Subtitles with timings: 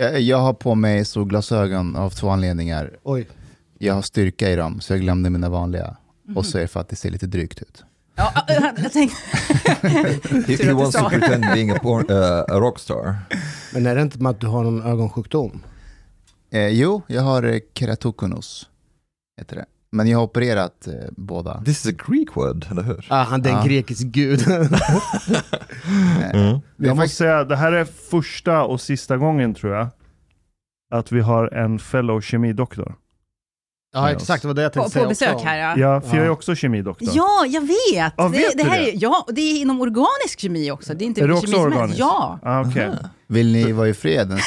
[0.00, 2.96] Jag, jag har på mig solglasögon av två anledningar.
[3.02, 3.28] Oj.
[3.78, 5.96] Jag har styrka i dem, så jag glömde mina vanliga.
[6.36, 7.84] Och så är det för att det ser lite drygt ut.
[8.16, 8.32] Ja,
[8.76, 9.16] jag tänkte,
[10.46, 13.16] He, he wants to pretend being a, porn, uh, a rockstar.
[13.74, 15.62] Men är det inte med att du har någon ögonsjukdom?
[16.50, 18.68] Eh, jo, jag har eh, keratokonus,
[19.38, 19.64] heter det.
[19.92, 21.62] Men jag har opererat eh, båda.
[21.64, 23.06] This is a Greek word, eller hur?
[23.08, 24.44] Ah, han är en grekisk gud.
[26.32, 26.58] Mm.
[26.76, 29.88] Jag måste säga, det här är första och sista gången tror jag,
[30.90, 32.94] att vi har en fellow kemidoktor.
[33.92, 34.42] Ja, exakt.
[34.42, 35.46] Det var det jag på, tänkte på säga besök också.
[35.46, 35.74] här ja.
[35.76, 37.08] Ja, för jag är också kemidoktor.
[37.12, 37.74] Ja, jag vet!
[37.94, 38.90] Ja, det, vet det du här det?
[38.90, 40.94] är, ja, och det är inom organisk kemi också.
[40.94, 41.98] Det är inte Är du också kemi organisk?
[41.98, 42.38] Ja!
[42.42, 42.90] Ah, okej.
[43.26, 44.28] vill ni vara i fred.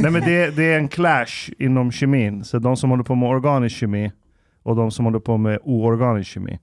[0.00, 2.44] Nej men det, det är en clash inom kemin.
[2.44, 4.12] Så de som håller på med organisk kemi
[4.62, 6.58] och de som håller på med oorganisk kemi.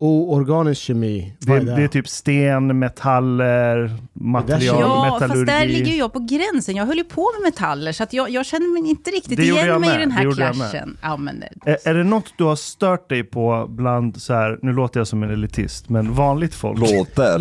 [0.00, 1.32] Oorganisk kemi.
[1.40, 5.44] Det, är- det är typ sten, metaller, material, Ja, fast metallurgi.
[5.52, 6.76] där ligger ju jag på gränsen.
[6.76, 9.42] Jag höll ju på med metaller, så att jag, jag känner mig inte riktigt Det
[9.42, 10.96] igen jag mig i den Det här clashen.
[11.02, 14.72] Ja, men, Är, är det något du har stört dig på bland så här, nu
[14.72, 16.78] låter jag som en elitist, men vanligt folk?
[16.80, 17.38] Låter.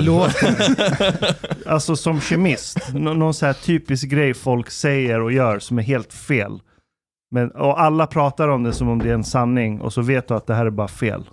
[1.68, 5.84] Alltså som kemist, nå- någon så här typisk grej folk säger och gör som är
[5.84, 6.60] helt fel.
[7.32, 10.28] Men, och alla pratar om det som om det är en sanning och så vet
[10.28, 11.30] du att det här är bara fel.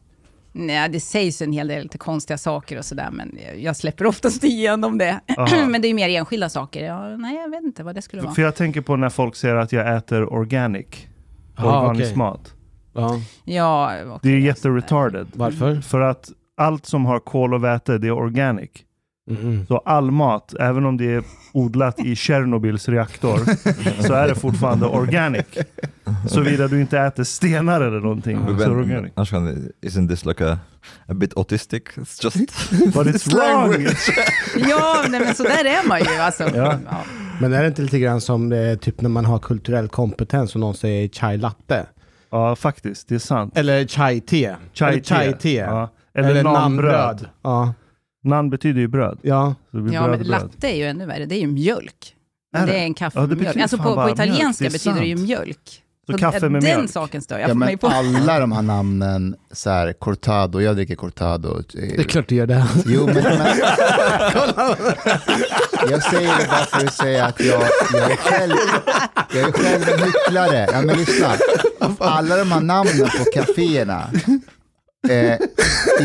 [0.55, 4.45] Nej, det sägs en hel del lite konstiga saker och sådär, men jag- släpper oftast
[4.45, 5.21] igenom det.
[5.69, 6.85] Men det är ju mer enskilda saker.
[6.85, 8.35] Ja, nej, jag vet inte vad det skulle vara.
[8.35, 10.87] För jag tänker på när folk säger att jag äter organic.
[11.59, 12.17] Organisk okej.
[12.17, 12.55] mat.
[12.95, 13.21] Ja.
[13.45, 15.27] Ja, Det är jätteretarded.
[15.33, 15.81] Varför?
[15.81, 18.71] För att allt som har kol och väte, det är organic.
[19.31, 19.67] Mhm.
[19.69, 23.39] Så all mat, även om det är odlat i Tjernobyls reaktor,
[24.03, 25.47] så är det fortfarande organic.
[26.29, 28.39] Såvida du inte äter stenar eller någonting.
[28.47, 29.13] Så är det organic.
[29.17, 30.59] Ashkan, isn't this like a,
[31.09, 31.83] a bit autistic?
[31.95, 32.37] It's just...
[32.95, 33.87] But it's wrong!
[34.69, 36.17] Ja, nej, men så där är man ju.
[36.21, 36.43] Alltså.
[36.57, 36.79] Ja.
[36.91, 36.97] Ja.
[37.41, 40.61] Men är det inte lite grann som det, typ när man har kulturell kompetens och
[40.61, 41.87] någon säger chai latte?
[42.31, 43.09] Ja, faktiskt.
[43.09, 43.59] Det är sant.
[43.59, 44.55] Eller chai te?
[44.73, 45.55] Chai Eller chai te?
[45.55, 45.91] Ja.
[46.15, 47.29] Eller, nanbröd.
[47.43, 47.75] Ja.
[48.25, 49.19] Nan betyder ju bröd.
[49.23, 49.55] ja.
[49.71, 50.31] Så det blir Ja, men bröd, bröd.
[50.43, 51.27] latte är ju ännu värre.
[51.27, 52.15] Det är ju mjölk.
[52.57, 52.73] Är det?
[52.73, 52.79] det?
[52.79, 53.49] är en kaffe Ja, det med mjölk.
[53.49, 55.81] betyder Alltså på, på italienska Det betyder det ju mjölk.
[56.11, 56.91] Så kaffe med den mjölk.
[56.91, 57.87] saken stör jag Ja, mig på.
[57.87, 61.63] alla de här namnen, så här, cortado, jag dricker cortado.
[61.73, 62.67] Det är klart du gör det.
[62.87, 63.25] Jo, men, men
[65.91, 67.63] jag säger det bara för att säga att jag,
[67.93, 68.55] jag, är, själv,
[69.35, 70.69] jag är själv en hycklare.
[70.73, 71.29] Ja, men lyssna.
[71.99, 74.11] Alla de här namnen på kaféerna,
[75.11, 75.35] eh,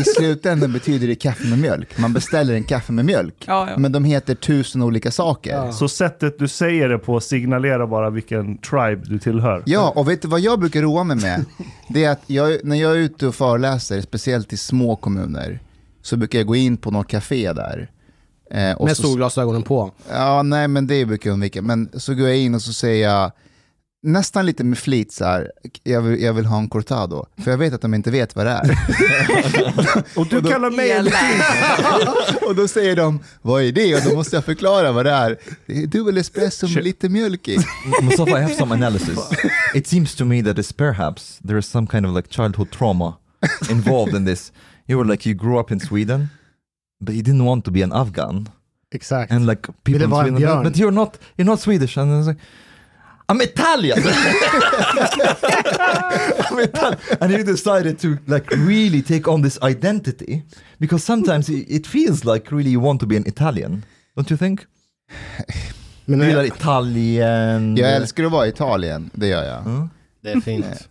[0.00, 1.98] i slutändan betyder det kaffe med mjölk.
[1.98, 3.78] Man beställer en kaffe med mjölk, Ja, ja.
[3.78, 5.50] men de heter tusen olika saker.
[5.50, 5.66] Ja.
[5.66, 5.72] Ja.
[5.72, 9.62] Så sättet du säger det på signalerar bara vilken tribe du tillhör.
[9.94, 11.44] och vet du vad jag brukar roa mig med?
[11.88, 15.60] Det är att jag, när jag är ute och föreläser, speciellt i små kommuner,
[16.02, 17.90] så brukar jag gå in på något café där.
[18.50, 19.90] Eh, och Med så- solglasögonen på.
[20.12, 21.62] Ja, nej men det brukar jag undvika.
[21.62, 23.32] Men så går jag in och så säger jag
[24.02, 25.52] nästan lite med flit så här,
[25.82, 27.26] jag vill, jag vill ha en cortado.
[27.36, 28.78] För jag vet att de inte vet vad det är.
[30.18, 31.06] Och du kallar mig en
[32.48, 33.94] och då säger de, vad är det?
[33.94, 35.38] Och då måste jag förklara vad det är.
[35.66, 37.58] Det är dubbel espresso med lite mjölk i.
[38.02, 39.18] Mustafa, I have some analysis.
[39.74, 43.14] It seems to me that it's perhaps there is some kind of like childhood trauma
[43.70, 44.52] involved in this.
[44.86, 46.28] You were like you grew up in Sweden,
[47.00, 48.48] but you didn't want to be an Afghan,
[48.92, 49.32] Exakt.
[49.32, 52.38] and like people in Sweden, but you're not, you're not Swedish, and it's like.
[53.30, 53.98] I'm Italian.
[56.50, 56.98] I'm Italian.
[57.20, 60.42] And you decided to like really take on this identity
[60.80, 63.84] because sometimes it, feels like really you want to be an Italian,
[64.16, 64.66] don't you think?
[66.06, 67.76] Men Du gillar det, Italien.
[67.76, 69.66] Jag älskar att vara i Italien, det gör jag.
[69.66, 69.90] Mm.
[70.22, 70.88] det är fint.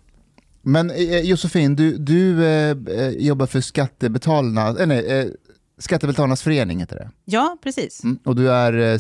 [0.62, 5.26] Men eh, Josefin, du, du eh, eh, jobbar för Skattebetalarna, eh, nej, eh,
[5.78, 7.10] Skattebetalarnas förening heter det.
[7.26, 8.04] Ja, precis.
[8.04, 8.20] Mm.
[8.24, 8.98] Och du är eh,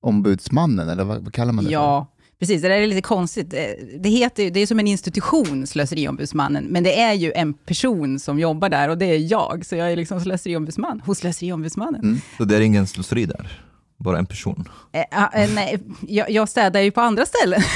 [0.00, 1.72] slöseriombudsmannen, eller vad, vad kallar man det för?
[1.72, 2.06] Ja,
[2.38, 2.62] precis.
[2.62, 3.54] Det där är lite konstigt.
[3.54, 3.60] Eh,
[4.00, 8.38] Det, heter, det är som en institution, Slöseriombudsmannen, men det är ju en person som
[8.38, 9.66] jobbar där och det är jag.
[9.66, 12.00] Så jag är liksom slöseriombudsman hos Slöseriombudsmannen.
[12.00, 12.20] Mm.
[12.38, 13.62] Så det är ingen slöseri där?
[13.98, 14.68] Bara en person?
[15.10, 17.60] Ah, eh, nej, jag, jag städar ju på andra ställen.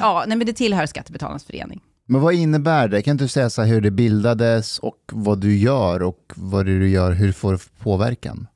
[0.00, 1.80] ja, nej, men det tillhör Skattebetalarnas förening.
[2.06, 3.02] Men vad innebär det?
[3.02, 6.88] Kan du säga så hur det bildades och vad du gör och vad det du
[6.88, 8.46] gör, hur det får påverkan?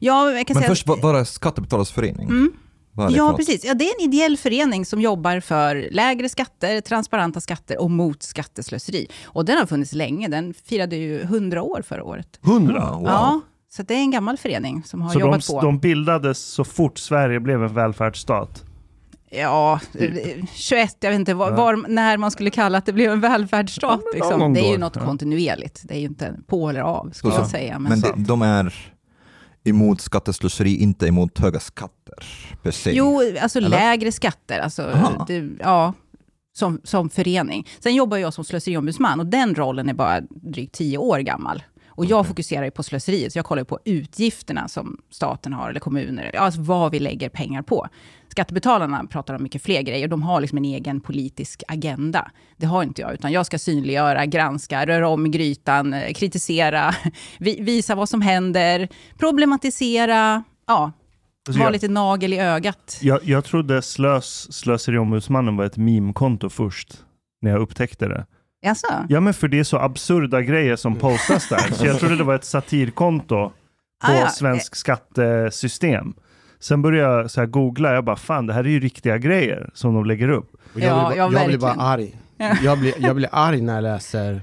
[0.00, 2.28] Ja, jag kan Men säga först, vad är Skattebetalarnas förening?
[2.28, 2.52] Mm.
[3.10, 3.64] Ja, precis.
[3.64, 8.22] Ja, det är en ideell förening som jobbar för lägre skatter, transparenta skatter och mot
[8.22, 9.06] skatteslöseri.
[9.24, 10.28] Och den har funnits länge.
[10.28, 12.38] Den firade ju 100 år förra året.
[12.42, 12.74] Hundra?
[12.76, 13.04] Ja, wow.
[13.06, 13.40] Ja,
[13.70, 15.60] så det är en gammal förening som har Så de, jobbat på.
[15.60, 18.62] de bildades så fort Sverige blev en välfärdsstat?
[19.30, 20.10] Ja, eh,
[20.54, 24.00] 21, jag vet inte var, var, när man skulle kalla att det blev en välfärdsstat.
[24.04, 24.52] Ja, liksom.
[24.54, 25.80] Det är ju något kontinuerligt.
[25.84, 27.78] Det är ju inte på eller av, skulle Så- jag säga.
[27.78, 28.92] Men, Men det, de är
[29.66, 32.24] emot skatteslöseri, inte emot höga skatter
[32.62, 32.92] per se.
[32.92, 33.68] Jo, alltså Eller?
[33.68, 34.58] lägre skatter.
[34.58, 34.82] Alltså,
[35.26, 35.92] det, ja,
[36.56, 37.66] som, som förening.
[37.80, 41.62] Sen jobbar jag som slöseriombudsman och den rollen är bara drygt tio år gammal.
[41.88, 45.80] Och jag fokuserar ju på slöseriet, så jag kollar på utgifterna som staten har, eller
[45.80, 47.88] kommuner, alltså vad vi lägger pengar på.
[48.36, 52.30] Skattebetalarna pratar om mycket fler grejer, de har liksom en egen politisk agenda.
[52.56, 56.94] Det har inte jag, utan jag ska synliggöra, granska, röra om i grytan, eh, kritisera,
[57.38, 58.88] vi- visa vad som händer,
[59.18, 60.92] problematisera, ja,
[61.48, 62.98] Alltså, vara jag, lite nagel i ögat.
[63.02, 66.88] jag, jag trodde slös, Slöseriombudsmannen var ett meme-konto först,
[67.42, 68.26] när jag upptäckte det.
[68.62, 68.86] Jaså?
[69.08, 71.74] Ja, men för det är så absurda grejer som postas där.
[71.74, 73.26] Så jag trodde det var ett satirkonto
[74.04, 74.28] på Ah, ja.
[74.28, 76.14] svensk skattesystem.
[76.60, 79.70] Sen började jag så här googla, jag bara fan det här är ju riktiga grejer
[79.74, 80.52] som de lägger upp.
[80.74, 82.16] Och jag, Ja, blir, ja, bara, jag blir bara arg.
[82.62, 84.42] Jag blir, jag blir arg när jag läser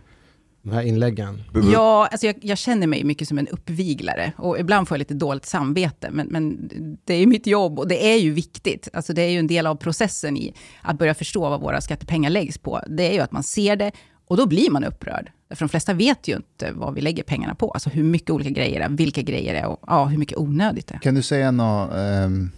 [0.62, 1.44] de här inläggen.
[1.74, 5.13] Ja, alltså jag, jag känner mig mycket som en uppviglare och ibland får jag lite
[5.13, 6.69] dåligt samvete, men, men
[7.06, 8.89] det är ju mitt jobb och det är ju viktigt.
[8.94, 12.30] Alltså det är ju en del av processen i att börja förstå vad våra skattepengar
[12.30, 12.81] läggs på.
[12.88, 13.92] Det är ju att man ser det
[14.27, 15.31] och då blir man upprörd.
[15.56, 18.50] För de flesta vet ju inte vad vi lägger pengarna på, alltså hur mycket olika
[18.50, 21.00] grejer det är, vilka grejer det är och ja, hur mycket onödigt det är.
[21.00, 22.52] Kan du säga något, ehm,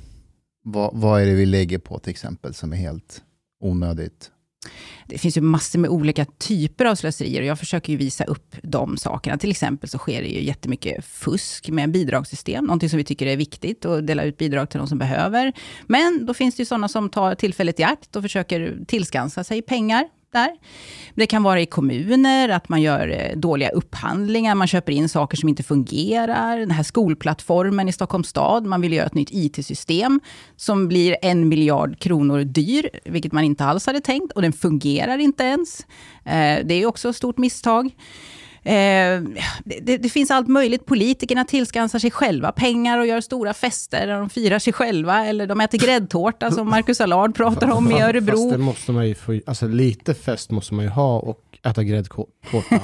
[0.64, 3.22] vad, vad är det vi lägger på till exempel som är helt
[3.64, 4.32] onödigt?
[5.08, 8.56] Det finns ju massor med olika typer av slöserier och jag försöker ju visa upp
[8.64, 9.38] de sakerna.
[9.38, 13.38] Till exempel så sker det ju jättemycket fusk med bidragssystem, någonting som vi tycker är
[13.38, 15.54] viktigt att dela ut bidrag till de som behöver.
[15.88, 19.62] Men då finns det ju sådana som tar tillfället i akt och försöker tillskansa sig
[19.62, 20.52] pengar där.
[21.16, 25.38] Det kan vara i kommuner, att man gör eh, dåliga upphandlingar, man köper in saker
[25.38, 26.60] som inte fungerar.
[26.60, 30.20] Den här skolplattformen i Stockholms stad, man vill göra ett nytt IT-system
[30.56, 35.18] som blir en miljard kronor dyr, vilket man inte alls hade tänkt, och den fungerar
[35.18, 35.80] inte ens.
[36.26, 37.92] Eh, det är också ett stort misstag.
[38.66, 39.22] Eh,
[39.66, 40.86] det, det, finns allt möjligt.
[40.86, 45.26] Politikerna tillskansar sig själva pengar och gör stora fester där de firar sig själva.
[45.26, 48.58] Eller de äter gräddtårta som Marcus Allard pratar om i Fast det Örebro.
[48.58, 52.28] måste man ju få, alltså lite fest måste man ju ha och äta gräddtårta.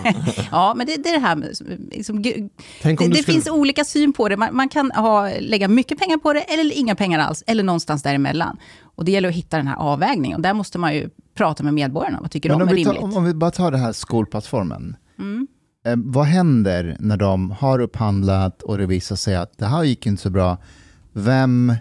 [0.52, 1.48] Ja, men det, det är det här med...
[1.92, 2.50] Liksom, det
[2.82, 4.38] skulle, finns olika syn på det.
[4.38, 7.44] Man, man kan ha, lägga mycket pengar på det eller inga pengar alls.
[7.48, 8.58] Eller någonstans däremellan.
[8.96, 10.36] Och det gäller att hitta den här avvägningen.
[10.36, 12.18] Och där måste man ju prata med medborgarna.
[12.22, 13.12] Vad tycker Men de om är vi, tar, rimligt?
[13.12, 14.96] om, om vi bara tar den här skolplattformen.
[15.20, 15.48] Mm.
[15.86, 20.06] Eh, vad händer när de har upphandlat och det visar sig att det här gick
[20.06, 20.58] inte så bra?
[21.14, 21.74] Vem,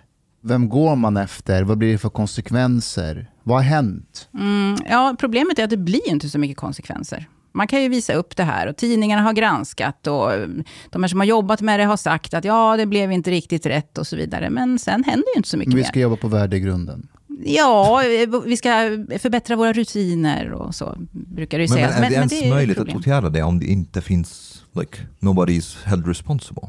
[0.42, 1.62] vem går man efter?
[1.62, 3.30] Vad blir det för konsekvenser?
[3.42, 4.28] Vad har hänt?
[4.34, 7.28] Mm, ja, problemet är att det blir inte så mycket konsekvenser.
[7.52, 10.48] Man kan ju visa upp det här och tidningarna har granskat och eh,
[10.90, 13.98] de som har jobbat med det har sagt att ja, det blev inte riktigt rätt
[13.98, 14.50] och så vidare.
[14.50, 15.84] Men sen händer ju inte så mycket Vi mer.
[15.84, 17.08] ska jobba på värdegrunden.
[17.44, 18.02] Ja,
[18.44, 18.70] vi ska
[19.18, 22.04] förbättra våra rutiner och så brukar det ju Men, men sägas.
[22.06, 25.76] är det ens är möjligt att åtgärda det om det inte finns, like, nobody is
[25.84, 26.68] held responsible?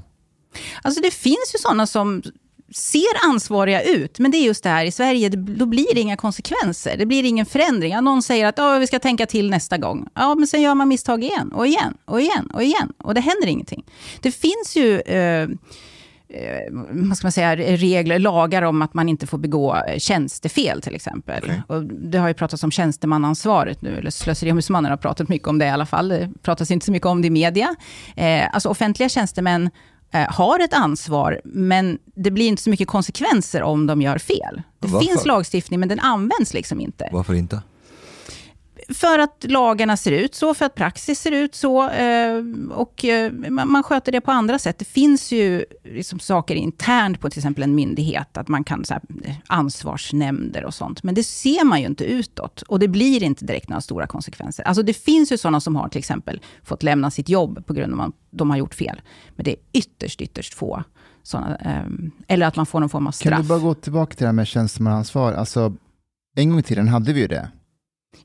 [0.82, 2.22] Alltså det finns ju sådana som
[2.74, 6.18] ser ansvariga ut, men det är just det här i Sverige, då blir det inga
[6.18, 6.98] konsekvenser.
[6.98, 8.04] Det blir ingen förändring.
[8.04, 10.08] Någon säger att "Ja, vi ska tänka till nästa gång.
[10.14, 13.22] Ja, men sen gör man misstag igen och igen och igen och igen och det
[13.22, 13.84] händer ingenting.
[14.22, 15.50] Det finns ju eh,
[16.90, 20.96] vad ska man säga, regler, lagar om att man inte får begå eh, tjänstefel till
[20.96, 21.44] exempel.
[21.44, 21.62] Okej.
[21.68, 25.66] Och det har ju pratats om tjänstemannaansvaret nu, eller Slöseriombudsmannen har pratat mycket om det
[25.66, 26.10] i alla fall.
[26.10, 27.76] Det pratas inte så mycket om det i media.
[28.16, 29.70] Eh, alltså offentliga tjänstemän
[30.14, 34.62] eh, har ett ansvar, men det blir inte så mycket konsekvenser om de gör fel.
[34.80, 35.08] Det Varför?
[35.08, 37.10] finns lagstiftning, men den används liksom inte.
[37.12, 37.62] Varför inte?
[38.94, 41.90] För att lagarna ser ut så, för att praxis ser ut så.
[41.90, 44.80] Eh, och eh, man, sköter det på andra sätt.
[44.80, 48.94] Det finns ju liksom saker internt på till exempel en myndighet, att man kan så
[48.94, 51.04] här, eh, ansvarsnämnder och sånt.
[51.04, 52.62] Men det ser man ju inte utåt.
[52.62, 54.64] Och det blir inte direkt några stora konsekvenser.
[54.64, 57.94] Alltså det finns ju sådana som har till exempel fått lämna sitt jobb på grund
[57.94, 59.02] av att de har gjort fel.
[59.36, 60.84] Men det är ytterst, ytterst få
[61.24, 61.58] sådana.
[61.58, 61.86] Eh,
[62.28, 63.34] eller att man får någon form av straff.
[63.34, 65.34] Kan du bara gå tillbaka till det här med tjänstemannaansvar?
[65.34, 65.74] Alltså,
[66.36, 67.52] en gång i tiden hade vi ju det.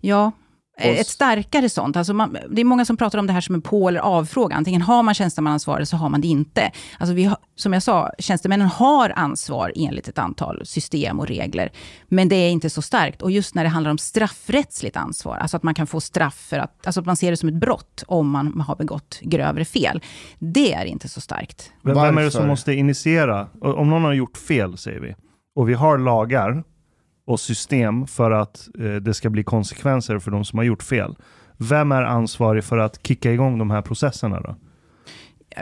[0.01, 0.33] Ja,
[0.77, 1.97] ett starkare sånt.
[1.97, 4.57] Alltså man, det är många som pratar om det här som en på eller avfråga.
[4.57, 6.71] Antingen har man tjänstemannaansvar eller så har man det inte.
[6.99, 11.73] Alltså vi har, som jag sa, tjänstemännen har ansvar enligt ett antal system och regler.
[12.09, 13.23] Men det är inte så starkt.
[13.23, 16.59] Och just när det handlar om straffrättsligt ansvar, alltså att man kan få straff för
[16.59, 20.03] att, alltså att man ser det som ett brott om man har begått grövre fel.
[20.39, 21.73] Det är inte så starkt.
[21.83, 23.49] Vem, vem är det som måste initiera?
[23.61, 25.15] Om någon har gjort fel, säger vi,
[25.57, 26.65] och vi har lagar
[27.27, 31.17] och system för att eh, det ska bli konsekvenser för de som har gjort fel.
[31.57, 34.57] Vem är ansvarig för att kicka igång de här processerna då?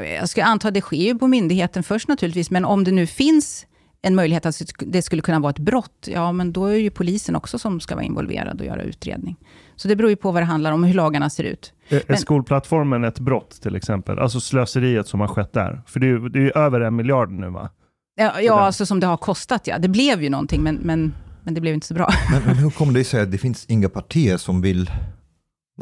[0.02, 3.06] jag ska anta att det sker ju på myndigheten först naturligtvis, men om det nu
[3.06, 3.66] finns
[4.02, 7.36] en möjlighet att det skulle kunna vara ett brott, ja men då är ju polisen
[7.36, 9.36] också som ska vara involverad och göra utredning.
[9.76, 11.72] Så det beror ju på vad det handlar om och hur lagarna ser ut.
[11.88, 14.18] Är, Men- skolplattformen ett brott till exempel?
[14.18, 15.82] Alltså slöseriet som har skett där?
[15.86, 17.70] För det är ju det är ju över en miljard nu va?
[18.16, 19.78] Ja, ja alltså som det har kostat ja.
[19.78, 22.08] Det blev ju någonting, men, men, men det blev inte så bra.
[22.30, 24.90] Men, men hur kommer det sig att det finns inga partier som vill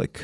[0.00, 0.18] like,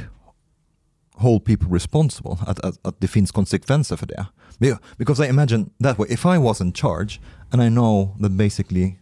[1.14, 2.36] hold people responsible?
[2.46, 4.26] Att, att, att det finns konsekvenser för det?
[4.58, 8.30] Be- Because I imagine that way, if I was in charge and I know that
[8.32, 8.98] basically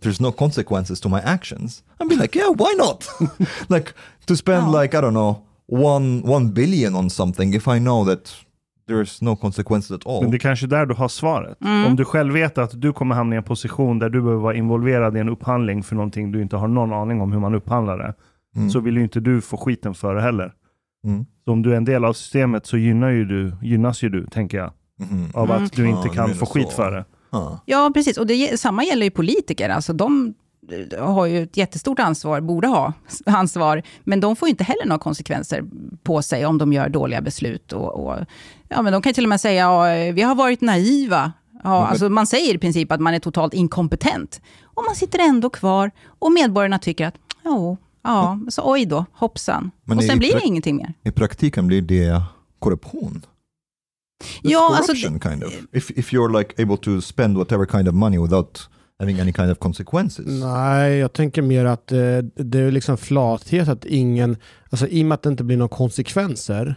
[0.00, 3.08] there's no consequences to my actions, I'd be like, yeah, why not?
[3.68, 3.92] like
[4.26, 4.80] to spend Ja.
[4.82, 8.34] like, I don't know, one, one billion on something if I know that
[8.88, 10.22] there's no consequences at all.
[10.22, 11.58] Men det är kanske är där du har svaret.
[11.64, 11.86] Mm.
[11.86, 14.54] Om du själv vet att du kommer hamna i en position där du behöver vara
[14.54, 17.98] involverad i en upphandling för någonting du inte har någon aning om hur man upphandlar
[17.98, 18.14] det,
[18.56, 18.70] Mm.
[18.70, 20.52] så vill ju inte du få skiten för det heller.
[21.06, 21.24] Mm.
[21.44, 24.26] Så om du är en del av systemet så gynnar ju du, gynnas ju du,
[24.26, 25.28] tänker jag, Mhm.
[25.34, 25.64] av Mm.
[25.64, 26.74] att du inte Ja, du kan få skit så.
[26.76, 27.04] för det.
[27.30, 27.58] Ah.
[27.66, 28.18] Ja, precis.
[28.18, 29.68] Och det, samma gäller ju politiker.
[29.68, 30.34] Alltså de
[30.98, 32.92] har ju ett jättestort ansvar, borde ha
[33.26, 35.64] ansvar, men de får ju inte heller några konsekvenser
[36.02, 37.72] på sig om de gör dåliga beslut.
[37.72, 38.16] Och, och,
[38.68, 41.32] ja, men de kan till och med säga ja, vi har varit naiva.
[41.64, 44.40] Ja, alltså man säger i princip att man är totalt inkompetent.
[44.64, 49.70] Och man sitter ändå kvar och medborgarna tycker att jo, ja, så oj då, hoppsan.
[49.84, 50.94] Men och sen blir det ingenting mer.
[51.02, 52.22] I praktiken blir det
[52.58, 53.22] korruption.
[54.24, 55.52] That's Ja, alltså corruption kind of.
[55.72, 59.50] If, if you're like able to spend whatever kind of money without having any kind
[59.50, 60.26] of consequences.
[60.26, 61.98] Nej, jag tänker mer att eh,
[62.34, 64.36] det är liksom flathet att ingen,
[64.70, 66.74] alltså i och med att det inte blir några konsekvenser,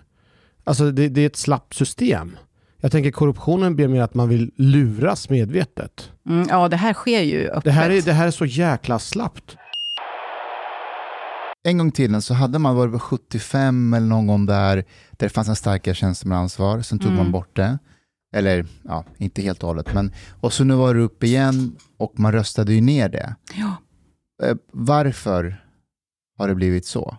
[0.63, 2.37] alltså det, det är ett slappt system.
[2.81, 6.11] Jag tänker korruptionen blir mer att man vill luras medvetet.
[6.29, 7.63] Mm, ja, det här sker ju öppet.
[7.63, 9.57] Det här är, det här är så jäkla slappt.
[11.63, 14.83] En gång tiden så hade man varit på 75 eller någon gång där, där
[15.17, 17.23] det fanns en starkare tjänstemannaansvar, sen tog Mm.
[17.23, 17.77] man bort det.
[18.35, 22.19] Eller, ja, inte helt och hållet, men och så nu var det upp igen och
[22.19, 23.35] man röstade ju ner det.
[23.55, 23.75] Ja.
[24.47, 25.65] Eh, Varför
[26.37, 27.17] har det blivit så?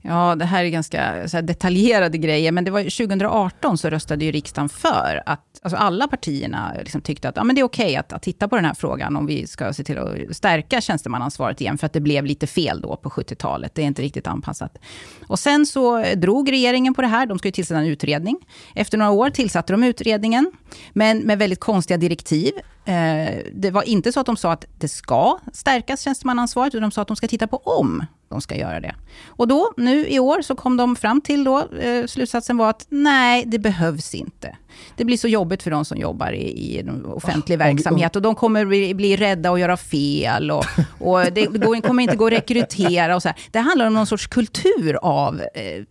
[0.00, 4.24] Ja, det här är ganska så här, detaljerade grejer, men det var 2018 så röstade
[4.24, 7.96] ju riksdagen för att alltså alla partierna liksom tyckte att ja, men det är okej
[7.96, 11.60] att, att titta på den här frågan om vi ska se till att stärka tjänstemannaansvaret
[11.60, 13.74] igen, för att det blev lite fel då på 70-talet.
[13.74, 14.78] Det är inte riktigt anpassat.
[15.26, 17.26] Och sen så drog regeringen på det här.
[17.26, 18.36] De ska ju tillsätta en utredning.
[18.74, 20.52] Efter några år tillsatte de utredningen,
[20.92, 22.52] men med väldigt konstiga direktiv.
[22.84, 26.90] Eh, det var inte så att de sa att det ska stärkas tjänstemannaansvaret, utan de
[26.90, 28.94] sa att de ska titta på om de ska göra det.
[29.26, 32.86] Och då, nu i år, så kom de fram till då, eh, slutsatsen var att
[32.88, 34.56] nej, det behövs inte.
[34.96, 38.22] Det blir så jobbigt för de som jobbar i, i en offentlig vi- verksamhet och
[38.22, 40.64] de kommer bli, bli rädda och göra fel och,
[40.98, 43.38] och det går, kommer inte gå att rekrytera och så här.
[43.50, 45.82] Det handlar om någon sorts kultur av eh,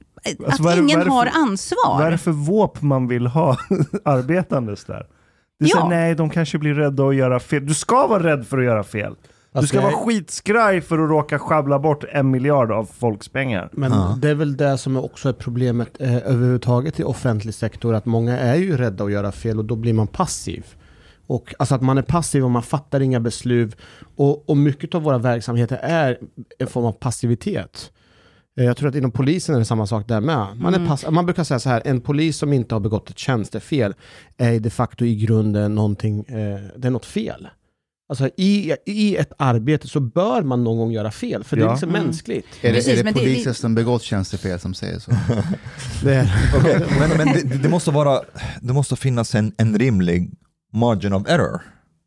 [0.45, 1.97] Alltså, att är det- ingen det har ansvar.
[1.97, 3.57] Vad är det för våp man vill ha
[4.05, 5.05] arbetandes där?
[5.59, 5.81] Det är så Ja.
[5.83, 7.65] här, nej, de kanske blir rädda att göra fel.
[7.65, 9.15] Du ska vara rädd för att göra fel.
[9.61, 13.69] Du ska jag- vara skitskraj för att råka schabbla bort en miljard av folks pengar.
[13.71, 14.17] Men Ja.
[14.21, 18.37] det är väl det som också är problemet eh, överhuvudtaget i offentlig sektor, att många
[18.39, 20.65] är ju rädda att göra fel och då blir man passiv.
[21.27, 23.75] Och, alltså att man är passiv och man fattar inga beslut.
[24.15, 26.17] Och, och mycket av våra verksamheter är
[26.59, 27.91] en form av passivitet.
[28.59, 30.57] Eh, Jag tror att inom polisen är det samma sak där med.
[30.57, 30.89] Man, är Mm.
[30.89, 33.93] pass- man brukar säga så här, en polis som inte har begått ett tjänstefel
[34.37, 37.47] är de facto i grunden någonting, eh, det är något fel.
[38.09, 41.65] Alltså i, i ett arbete så bör man någon gång göra fel, för det är
[41.65, 41.71] Ja.
[41.71, 42.03] liksom Mm.
[42.03, 42.45] mänskligt.
[42.61, 45.11] Är det, Precis, är det men det- som begått tjänstefel som säger så?
[46.03, 48.21] Det är, Okej, men men det, det, måste vara,
[48.61, 50.31] det måste finnas en, en rimlig
[50.73, 51.61] margin of error.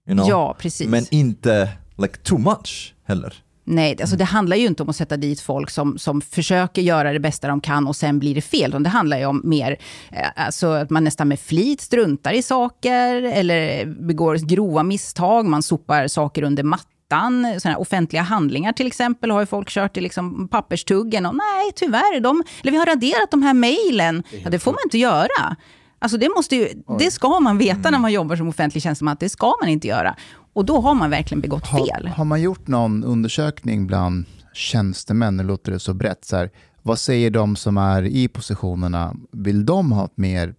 [0.09, 0.29] You know?
[0.29, 0.89] Ja, precis.
[0.89, 3.35] Men inte like too much heller.
[3.71, 4.19] Nej, alltså Mm.
[4.19, 7.49] det handlar ju inte om att sätta dit folk som, som försöker göra det bästa
[7.49, 8.83] de kan och sen blir det fel.
[8.83, 9.77] Det handlar ju om mer
[10.13, 15.47] eh, alltså att man nästan med flit struntar i saker eller begår grova misstag.
[15.47, 17.61] Man sopar saker under mattan.
[17.61, 21.27] Såna offentliga handlingar till exempel har ju folk kört i liksom papperstuggen.
[21.27, 24.23] Och nej, tyvärr, de, eller vi har raderat de här mejlen.
[24.45, 25.57] Ja, det får man inte göra.
[26.01, 27.93] Alltså det, måste ju, det ska man veta Mm.
[27.93, 30.17] när man jobbar som offentlig tjänsteman, att det ska man inte göra.
[30.59, 32.07] Och då har man verkligen begått fel.
[32.07, 34.25] Har, har man gjort någon undersökning bland
[34.55, 36.51] tjänstemän, nu låter det så brett, så här,
[36.83, 39.17] vad säger de som är i positionerna?
[39.33, 40.55] Vill de ha ett mer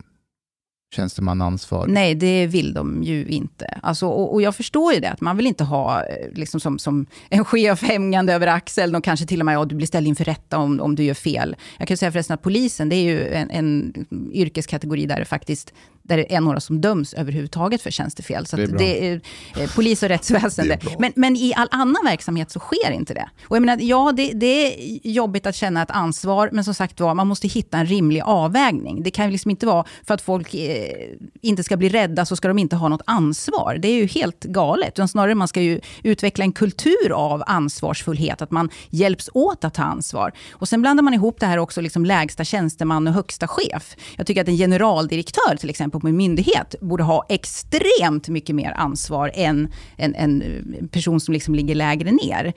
[0.95, 1.87] tjänstemannaansvar?
[1.87, 3.79] Nej, det vill de ju inte.
[3.83, 6.79] Alltså, och, och jag förstår ju det, att man vill inte ha eh, liksom som,
[6.79, 10.07] som en chef hängande över axeln och kanske till och med att du blir ställd
[10.07, 11.55] inför rätta om, om du gör fel.
[11.79, 13.93] Jag kan säga förresten att polisen, det är ju en, en
[14.33, 15.73] yrkeskategori där det faktiskt
[16.09, 18.45] där det är några som döms överhuvudtaget för tjänstefel.
[18.45, 19.21] Så Det är det är
[19.57, 20.79] eh, polis och rättsväsende.
[20.99, 23.29] Men, men i all annan verksamhet så sker inte det.
[23.43, 26.99] Och jag menar, ja, det, det är jobbigt att känna ett ansvar, men som sagt
[26.99, 29.03] var, man måste hitta en rimlig avvägning.
[29.03, 30.93] Det kan ju liksom inte vara för att folk eh,
[31.41, 33.77] inte ska bli rädda så ska de inte ha något ansvar.
[33.81, 34.89] Det är ju helt galet.
[34.89, 39.73] Utan snarare man ska ju utveckla en kultur av ansvarsfullhet, att man hjälps åt att
[39.73, 40.31] ta ansvar.
[40.51, 43.95] Och sen blandar man ihop det här också, liksom lägsta tjänsteman och högsta chef.
[44.15, 48.73] Jag tycker att en generaldirektör till exempel på en myndighet borde ha extremt mycket mer
[48.77, 52.53] ansvar än en, en person som liksom ligger lägre ner.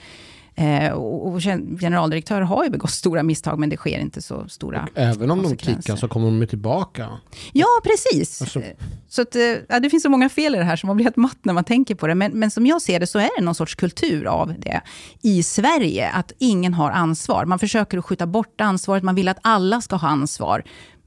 [0.54, 4.48] Eh, och och gen- generaldirektörer har ju begått stora misstag, men det sker inte så
[4.48, 7.08] stora Även om de kickar så kommer de ju tillbaka.
[7.52, 8.40] Ja, precis.
[8.42, 8.62] Alltså-
[9.08, 11.04] Så att, eh, ja, det finns så många fel i det här som man blir
[11.04, 12.14] helt matt när man tänker på det.
[12.14, 14.80] Men, men som jag ser det så är det någon sorts kultur av det
[15.22, 17.44] i Sverige, att ingen har ansvar.
[17.44, 20.62] Man försöker att skjuta bort ansvaret, man vill att alla ska ha ansvar.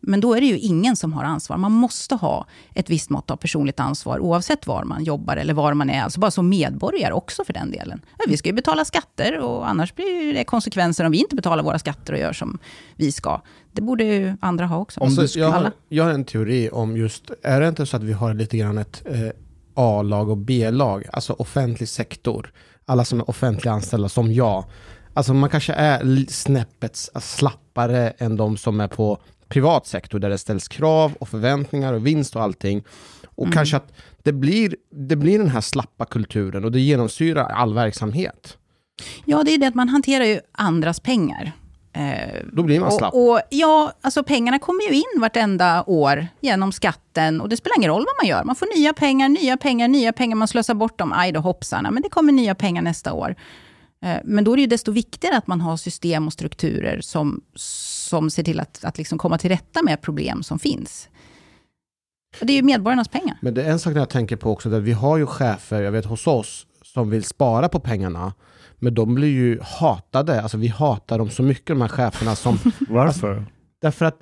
[0.07, 1.57] Men då är det ju ingen som har ansvar.
[1.57, 5.73] Man måste ha ett visst mått av personligt ansvar, oavsett var man jobbar eller var
[5.73, 6.01] man är.
[6.01, 8.01] Alltså bara som medborgare också för den delen.
[8.27, 11.79] Vi ska ju betala skatter och annars blir det konsekvenser om vi inte betalar våra
[11.79, 12.59] skatter och gör som
[12.95, 13.41] vi ska.
[13.71, 14.99] Det borde ju andra ha också.
[14.99, 17.97] Om du Alltså, jag, har, jag har en teori om just, är det inte så
[17.97, 19.29] att vi har lite grann ett eh,
[19.73, 22.51] A-lag och B-lag, alltså offentlig sektor,
[22.85, 24.65] alla som är offentliga anställda som jag.
[25.13, 30.37] Alltså man kanske är snäppet slappare än de som är på privat sektor där det
[30.37, 32.83] ställs krav och förväntningar och vinst och allting.
[33.35, 37.73] Och kanske att det blir, det blir den här slappa kulturen och det genomsyrar all
[37.73, 38.57] verksamhet.
[39.25, 41.51] Ja, det är det att man hanterar ju andras pengar.
[41.93, 43.13] Eh, Då blir man slapp.
[43.13, 47.77] och, och ja, alltså pengarna kommer ju in vartenda år genom skatten och det spelar
[47.77, 48.43] ingen roll vad man gör.
[48.43, 50.35] Man får nya pengar, nya pengar, nya pengar.
[50.35, 53.35] Man slösar bort dem, aj då hoppsarna, men det kommer nya pengar nästa år.
[54.05, 57.41] Eh, Men då är det ju desto viktigare att man har system och strukturer som,
[58.05, 61.09] som ser till att, att liksom komma till rätta med problem som finns.
[62.39, 63.37] Och det är ju medborgarnas pengar.
[63.41, 65.91] Men det är en sak jag tänker på också, där vi har ju chefer, jag
[65.91, 68.33] vet hos oss, som vill spara på pengarna.
[68.75, 72.59] Men de blir ju hatade, alltså vi hatar dem så mycket de här cheferna som,
[72.89, 73.45] Varför?
[73.81, 74.21] därför att,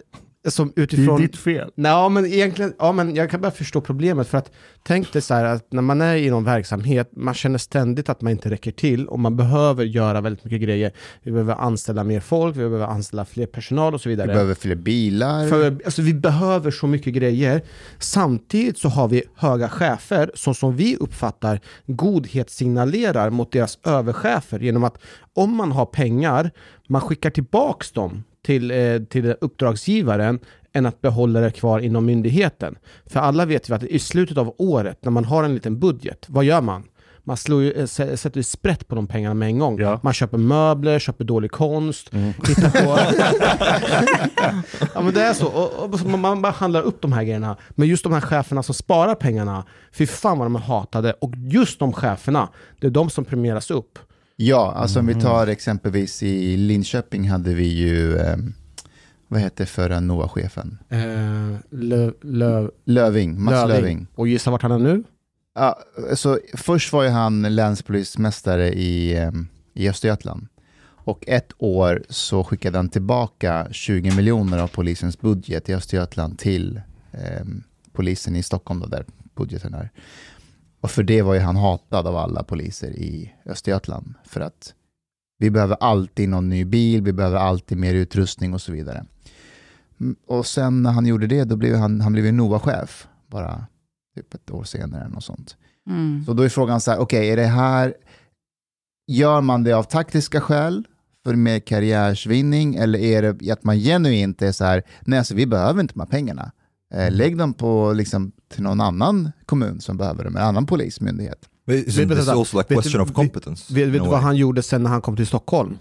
[0.51, 1.21] som Det är utifrån...
[1.21, 1.71] ditt fel.
[1.75, 4.51] Nej, men egentligen, ja men jag kan bara förstå problemet för att
[4.83, 8.21] tänk dig så här att när man är i någon verksamhet, man känner ständigt att
[8.21, 10.91] man inte räcker till och man behöver göra väldigt mycket grejer.
[11.23, 14.27] Vi behöver anställa mer folk, vi behöver anställa fler personal och så vidare.
[14.27, 15.47] Vi behöver fler bilar.
[15.47, 17.61] För, alltså, vi behöver så mycket grejer.
[17.99, 24.83] Samtidigt så har vi höga chefer som, som vi uppfattar godhetssignalerar mot deras överchefer genom
[24.83, 24.97] att
[25.33, 26.51] om man har pengar,
[26.87, 30.39] man skickar tillbaks dem till, eh, till uppdragsgivaren
[30.73, 32.75] än att behålla det kvar inom myndigheten.
[33.05, 36.25] För alla vet ju att i slutet av året, när man har en liten budget,
[36.27, 36.83] vad gör man?
[37.25, 39.79] Man slår ju, eh, sä- sätter ju sprätt på de pengarna med en gång.
[39.79, 39.99] Ja.
[40.03, 42.11] Man köper möbler, köper dålig konst,
[42.45, 42.99] tittar på...
[44.93, 45.47] ja men det är så.
[45.47, 47.57] Och, och, man- man bara handlar upp de här grejerna.
[47.69, 51.13] Men just de här cheferna som sparar pengarna, fy fan vad de är hatade.
[51.13, 53.99] Och just de cheferna, det är de som premieras upp.
[54.35, 58.37] Ja, alltså om vi tar exempelvis i Linköping hade vi ju, eh,
[59.27, 60.77] vad heter förra NOA-chefen?
[60.89, 60.99] Eh,
[62.21, 64.07] löv, Löving, Mats Löving.
[64.15, 65.03] Och gissa vart han är nu?
[65.55, 65.79] Ja,
[66.13, 69.31] så först var ju han länspolismästare i, eh,
[69.73, 70.47] i Östergötland.
[71.05, 76.81] Och ett år så skickade han tillbaka 20 miljoner av polisens budget i Östergötland till
[77.11, 77.45] eh,
[77.91, 79.89] polisen i Stockholm, då, där budgeten är.
[80.83, 84.13] Och för det var ju han hatad av alla poliser i Östergötland.
[84.25, 84.73] För att
[85.39, 89.05] vi behöver alltid någon ny bil, vi behöver alltid mer utrustning och så vidare.
[89.99, 93.65] Mm, Och sen när han gjorde det, då blev han, han blev NOA-chef, bara
[94.15, 95.01] typ ett år senare.
[95.01, 95.57] eller Något sånt.
[95.89, 96.23] Mm.
[96.25, 97.93] Så då är frågan så här, okej, är det här,
[99.07, 100.83] gör man det av taktiska skäl
[101.23, 105.45] för mer karriärsvinning eller är det att man genuint är så här, nej alltså vi
[105.47, 106.51] behöver inte de här pengarna.
[106.93, 111.39] Eh, lägg dem på, liksom, till någon annan kommun som behöver dem, en annan polismyndighet.
[111.67, 113.73] But du- also like vet question du- of competence?
[113.73, 115.77] Vet, du vad han gjorde sen när han kom till Stockholm?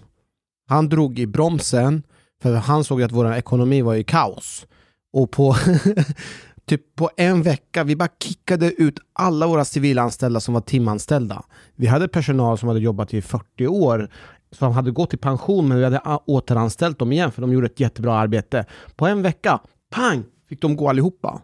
[0.69, 2.03] Han drog i bromsen,
[2.41, 4.65] för han såg att vår ekonomi var i kaos.
[5.13, 5.55] Och på,
[6.65, 11.43] typ på en vecka, vi bara kickade ut alla våra civilanställda som var timanställda.
[11.75, 14.09] Vi hade personal som hade jobbat i 40 år,
[14.51, 17.79] som hade gått i pension, men vi hade återanställt dem igen, för de gjorde ett
[17.79, 18.65] jättebra arbete.
[18.95, 19.59] På en vecka,
[19.91, 20.23] pang,
[20.53, 21.41] fick de gå allihopa.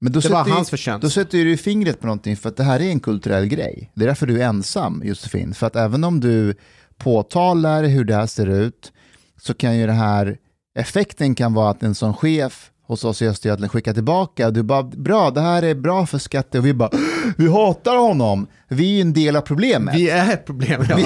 [0.00, 1.02] Men då Det var hans förtjänst.
[1.02, 3.90] Då sätter du fingret på någonting, för att det här är en kulturell grej.
[3.94, 5.54] Det är därför du är ensam, Josefin.
[5.54, 6.54] För att även om du
[6.96, 8.92] påtalar hur det här ser ut,
[9.40, 10.38] så kan ju det här,
[10.78, 14.46] effekten kan vara att en sån chef hos oss i Östergötland skicka tillbaka.
[14.46, 16.58] Och du bara, bra, det här är bra för skatter.
[16.58, 16.90] Och vi bara,
[17.36, 18.46] vi hatar honom.
[18.68, 19.94] Vi är ju en del av problemet.
[19.94, 20.84] Vi är ett problem.
[20.88, 20.96] Ja.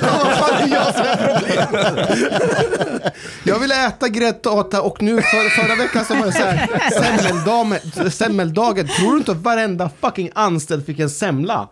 [0.00, 3.14] Vad fan är jag som är problemet?
[3.44, 8.10] Jag ville äta gräddtårta och nu för, förra veckan så var det så här semmeldagen,
[8.10, 8.88] semmeldagen.
[8.88, 11.68] Tror du inte att varenda fucking anställd fick en semla?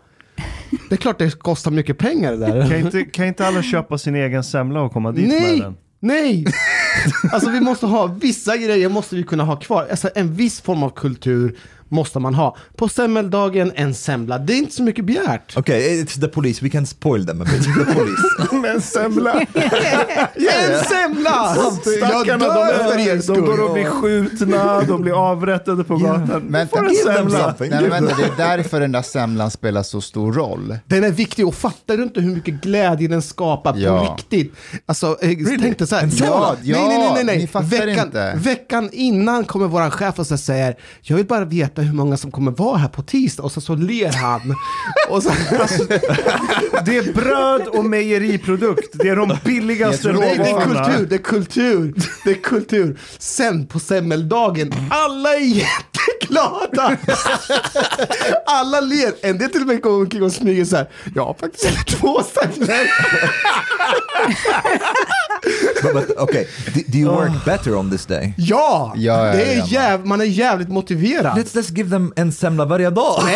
[0.89, 2.69] Det är klart det kostar mycket pengar det där.
[2.69, 5.59] Kan inte, kan inte alla köpa sin egen semla och komma dit med Nej!
[5.59, 5.75] den?
[5.99, 6.45] Nej!
[7.31, 9.87] Alltså vi måste ha, vissa grejer måste vi kunna ha kvar.
[9.91, 11.57] Alltså en viss form av kultur
[11.89, 12.57] måste man ha.
[12.77, 15.57] På semmeldagen en semla, det är inte så mycket begärt.
[15.57, 16.65] Okay, it's the police.
[16.65, 17.63] We can spoil them a bit.
[17.63, 18.55] The police.
[18.61, 19.41] Med en semla.
[20.65, 21.55] En semla!
[21.97, 23.41] Stackarna, dör de, för er de skull.
[23.41, 26.43] går och blir skjutna, de blir avrättade på gatan.
[26.49, 27.55] Men Får en semla.
[27.59, 30.77] Nej, men vänta, det är därför den där semlan spelar så stor roll.
[30.85, 34.15] Den är viktig och fattar du inte hur mycket glädje den skapar på Ja.
[34.17, 34.53] riktigt?
[34.85, 36.03] Alltså, eh, tänk dig så här.
[36.03, 36.55] Ja, semla.
[36.63, 37.37] ja, nej, nej, nej, nej.
[37.37, 38.33] ni fattar veckan, inte.
[38.35, 42.51] veckan innan kommer våran chef och säger jag vill bara veta hur många som kommer
[42.51, 44.55] vara här på tisdag och så, så ler han.
[45.09, 45.83] och så, alltså,
[46.85, 48.89] Det är bröd och mejeriprodukt.
[48.93, 50.85] Det är de billigaste Nej, det är råvarorna.
[50.85, 51.93] kultur, det är kultur,
[52.25, 52.99] det är kultur.
[53.19, 55.63] Sen på semmeldagen, alla är
[56.29, 56.97] jätteglada.
[58.45, 59.13] Alla ler.
[59.21, 60.89] En del till och med går omkring och smyger så här.
[61.15, 62.21] Jag har faktiskt två
[65.83, 68.33] but, but, okay, do, do you work better on this day?
[68.37, 71.37] Ja, Ja, ja, det är jäv, man är jävligt motiverad.
[71.37, 73.21] Let's let's give them en semla varje dag.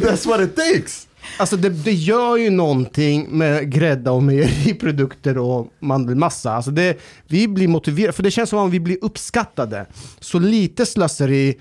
[0.00, 1.06] That's what it takes.
[1.38, 6.52] Alltså det, det gör ju någonting med grädda och mejeriprodukter och mandelmassa.
[6.52, 9.86] Alltså det, vi blir motiverade, för det känns som om vi blir uppskattade.
[10.20, 11.58] Så lite slöseri,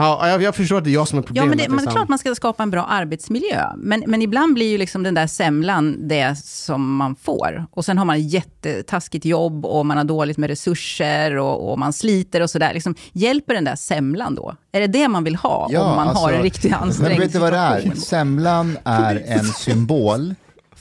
[0.00, 1.48] ja, jag, jag förstår att det är jag som är Ja, problemet.
[1.48, 1.92] men det, men det är liksom.
[1.94, 3.64] klart man ska skapa en bra arbetsmiljö.
[3.76, 7.66] Men, men ibland blir ju liksom den där semlan det som man får.
[7.70, 11.78] Och sen har man ett jättetaskigt jobb och man har dåligt med resurser och, och
[11.78, 12.74] man sliter och sådär.
[12.74, 14.54] Liksom, hjälper den där semlan då?
[14.72, 17.20] Är det det man vill ha Ja, om man har alltså, en riktigt Men ansträngd
[17.20, 17.94] vet du vad det är?
[17.94, 20.34] Semlan är en symbol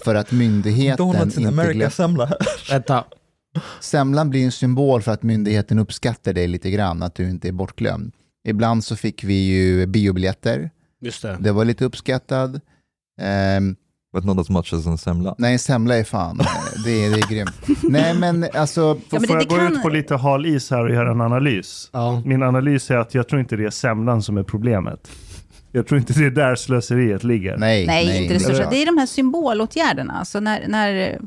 [0.03, 1.89] för att myndigheten Donuts in inte America glömmer.
[1.89, 2.29] semla.
[2.69, 3.03] Vänta.
[3.79, 7.51] Semlan blir en symbol för att myndigheten uppskattar dig lite grann, att du inte är
[7.51, 8.11] bortglömd.
[8.47, 10.69] Ibland så fick vi ju biobiljetter,
[11.01, 11.37] Just det.
[11.39, 12.61] det var lite uppskattad.
[13.21, 13.75] Ehm,
[14.13, 15.35] But not as much as en semla.
[15.37, 16.37] nej, en semla är fan,
[16.85, 17.83] det är, det är grymt.
[17.83, 20.71] Nej men alltså, Ja, men Får jag det gå kan- ut på lite hal is
[20.71, 21.89] här och göra en analys?
[21.93, 22.21] Ja.
[22.25, 25.11] Min analys är att jag tror inte det är semlan som är problemet.
[25.71, 27.57] Jag tror inte det är där slöseriet ligger.
[27.57, 27.85] nej.
[27.87, 28.67] Nej, inte det.
[28.69, 30.13] Det är de här symbolåtgärderna.
[30.13, 31.19] Alltså när, när,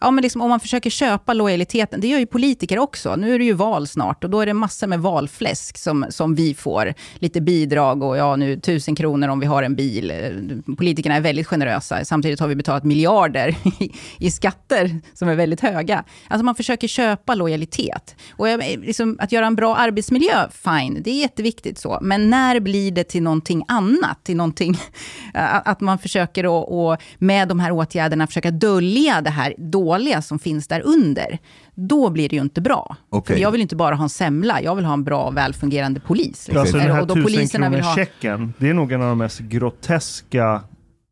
[0.00, 3.16] ja, men liksom om man försöker köpa lojaliteten, det gör ju politiker också.
[3.16, 6.34] Nu är det ju val snart och då är det massor med valfläsk som, som
[6.34, 6.94] vi får.
[7.14, 10.10] Lite bidrag och ja, nu tusen kronor om vi har en bil.
[10.10, 12.04] Eh, politikerna är väldigt generösa.
[12.04, 16.04] Samtidigt har vi betalat miljarder i, i skatter som är väldigt höga.
[16.28, 18.16] Alltså man försöker köpa lojalitet.
[18.30, 21.98] Och eh, liksom, att göra en bra arbetsmiljö, fine, det är jätteviktigt så.
[22.02, 24.24] Men när blir det till någonting annat?
[24.24, 24.78] Till någonting,
[25.64, 29.54] att man försöker att, och med de här åtgärderna försöka dölja det här
[29.86, 31.38] dåliga som finns där under.
[31.74, 32.96] Då blir det ju inte bra.
[33.08, 33.36] Okej.
[33.36, 36.48] För jag vill inte bara ha en semla, jag vill ha en bra, välfungerande polis.
[36.48, 36.60] liksom.
[36.60, 37.94] Alltså den här och då poliserna vill ha...
[37.94, 40.62] tusenkronorschecken, det är nog en av de mest groteska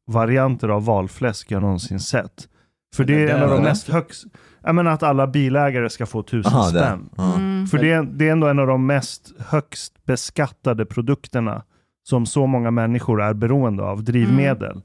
[0.07, 2.49] varianter av valfläsk jag någonsin sett.
[2.97, 4.25] För det är en av de mest högst...
[4.63, 7.09] Jag menar att alla bilägare ska få tusen Aha, spänn.
[7.19, 7.67] Mm.
[7.67, 11.63] För det är, det är ändå en av de mest högst beskattade produkterna
[12.09, 14.71] som så många människor är beroende av, drivmedel.
[14.71, 14.83] Mm.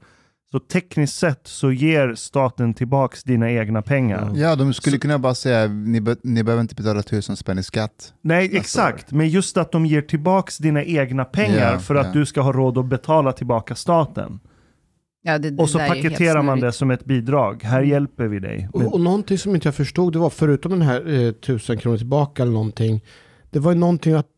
[0.52, 4.32] Så tekniskt sett så ger staten tillbaks dina egna pengar.
[4.34, 7.62] Ja, de skulle kunna bara säga, ni, be, ni behöver inte betala tusen spänn i
[7.62, 8.14] skatt.
[8.22, 9.12] Nej, exakt.
[9.12, 12.12] Men just att de ger tillbaks dina egna pengar Ja, för att ja.
[12.12, 14.40] du ska ha råd att betala tillbaka staten.
[15.22, 17.62] Ja, det, det Och så paketerar man det som ett bidrag.
[17.62, 18.68] Här hjälper vi dig.
[18.72, 21.96] Och, och någonting som inte jag förstod, det var förutom den här eh, tusen kronor
[21.96, 23.04] tillbaka eller någonting.
[23.50, 24.28] Det var ju någonting att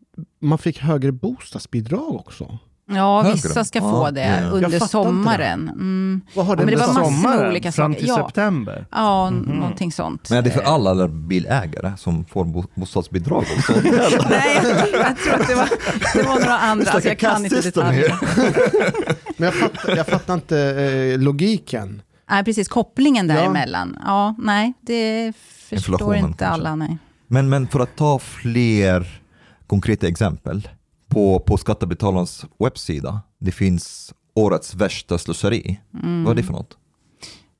[0.40, 2.58] man fick högre bostadsbidrag också.
[2.94, 3.32] Ja, Högre.
[3.34, 4.48] vissa ska Ja, få det ja.
[4.50, 5.68] Under sommaren.
[5.68, 6.20] Mm.
[6.34, 8.00] Vad har Ja, det men det var sam- massor med sommaren olika fram saker.
[8.00, 8.16] till Ja.
[8.26, 8.86] september.
[8.90, 10.30] Ja, någonting sånt.
[10.30, 13.72] Men är det för alla bilägare som får bo- bostadsbidrag också?
[14.30, 14.58] Nej,
[14.92, 15.68] jag tror att det var,
[16.14, 16.90] det var några andra.
[16.90, 18.18] Alltså, jag kan inte detaljerna.
[19.36, 22.02] Men jag fattar, jag fattar inte eh, logiken.
[22.30, 22.68] Nej, precis.
[22.68, 23.34] Kopplingen Ja.
[23.34, 23.98] däremellan.
[24.06, 25.32] Ja, nej, det
[25.70, 26.46] förstår inte kanske.
[26.46, 26.74] alla.
[26.76, 26.98] Nej.
[27.26, 29.20] Men, men för att ta fler
[29.66, 30.68] konkreta exempel.
[31.12, 35.80] På, på Skattebetalarnas webbsida, det finns årets värsta slöseri.
[36.02, 36.24] Mm.
[36.24, 36.76] Vad är det för något?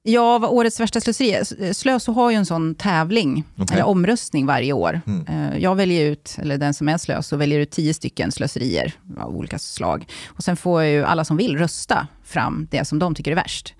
[0.04, 1.72] Ja, vad årets värsta slöseri är.
[1.72, 3.74] Slöso har ju en sån tävling, Okej.
[3.76, 5.00] eller omröstning varje år.
[5.06, 5.26] Mm.
[5.26, 9.36] Eh, Jag väljer ut, eller den som är slös, väljer ut tio stycken slöserier av
[9.36, 10.06] olika slag.
[10.26, 13.74] Och sen får ju alla som vill rösta fram det som de tycker är värst.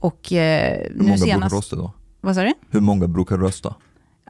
[0.00, 1.40] Och eh, Hur många senast...
[1.40, 1.92] brukar rösta då?
[2.20, 2.52] Vad sa du?
[2.70, 3.74] Hur många brukar rösta?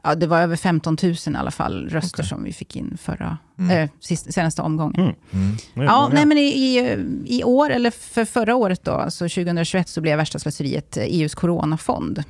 [0.03, 2.29] Ja, det var över 15 000 i alla fall röster Okej.
[2.29, 3.77] som vi fick in förra, Mm.
[3.77, 4.99] eh, sist, senaste omgången.
[5.01, 5.15] Mm.
[5.33, 5.57] Mm.
[5.87, 6.13] Ja, många.
[6.13, 10.17] nej, men i, i, i år, eller för förra året då, alltså 2021, så blev
[10.17, 12.23] värsta slöseriet eh, EUs coronafond.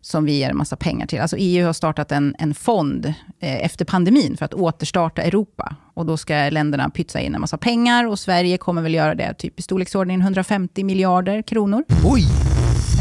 [0.00, 1.20] Som vi ger en massa pengar till.
[1.20, 3.06] Alltså EU har startat en, en fond
[3.40, 5.76] eh, efter pandemin för att återstarta Europa.
[5.94, 9.34] Och då ska länderna pytsa in en massa pengar och Sverige kommer väl göra det
[9.34, 11.84] typ i storleksordningen 150 miljarder kronor.
[12.04, 12.24] Oj!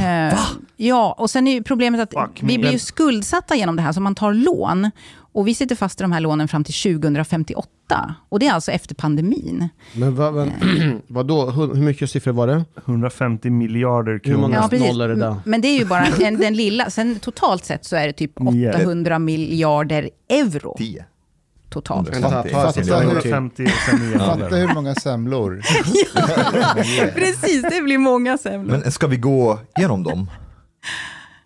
[0.06, 0.40] Eh,
[0.78, 2.48] Ja, och sen är ju problemet att Fuck me.
[2.48, 4.92] vi blir ju skuldsatta genom det här, så man tar lån.
[5.36, 8.16] Och vi sitter fast i de här lånen fram till 2058.
[8.30, 9.70] Och det är alltså efter pandemin.
[9.94, 10.52] Men vad, vad,
[11.08, 12.66] vadå, hur, hur mycket siffror var det?
[12.86, 14.38] 150 miljarder Hur kronor.
[14.42, 14.88] många- Ja, precis.
[14.88, 15.36] nollor är det där.
[15.46, 16.90] Men det är ju bara en, den lilla.
[16.90, 18.70] Sen totalt sett så är det typ Nio.
[18.76, 21.06] 800 miljarder euro 10.
[21.70, 22.10] totalt.
[22.14, 23.32] Vänta, ta, ta, Fattar ta, hur- ta, till.
[23.32, 24.58] 150 och sen nio Fatta nollor.
[24.58, 25.62] hur många semlor.
[27.16, 28.72] Precis, det blir många semlor.
[28.78, 30.30] Men ska vi gå igenom dem?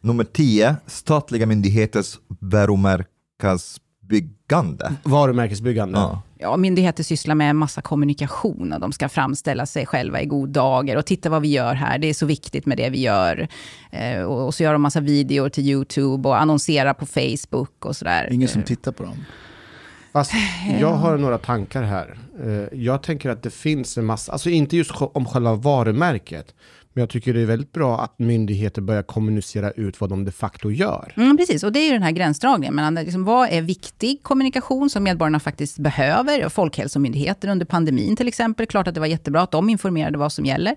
[0.01, 4.93] Nummer 10, statliga myndigheters varumärkesbyggande.
[5.03, 5.99] Varumärkesbyggande.
[5.99, 6.21] Ja.
[6.39, 10.49] Ja, myndigheter sysslar med en massa kommunikation och de ska framställa sig själva i god
[10.49, 10.97] dager.
[10.97, 13.47] Och titta vad vi gör här, det är så viktigt med det vi gör.
[13.91, 17.95] Eh, och, och så gör de massa videor till YouTube och annonserar på Facebook och
[17.95, 18.27] sådär.
[18.31, 19.25] Ingen som tittar på dem.
[20.13, 20.31] Fast
[20.79, 22.17] jag har några tankar här.
[22.43, 26.55] Eh, Jag tänker att det finns en massa, alltså inte just om själva varumärket,
[26.97, 30.31] men jag tycker det är väldigt bra att myndigheter börjar kommunicera ut vad de de
[30.31, 31.13] facto gör.
[31.17, 34.89] Mm, precis, och det är ju den här gränsdragningen mellan liksom, vad är viktig kommunikation
[34.89, 36.49] som medborgarna faktiskt behöver.
[36.49, 40.45] Folkhälsomyndigheten under pandemin till exempel, klart att det var jättebra att de informerade vad som
[40.45, 40.75] gäller.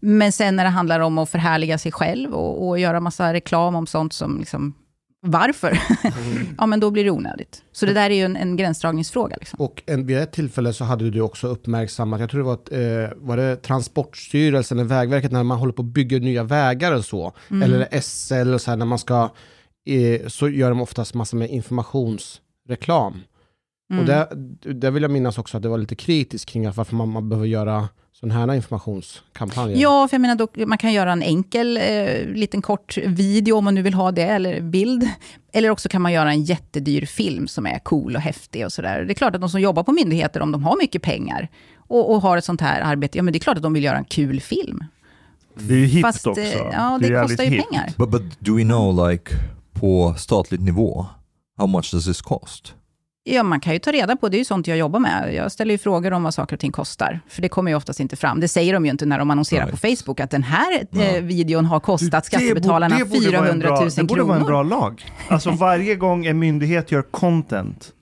[0.00, 3.74] Men sen när det handlar om att förhärliga sig själv och, och göra massa reklam
[3.74, 4.74] om sånt som liksom,
[5.20, 5.78] varför?
[6.58, 7.62] ja, men då blir det onödigt.
[7.72, 9.36] Så det där är ju en, en gränsdragningsfråga.
[9.40, 9.60] Liksom.
[9.60, 12.72] Och en, vid ett tillfälle så hade du också uppmärksammat, jag tror det var, ett,
[12.72, 17.04] eh, var det Transportstyrelsen eller Vägverket när man håller på att bygga nya vägar och
[17.04, 19.30] så, eller SL och så här när man ska,
[19.86, 23.22] eh, så gör de oftast massa med informationsreklam.
[23.90, 24.00] Mm.
[24.00, 24.26] Och där,
[24.74, 27.46] där vill jag minnas också att det var lite kritiskt kring varför man, man behöver
[27.48, 27.88] göra
[28.20, 29.78] sådana här informationskampanjer.
[29.78, 33.64] Ja, för jag menar, då, man kan göra en enkel, eh, liten kort video om
[33.64, 35.08] man nu vill ha det, eller bild.
[35.52, 39.04] Eller också kan man göra en jättedyr film som är cool och häftig och sådär.
[39.04, 42.14] Det är klart att de som jobbar på myndigheter, om de har mycket pengar och,
[42.14, 43.98] och har ett sånt här arbete, ja men det är klart att de vill göra
[43.98, 44.84] en kul film.
[45.54, 46.40] Det är ju hippt Fast också.
[46.40, 47.68] eh, ja, det jävligt kostar ju hippt.
[47.70, 47.92] pengar.
[47.96, 49.32] But, but do we know like
[49.72, 51.06] på statligt nivå,
[51.58, 52.74] how much does this cost?
[53.34, 55.34] Ja, man kan ju ta reda på, det är ju sånt jag jobbar med.
[55.34, 57.20] Jag ställer ju frågor om vad saker och ting kostar.
[57.28, 58.40] För det kommer ju oftast inte fram.
[58.40, 59.80] Det säger de ju inte när de annonserar Right.
[59.80, 61.02] på Facebook, att den här Ja.
[61.02, 64.02] eh, videon har kostat Det skattebetalarna borde- det borde vara en 400 bra- 000 Det
[64.04, 64.64] borde vara en kronor.
[64.64, 65.02] bra lag.
[65.28, 67.92] Alltså varje gång en myndighet gör content,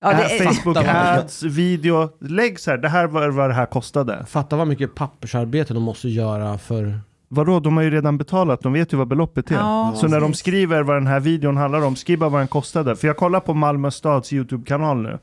[0.00, 3.54] Ja, det äh, är, Facebook ads, video, lägg så här, det här var vad det
[3.54, 4.26] här kostade.
[4.28, 7.00] Fatta vad mycket pappersarbete de måste göra för...
[7.28, 9.54] Vadå, de har ju redan betalat, de vet ju vad beloppet är.
[9.54, 12.48] Ja, så när de skriver vad den här videon handlar om, skriv bara vad den
[12.48, 12.96] kostade.
[12.96, 15.18] För jag kollar på Malmö stads YouTube-kanal nu.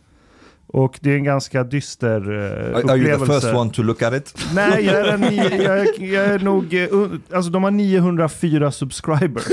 [0.68, 4.02] Och det är en ganska dyster uh, Are, are you the first one to look
[4.02, 4.36] at it?
[4.56, 6.74] Nej, jag är, en, jag, jag är nog...
[6.74, 9.44] eh, un- Alltså de har 904 subscribers.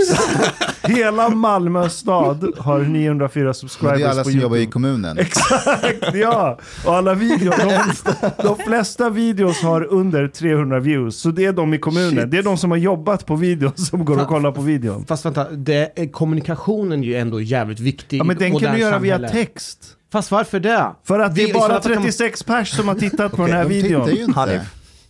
[0.83, 4.73] Hela Malmö stad har 904 Men subscribers det är alla på som jobbar i YouTube.
[4.73, 5.19] kommunen.
[5.19, 6.59] Exakt, ja!
[6.87, 7.57] Och alla videos,
[8.03, 11.17] de, de flesta videos har under 300 views.
[11.21, 12.11] Så det är de i kommunen.
[12.23, 12.31] Shit.
[12.31, 15.05] Det är de som har jobbat på videon som går och kollar på videon.
[15.07, 18.81] Fast vänta, det, är- kommunikationen är ju ändå jävligt viktig Ja men den kan du
[18.81, 19.29] göra via samhälle.
[19.45, 19.97] text.
[20.13, 20.95] Fast varför det?
[21.05, 23.33] För att det Vi- är bara så att kan man- 36 pers som har tittat
[23.33, 24.09] på den här de videon.
[24.09, 24.39] ju inte.
[24.41, 24.63] Hanif,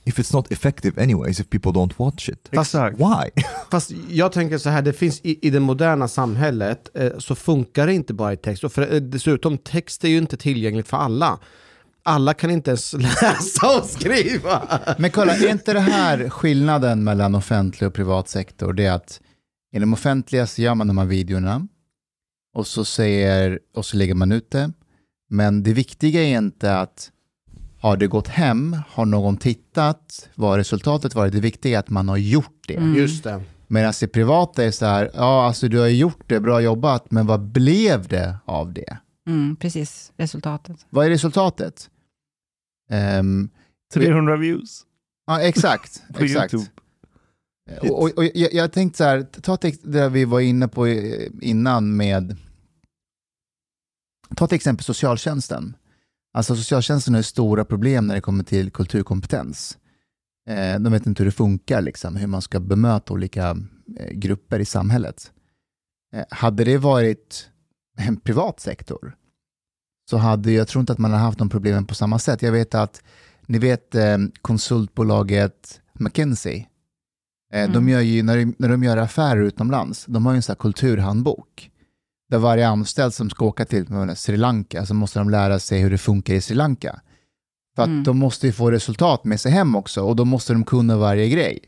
[0.04, 2.98] if it's not effective anyways, if people don't watch it, Exakt.
[2.98, 3.42] why?
[3.70, 7.86] Fast jag tänker så här, det finns i, i det moderna samhället eh, så funkar
[7.86, 8.64] det inte bara i text.
[8.64, 11.38] Och för, eh, dessutom, text är ju inte tillgängligt för alla.
[12.02, 14.68] Alla kan inte ens läsa och skriva.
[14.98, 18.72] Men kolla, är inte det här skillnaden mellan offentlig och privat sektor?
[18.72, 19.20] Det är att
[19.76, 21.66] inom offentliga så gör man de här videorna
[22.56, 24.72] och så, säger, och så lägger man ut det.
[25.32, 27.10] Men det viktiga är inte att
[27.80, 31.32] har det gått hem, har någon tittat, vad har resultatet varit?
[31.32, 32.76] Det viktiga är att man har gjort det.
[32.76, 32.94] Mm.
[32.94, 33.42] Just det.
[33.66, 37.26] Medan det privata är så här, ja alltså du har gjort det, bra jobbat, men
[37.26, 38.98] vad blev det av det?
[39.26, 40.86] mm, precis, resultatet.
[40.90, 41.90] Vad är resultatet?
[42.90, 43.48] Ehm,
[43.94, 44.86] 300 views
[45.26, 46.02] ja, exakt.
[46.14, 46.54] på exakt.
[46.54, 46.70] YouTube.
[47.80, 50.88] Och, och, och jag, jag tänkte så här, ta det vi var inne på
[51.40, 52.36] innan med,
[54.36, 55.76] ta till exempel socialtjänsten.
[56.32, 59.78] Alltså socialtjänsten har stora problem när det kommer till kulturkompetens.
[60.48, 63.56] Eh, de vet inte hur det funkar, liksom, hur man ska bemöta olika
[63.98, 65.32] eh, grupper i samhället.
[66.14, 67.48] Eh, hade det varit
[67.98, 69.16] en privat sektor
[70.10, 72.42] så hade jag tror inte att man hade haft de problemen på samma sätt.
[72.42, 73.02] Jag vet att,
[73.46, 73.94] ni vet
[74.42, 76.66] konsultbolaget McKinsey,
[77.52, 77.88] Eh, De Mm.
[77.88, 81.69] gör ju, när de, när de gör affärer utomlands, de har ju en sån kulturhandbok.
[82.30, 85.90] Där varje anställd som ska åka till Sri Lanka så måste de lära sig hur
[85.90, 87.00] det funkar i Sri Lanka.
[87.76, 88.04] För att Mm.
[88.04, 91.28] de måste ju få resultat med sig hem också och då måste de kunna varje
[91.28, 91.58] grej.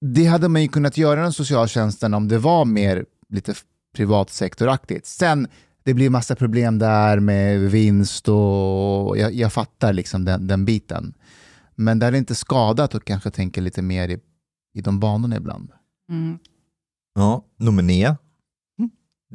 [0.00, 3.54] Det hade man ju kunnat göra inom socialtjänsten om det var mer lite
[3.94, 5.06] privatsektoraktigt.
[5.06, 5.48] Sen,
[5.82, 11.14] det blir massa problem där med vinst och jag, jag fattar liksom den, den biten.
[11.74, 14.18] Men det är inte skadat att kanske tänka lite mer i,
[14.74, 15.70] i de banorna ibland.
[16.10, 16.38] Mm.
[17.20, 18.16] Ja, nummer nio.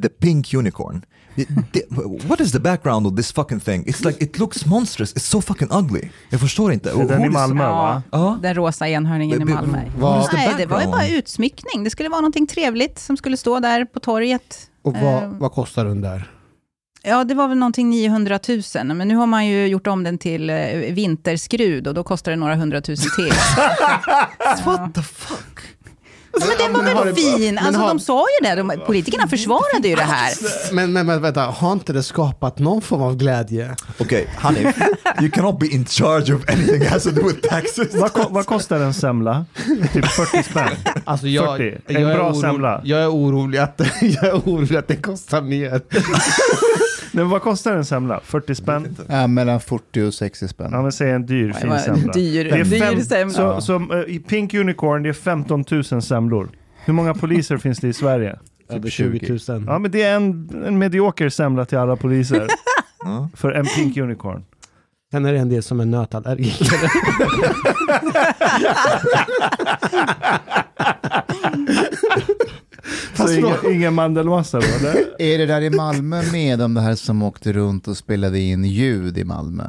[0.01, 1.05] The Pink Unicorn.
[1.35, 1.85] Det- det-
[2.27, 3.85] what is the background of this fucking thing?
[3.85, 6.09] It's like, it looks monstrous, it's so fucking ugly.
[6.29, 6.89] Jag förstår inte.
[6.91, 8.03] Är den i is- Malmö va?
[8.11, 8.39] Ja.
[8.41, 9.81] Den rosa enhörningen i Malmö.
[9.97, 11.83] vad- is Nej, det var ju bara utsmyckning.
[11.83, 14.69] Det skulle vara någonting trevligt som skulle stå där på torget.
[14.81, 16.31] Och vad, Eh, vad kostar den där?
[17.03, 18.39] Ja, det var väl någonting 900
[18.75, 20.55] 000, men nu har man ju gjort om den till eh,
[20.91, 23.33] vinterskrud och då kostar det några hundratusen till.
[24.65, 25.54] What the fuck?
[26.41, 27.55] Ja, men den var Men väl fin?
[27.55, 30.33] men Alltså har- de sa ju det, de, politikerna försvarade ju det här.
[30.71, 33.75] Men, men, men vänta, har inte det skapat någon form av glädje?
[33.99, 34.73] Okay, honey,
[35.21, 37.95] you cannot be in charge of anything has to do with taxes.
[37.95, 39.45] Vad, ko- vad kostar en semla?
[39.93, 40.69] Typ 40 spänn.
[41.05, 41.81] Alltså jag, 40.
[41.87, 42.81] jag, En är bra orolig, semla.
[42.83, 45.81] jag är orolig att, jag är orolig att det kostar mer.
[47.15, 48.19] Men vad kostar en semla?
[48.23, 48.95] 40 spänn?
[49.09, 50.69] Ja, mellan 40 och 60 spänn.
[50.71, 52.13] Ja men säg en dyr fin semla.
[52.13, 53.61] dyr, Det är dyr fem, semla.
[53.61, 56.49] så, så, eh, I Pink Unicorn det är 15 000 semlor.
[56.85, 58.39] Hur många poliser finns det i Sverige?
[58.69, 59.63] Över 20 000.
[59.67, 62.47] Ja men det är en, en medioker semla till alla poliser.
[63.35, 64.43] För en Pink Unicorn.
[65.11, 66.91] Sen är det en del som är nötallergiker.
[73.15, 75.05] Så inga, ingen mandelmassa då eller?
[75.21, 79.17] Är det där i Malmö med de här som åkte runt och spelade in ljud
[79.17, 79.63] i Malmö?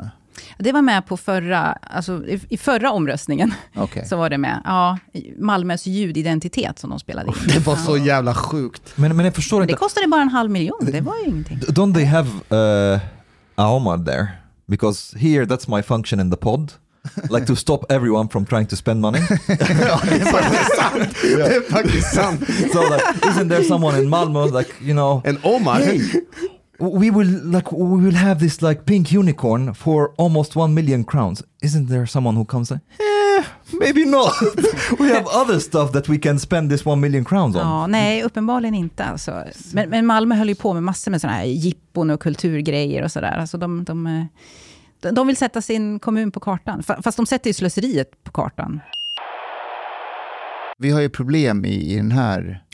[0.59, 3.55] Det var med på förra, alltså i, i förra omröstningen.
[3.77, 4.07] Okej.
[4.07, 4.63] Så var det med.
[4.65, 4.99] Ja,
[5.39, 7.35] Malmös ljudidentitet som de spelade in.
[7.55, 8.83] Det var så jävla sjukt.
[8.97, 9.79] Men, men jag förstår Men det inte.
[9.81, 11.59] kostade bara en halv miljon, det var ju ingenting.
[11.59, 12.29] Don't they have
[12.95, 13.01] uh,
[13.55, 14.29] Aomar there?
[14.67, 16.73] Because here that's my function in the pod.
[17.31, 19.19] Like to stop everyone from trying to spend money.
[21.23, 22.41] Det är faktiskt sant.
[22.73, 25.23] so like, isn't there someone in Malmö like you know?
[25.25, 25.81] En Omar?
[25.81, 26.01] Hey,
[26.79, 31.43] we will like we will have this like pink unicorn for almost one million crowns.
[31.63, 34.33] Isn't there someone who comes like, eh, maybe not.
[34.99, 37.63] we have other stuff that we can spend this one million crowns on.
[37.63, 39.05] Ja, nej, uppenbarligen inte.
[39.05, 39.45] Alltså.
[39.73, 43.13] Men, men Malmö höll ju på med massor med sådana här jippon och kulturgrejer och
[43.13, 43.37] sådär.
[43.39, 44.25] Alltså de, de, eh,
[45.01, 46.81] de, vill sätta sin kommun på kartan.
[46.81, 48.81] Fa- Fast de sätter ju slöseriet på kartan.
[50.79, 52.65] Vi har ju problem i, i, den här,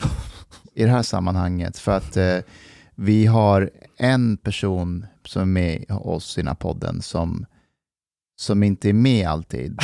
[0.75, 2.37] i det här sammanhanget för att eh,
[2.95, 7.45] vi har en person som är med oss i den här podden som,
[8.41, 9.79] som inte är med alltid.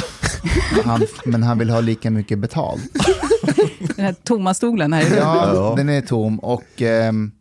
[0.85, 2.81] Han, men han vill ha lika mycket betalt.
[3.95, 5.17] Den här tomma stolen här i.
[5.17, 7.31] Ja, den är tom och ehm,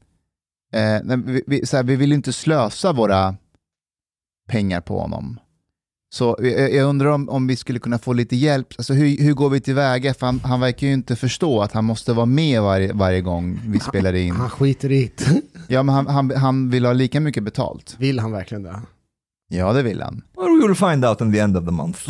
[0.73, 3.37] eh, nej, vi, vi, så här, vi vill inte slösa våra
[4.49, 5.39] pengar på honom.
[6.11, 8.69] Så jag, jag undrar om, om vi skulle kunna få lite hjälp.
[8.79, 10.15] Alltså, hur, hur går vi tillväga?
[10.15, 13.61] För han, han verkar ju inte förstå att han måste vara med varje, varje gång
[13.67, 14.37] vi spelar in.
[14.37, 15.43] Han skiter i det.
[15.71, 17.97] Ja, men han, han, han vill ha lika mycket betalt.
[17.99, 18.81] Vill han verkligen det?
[19.49, 20.23] Ja, det vill han.
[20.37, 22.01] Well, we will find out in the end of the month.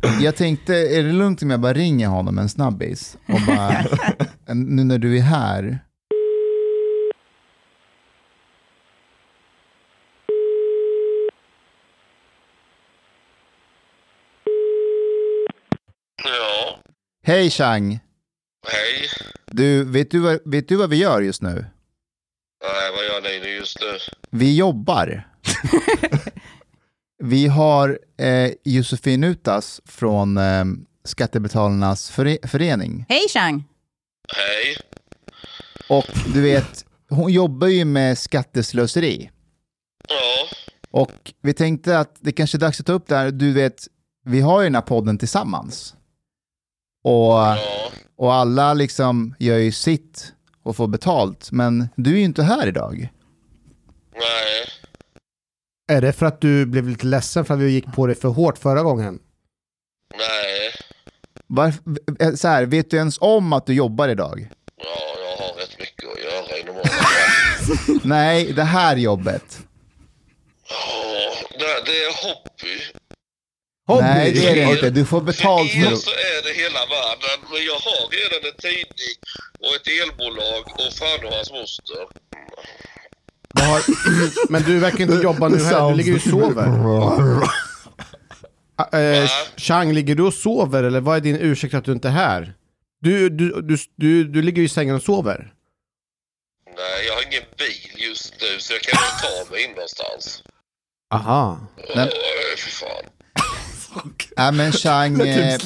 [0.20, 3.16] Jag tänkte, är det lugnt om jag bara ringer honom en snabbis?
[3.28, 3.84] Och bara,
[4.54, 5.78] nu när du är här.
[16.26, 16.78] Ja,
[17.24, 17.98] Hej Chang!
[18.68, 19.08] hej.
[19.46, 21.50] Du, vet du, vad, vet du vad vi gör just nu?
[22.64, 23.98] Nej, vad gör ni nu just nu?
[24.30, 25.28] Vi jobbar.
[27.22, 30.64] vi har eh, Josefin Utas från eh,
[31.04, 33.06] Skattebetalarnas före- förening.
[33.08, 33.64] Hej Chang!
[34.36, 34.76] Hej.
[35.88, 39.30] Och du vet, hon jobbar ju med skatteslöseri.
[40.08, 40.48] Ja,
[40.90, 43.30] Och vi tänkte att det kanske är dags att ta upp det här.
[43.30, 43.86] Du vet,
[44.24, 45.95] vi har ju den här podden tillsammans.
[47.06, 47.56] Och,
[48.16, 51.52] och alla liksom gör ju sitt och får betalt.
[51.52, 53.08] Men du är ju inte här idag.
[54.14, 54.66] Nej.
[55.88, 58.28] Är det för att du blev lite ledsen för att vi gick på det för
[58.28, 59.18] hårt förra gången?
[60.18, 60.72] Nej.
[61.46, 61.82] Varför,
[62.20, 64.48] eh, så här, vet du ens om att du jobbar idag?
[64.76, 64.84] Ja,
[65.30, 68.00] jag har rätt mycket att göra i normala fall.
[68.04, 69.58] Nej, det här jobbet.
[70.68, 72.95] Ja, det, det är hobby.
[73.88, 74.90] Nej, det är det inte.
[74.90, 75.96] Du får betalt För det.
[75.96, 77.50] så är det hela världen.
[77.52, 79.16] Men jag har redan en tidning
[79.58, 82.06] och ett elbolag och fan och hans moster.
[83.60, 83.84] Har-
[84.52, 86.66] Men du verkar inte jobba nu heller, du ligger ju och sover.
[86.66, 87.48] Va?
[89.56, 92.54] Chang, ligger du och sover eller vad är din ursäkt att du inte är här?
[93.00, 95.52] Du, du, du, du, du ligger ju i sängen och sover.
[96.76, 100.42] Nej, jag har ingen bil just nu så jag kan inte ta mig in någonstans.
[101.14, 101.60] Aha.
[101.94, 103.04] Men- Åh, fy fan.
[104.36, 105.58] Ja, men Chang, eh,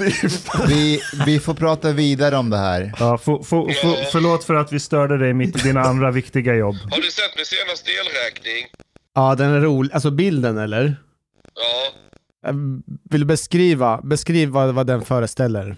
[0.69, 2.93] vi, vi får prata vidare om det här.
[2.99, 6.55] Ja, få- få- få- förlåt för att vi störde dig mitt i dina andra viktiga
[6.55, 6.77] jobb.
[6.91, 8.67] Har du sett min senaste elräkning?
[9.15, 9.93] Ja, den är rolig.
[9.95, 10.97] Alltså bilden eller?
[11.55, 11.93] Ja.
[12.49, 12.55] Eh,
[13.11, 15.77] Vill du beskriva, beskriv vad, vad den föreställer?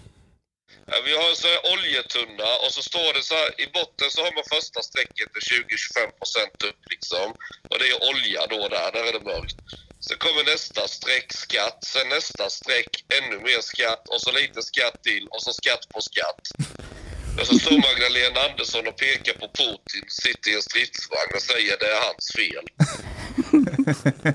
[0.91, 4.07] Ja, Vi har en sån här oljetunna och så står det så här, i botten
[4.15, 7.27] så har man första strecket är 20-25% upp liksom.
[7.69, 9.57] Och det är olja då där, där är det mörkt.
[10.07, 14.97] Sen kommer nästa streck skatt, sen nästa streck ännu mer skatt och så lite skatt
[15.07, 16.41] till och så skatt på skatt.
[17.39, 21.73] Och så står Magdalena Andersson och pekar på Putin, sitter i en stridsvagn och säger
[21.81, 22.65] det är hans fel.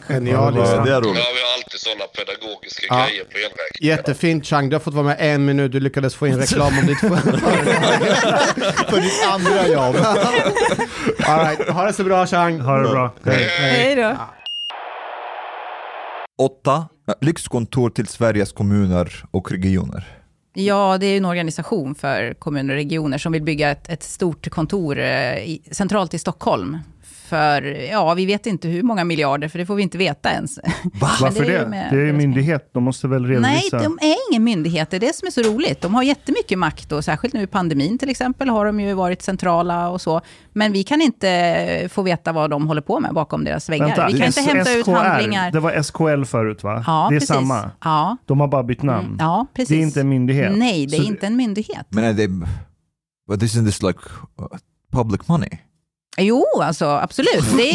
[0.08, 0.74] Genialiskt.
[0.84, 1.16] Det är Ja, roligt.
[1.36, 3.06] vi har alltid sådana pedagogiska Ja.
[3.06, 3.80] grejer på elräkningen.
[3.96, 6.86] Jättefint Chang, du har fått vara med en minut, du lyckades få in reklam om
[6.86, 7.32] ditt företag.
[8.90, 9.96] För ditt andra jobb.
[11.26, 11.68] All right.
[11.68, 12.60] Ha det så bra Chang.
[12.60, 13.14] Ha det bra.
[13.24, 14.16] Hej då.
[16.38, 16.88] 8.
[17.08, 20.04] Eh, lyxkontor till Sveriges kommuner och regioner.
[20.54, 24.02] Ja, det är ju en organisation för kommuner och regioner som vill bygga ett, ett
[24.02, 26.78] stort kontor eh, i, centralt i Stockholm.
[27.28, 30.58] För, ja, vi vet inte hur många miljarder, för det får vi inte veta ens.
[31.00, 31.68] Varför det är det?
[31.68, 33.78] med- Det är ju myndighet, de måste väl Nej, redovisa?
[33.78, 34.90] de är ingen myndighet.
[34.90, 35.80] Det är det som är så roligt.
[35.80, 39.22] De har jättemycket makt och särskilt nu i pandemin till exempel har de ju varit
[39.22, 40.20] centrala och så.
[40.52, 43.86] Men vi kan inte få veta vad de håller på med bakom deras väggar.
[43.86, 45.50] Vänta, vi kan inte hämta ut SKR, handlingar.
[45.50, 46.84] Det var SKL förut va?
[46.86, 47.28] Ja, det är precis.
[47.34, 47.70] samma.
[47.84, 49.06] Ja, De har bara bytt namn.
[49.06, 49.68] mm, ja, precis.
[49.68, 50.52] Det är inte en myndighet.
[50.56, 51.86] Nej, det är Så- inte en myndighet.
[51.90, 52.28] Men är det...
[53.28, 53.98] But isn't this like
[54.40, 54.46] uh,
[54.92, 55.48] public money?
[56.18, 57.44] Jo, alltså absolut.
[57.56, 57.74] Det är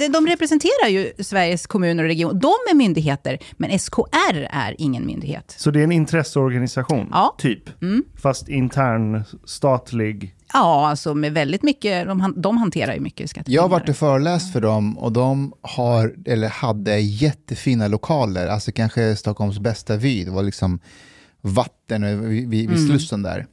[0.00, 2.40] ju, de representerar ju Sveriges kommuner och regioner.
[2.40, 5.54] De är myndigheter, men SKR är ingen myndighet.
[5.58, 7.34] Så det är en intresseorganisation, Ja.
[7.38, 7.82] typ.
[7.82, 8.04] Mm.
[8.22, 10.34] Fast intern, statlig.
[10.52, 13.54] Ja, alltså med väldigt mycket, de, de hanterar ju mycket skattepengar.
[13.56, 18.72] Jag har varit och föreläst för dem och de har, eller hade jättefina lokaler, alltså
[18.72, 20.24] kanske Stockholms bästa vy.
[20.24, 20.80] Det var liksom
[21.40, 22.86] vatten vid, vid, vid Mm.
[22.88, 23.46] Slussen där.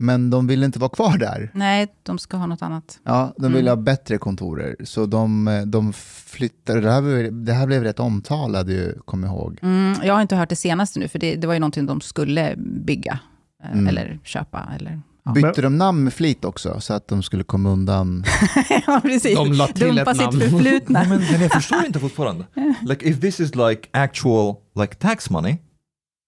[0.00, 1.50] Men de ville inte vara kvar där.
[1.54, 2.98] Nej, de ska ha något annat.
[3.04, 3.78] Ja, de ville Mm.
[3.78, 4.76] ha bättre kontorer.
[4.84, 5.92] Så de, de
[6.26, 9.58] flyttade, det här, blev, det här blev rätt omtalade ju, kom ihåg.
[9.62, 12.00] Mm, jag har inte hört det senaste nu, för det, det var ju någonting de
[12.00, 13.18] skulle bygga.
[13.64, 13.86] eh, Mm.
[13.88, 15.00] Eller köpa, eller...
[15.24, 18.24] Ja, Bytte de namn med flit också, så att de skulle komma undan?
[18.86, 19.36] ja precis.
[19.38, 20.40] De la till Dumpa ett sitt namn.
[20.40, 21.04] förflutna.
[21.08, 22.44] men, men jag förstår inte fortfarande.
[22.82, 25.56] Like if this is like actual like tax money,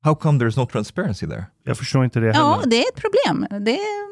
[0.03, 1.45] how come there's no transparency there?
[1.65, 2.71] Jag förstår inte det Ja, heller.
[2.71, 3.65] det är ett problem.
[3.65, 4.05] Det är,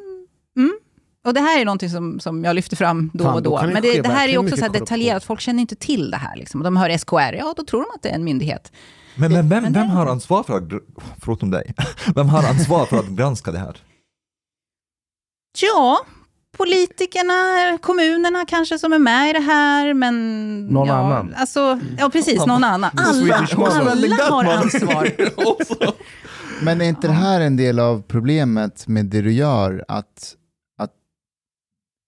[0.56, 0.78] mm.
[1.26, 3.66] Och det här är någonting som, som jag lyfter fram då Fan, och då då.
[3.66, 6.36] Men det, det här är också så här detaljerat, folk känner inte till det här.
[6.36, 6.62] Liksom.
[6.62, 8.72] De hör SKR, ja då tror de att det är en myndighet.
[9.14, 10.82] Men, men vem, Men vem har ansvar för att,
[11.24, 11.74] förutom dig,
[12.14, 13.76] vem har ansvar för att granska det här?
[15.60, 15.98] Ja,
[16.58, 20.66] politikerna, kommunerna kanske som är med i det här, men...
[20.66, 21.34] Någon ja, annan.
[21.36, 22.90] Alltså, ja, precis, någon annan.
[22.96, 25.10] Alla, alla har ansvar.
[26.62, 29.84] Men är inte det här en del av problemet med det du gör?
[29.88, 30.34] Att,
[30.78, 30.90] att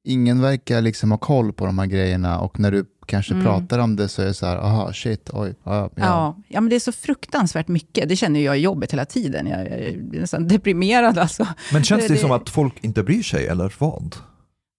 [0.08, 3.44] ingen verkar liksom ha koll på de här grejerna och när du kanske Mm.
[3.46, 5.90] pratar om det så är det så här, aha, shit, oj, ja, ja.
[5.96, 8.08] Ja, ja, men det är så fruktansvärt mycket.
[8.08, 9.46] Det känner jag i jobbet hela tiden.
[9.46, 11.46] Jag är nästan deprimerad alltså.
[11.72, 14.16] Men känns det, Det- som att folk inte bryr sig eller vad?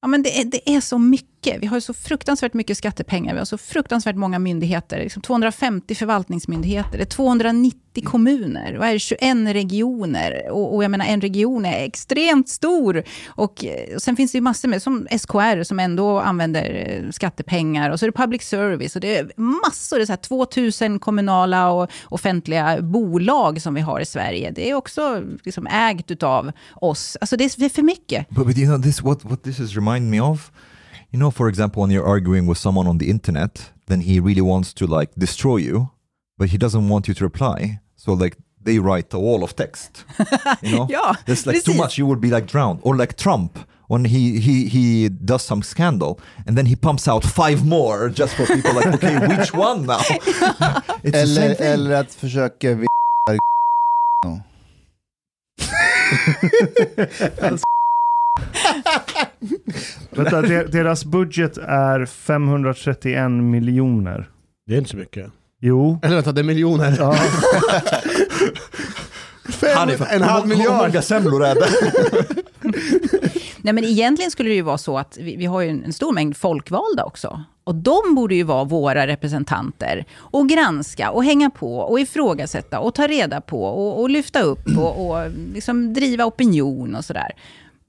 [0.02, 1.31] Ja, men det, är, det är så mycket.
[1.44, 3.34] Vi har så fruktansvärt mycket skattepengar.
[3.34, 5.00] Vi har så fruktansvärt många myndigheter.
[5.00, 6.98] Liksom 250 förvaltningsmyndigheter.
[6.98, 8.76] Det är 290 kommuner.
[8.78, 9.00] Vad är det?
[9.00, 9.22] 21
[9.54, 10.52] regioner.
[10.52, 13.04] Och, och jag menar, en region är extremt stor.
[13.28, 13.66] Och,
[13.96, 17.89] och sen finns det ju massor med, som SKR, som ändå använder eh, skattepengar.
[17.89, 18.96] Och så är det public service.
[18.96, 19.98] Och det är massor.
[19.98, 24.52] Det är så här 2000 kommunala och offentliga bolag som vi har i Sverige.
[24.52, 27.18] Det är också liksom ägt av oss.
[27.22, 28.30] Alltså det är det är för mycket.
[28.30, 30.52] But, but you know this what what this is remind me of?
[31.12, 34.41] You know, for example, when you're arguing with someone on the internet, then he really
[34.41, 35.89] wants to like destroy you,
[36.38, 37.80] but he doesn't want you to reply.
[37.97, 40.05] So like they write a wall of text.
[40.62, 40.88] You know?
[40.89, 41.78] Ja, There's like too precis.
[41.78, 42.80] much, you would be like drowned.
[42.84, 47.24] Or like Trump, when he he he does some scandal and then he pumps out
[47.26, 49.99] five more just for people like, okay, which one now?
[51.03, 51.68] It's the same Eller, thing.
[51.68, 52.88] eller att försöka vi-
[60.10, 64.30] Vänta, de- deras budget är 531 miljoner.
[64.68, 65.32] Det är inte så mycket.
[65.62, 66.00] Jo.
[66.04, 66.96] Eller vänta, det är miljoner.
[67.00, 67.16] Ja.
[69.52, 70.88] Fem, Han är- en halv många- Hur miljard.
[70.90, 71.68] många semlor är det?
[73.64, 75.94] Nej, men egentligen skulle det ju vara så att vi, vi har ju en, en
[75.94, 77.44] stor mängd folkvalda också.
[77.64, 82.96] Och de borde ju vara våra representanter och granska och hänga på och ifrågasätta och
[82.96, 87.32] ta reda på och, och lyfta upp och, och liksom driva opinion och sådär.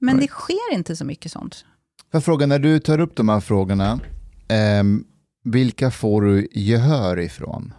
[0.05, 1.65] Men det sker inte så mycket sånt.
[2.11, 3.99] För fråga, när du tar upp de här frågorna,
[4.47, 5.03] ehm,
[5.43, 7.73] vilka får du gehör ifrån?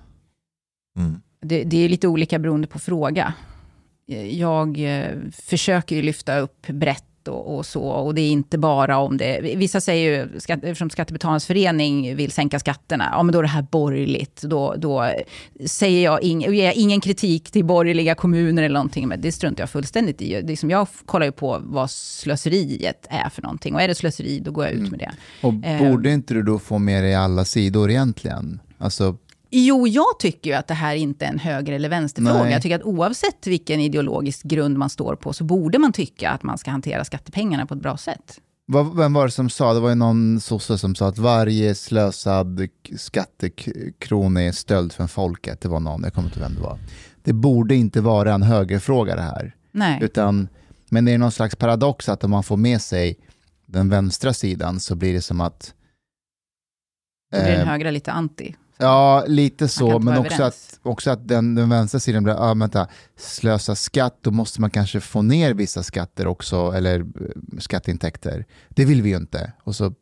[0.99, 1.21] Mm.
[1.41, 3.35] Det, det är lite olika beroende på fråga.
[4.31, 7.83] Jag eh, försöker ju lyfta upp brett och, och, så.
[7.83, 9.41] Och det är inte bara om det...
[9.57, 13.49] Vissa säger ju, skatt, eftersom Skattebetalarnas förening vill sänka skatterna, ja men då är det
[13.49, 14.43] här borgerligt.
[14.43, 15.11] Då, då
[15.67, 19.63] säger jag ing, ger jag ingen kritik till borgerliga kommuner eller någonting, men det struntar
[19.63, 20.43] jag fullständigt i.
[20.43, 23.75] Det som jag kollar ju på vad slöseriet är för någonting.
[23.75, 25.13] Och är det slöseri, då går jag ut med det.
[25.43, 25.91] Och Eh.
[25.91, 28.61] borde inte du då få med dig alla sidor egentligen?
[28.79, 29.17] Alltså,
[29.57, 32.43] Jo, jag tycker ju att det här inte är en höger eller vänsterfråga.
[32.43, 32.53] Nej.
[32.53, 36.43] Jag tycker att oavsett vilken ideologisk grund man står på, så borde man tycka att
[36.43, 38.41] man ska hantera skattepengarna på ett bra sätt.
[38.97, 42.69] vem var det som sa, det var ju någon sosse som sa att varje slösad
[42.97, 45.61] skattekrona är stöld från folket.
[45.61, 46.79] Det var någon, jag kommer inte ihåg vem det var.
[47.23, 49.55] Det borde inte vara en högerfråga det här.
[49.73, 49.99] Nej.
[50.03, 50.49] Utan,
[50.89, 53.17] men det är någon slags paradox att om man får med sig
[53.67, 55.75] den vänstra sidan så blir det som att...
[57.33, 58.55] Då blir den eh, högra lite anti.
[58.79, 62.89] Ja, lite så, men också att, också att den, den vänstra sidan blir, ah, vänta,
[63.17, 67.05] slösa skatt, då måste man kanske få ner vissa skatter också, eller eh,
[67.59, 68.45] skatteintäkter.
[68.69, 69.53] Det vill vi ju inte.
[69.65, 69.95] Och så,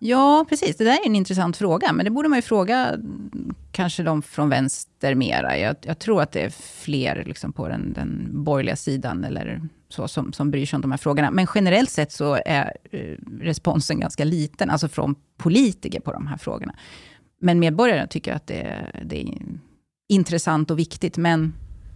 [0.00, 0.76] Ja, precis.
[0.76, 1.92] Det där är en intressant fråga.
[1.92, 5.58] Men det borde man ju fråga mm, kanske de från vänster mera.
[5.58, 10.08] Jag, jag tror att det är fler liksom, på den, den borgerliga sidan eller så,
[10.08, 11.30] som, som bryr sig om de här frågorna.
[11.30, 13.00] Men generellt sett så är eh,
[13.40, 16.74] responsen ganska liten, alltså från politiker på de här frågorna.
[17.40, 19.34] Men medborgare tycker att det, det är
[20.08, 21.16] intressant och viktigt.
[21.16, 21.54] Men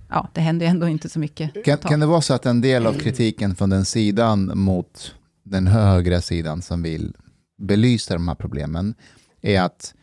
[0.09, 1.65] ja, det händer ju ändå inte så mycket.
[1.65, 5.67] kan, kan det vara så att en del av kritiken från den sidan mot den
[5.67, 7.15] högra sidan som vill
[7.59, 8.95] belysa de här problemen
[9.41, 9.95] är att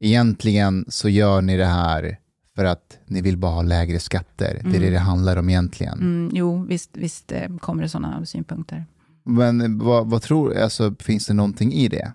[0.00, 2.18] egentligen så gör ni det här
[2.54, 4.60] för att ni vill bara ha lägre skatter.
[4.64, 6.00] Det är det det handlar om egentligen.
[6.00, 8.86] Mm, jo, visst, visst eh, kommer det sådana synpunkter.
[9.24, 12.12] Men vad, vad tror alltså, finns det någonting i det?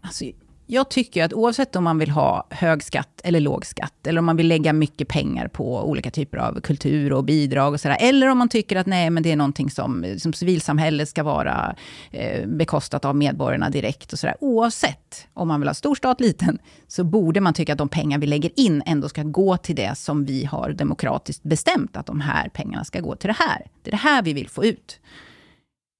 [0.00, 0.24] Alltså,
[0.66, 4.24] jag tycker att oavsett om man vill ha hög skatt eller låg skatt, eller om
[4.24, 8.28] man vill lägga mycket pengar på olika typer av kultur och bidrag och sådär, eller
[8.28, 11.76] om man tycker att nej, men det är någonting som, som civilsamhället ska vara
[12.10, 14.36] eh, bekostat av medborgarna direkt och sådär.
[14.40, 16.58] Oavsett om man vill ha stor stat, liten,
[16.88, 19.98] så borde man tycka att de pengar vi lägger in ändå ska gå till det
[19.98, 23.66] som vi har demokratiskt bestämt, att de här pengarna ska gå till det här.
[23.82, 25.00] Det är det här vi vill få ut.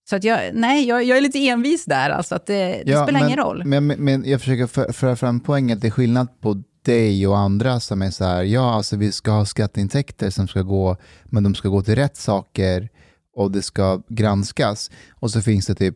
[0.08, 3.12] Så att jag, nej, jag, jag är lite envis där, alltså att det, det spelar
[3.12, 3.62] men, ingen roll.
[3.64, 7.26] Men, men, men jag försöker för- föra fram poängen att det är skillnad på dig
[7.26, 10.96] och andra som är så här, ja alltså vi ska ha skatteintäkter som ska gå,
[11.24, 12.88] men de ska gå till rätt saker
[13.36, 14.90] och det ska granskas.
[15.10, 15.94] Och så finns det typ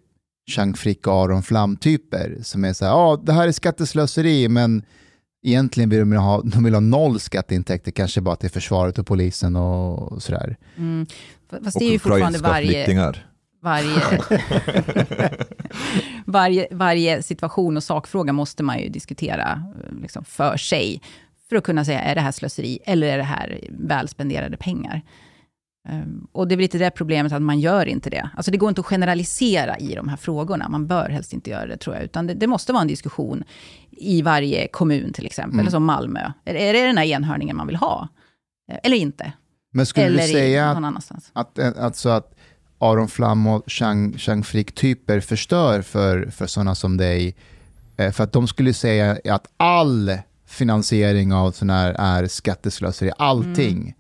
[0.50, 4.82] Chang Frick och Aron Flam-typer som är så här, ja det här är skatteslöseri, men
[5.46, 9.56] egentligen vill de ha, de vill ha noll skatteintäkter, kanske bara till försvaret och polisen
[9.56, 10.56] och sådär.
[10.76, 11.06] Mm.
[11.50, 13.29] Fast Och det är ju fortfarande ukrainska varje, flyktingar.
[13.60, 14.20] Varje,
[16.24, 19.62] varje, varje situation och sakfråga måste man ju diskutera
[20.02, 21.02] liksom, för sig.
[21.48, 25.02] För att kunna säga, är det här slöseri eller är det här väl spenderade pengar?
[25.88, 28.30] Ehm, Och det är väl lite det problemet att man gör inte det.
[28.36, 30.68] Alltså det går inte att generalisera i de här frågorna.
[30.68, 32.04] Man bör helst inte göra det tror jag.
[32.04, 33.44] Utan det, det måste vara en diskussion
[33.90, 35.52] i varje kommun till exempel.
[35.52, 35.60] Mm.
[35.60, 36.32] Eller som Malmö.
[36.44, 38.08] Är, är det den här enhörningen man vill ha?
[38.82, 39.32] Eller inte?
[39.72, 41.30] Men skulle eller du säga att?
[41.32, 42.34] Att, eh, alltså att
[42.80, 47.34] Aron Flam och Chang, Chang Frick-typer förstör för, för sådana som dig.
[47.96, 53.94] Eh, För att de skulle säga att all finansiering av sådana här är skatteslöseri, allting.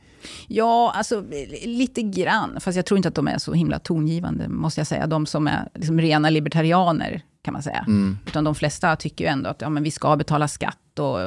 [0.46, 1.24] Ja, alltså
[1.64, 2.60] lite grann.
[2.60, 5.06] Fast jag tror inte att de är så himla tongivande, måste jag säga.
[5.06, 7.84] De som är liksom rena libertarianer, kan man säga.
[7.88, 8.18] Mm.
[8.26, 11.18] Utan de flesta tycker ju ändå att ja, men vi ska betala skatt och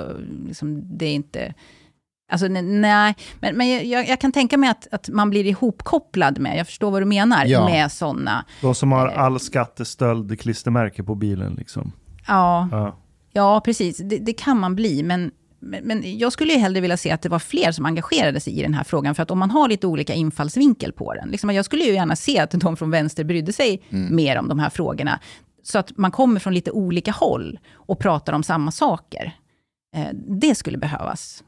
[0.48, 1.54] liksom, det är inte...
[2.32, 6.40] Alltså ne- nej, men, men jag, jag kan tänka mig att, att man blir ihopkopplad
[6.40, 7.66] med, jag förstår vad du menar, Ja.
[7.66, 8.46] med sådana.
[8.62, 11.92] De som har all skattestöld klistermärke på bilen liksom.
[12.28, 12.98] Ja, Ja.
[13.34, 13.98] ja precis.
[13.98, 17.30] Det, det kan man bli, men, men, jag skulle ju hellre vilja se att det
[17.30, 19.16] var fler som engagerade sig i den här frågan.
[19.16, 21.30] För att om man har lite olika infallsvinkel på den.
[21.30, 24.60] Liksom, jag skulle ju gärna se att de från vänster brydde sig mer om de
[24.60, 25.20] här frågorna.
[25.64, 29.32] Så att man kommer från lite olika håll och pratar om samma saker.
[29.96, 30.08] Eh,
[30.42, 31.44] det skulle behövas,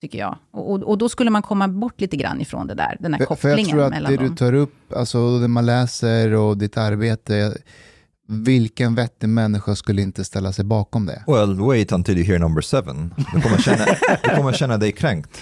[0.00, 0.38] tycker jag.
[0.50, 3.18] Och, och, och då skulle man komma bort lite grann ifrån det där, den här
[3.18, 4.28] För, för kopplingen jag tror att mellan det dem.
[4.28, 7.56] du tar upp, alltså det man läser och ditt arbete,
[8.28, 11.24] vilken vettig människa skulle inte ställa sig bakom det?
[11.26, 13.14] Well, wait until you hear number seven.
[13.34, 13.84] Du kommer känna,
[14.22, 15.40] du kommer känna dig kränkt.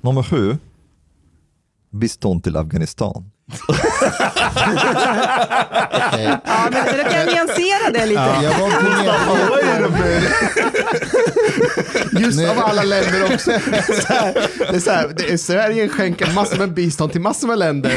[0.00, 0.56] Nummer sju.
[1.90, 3.30] Bistånd till Afghanistan.
[4.98, 6.38] Okej.
[6.44, 8.20] Ja, men då kan jag nyansera det lite.
[8.42, 8.68] Jag var
[9.88, 10.32] medveten.
[12.22, 13.50] Just Nu- av alla länder också.
[14.08, 17.58] här, det är så här, det är Sverige skänker massor med bistånd till massor med
[17.58, 17.92] länder.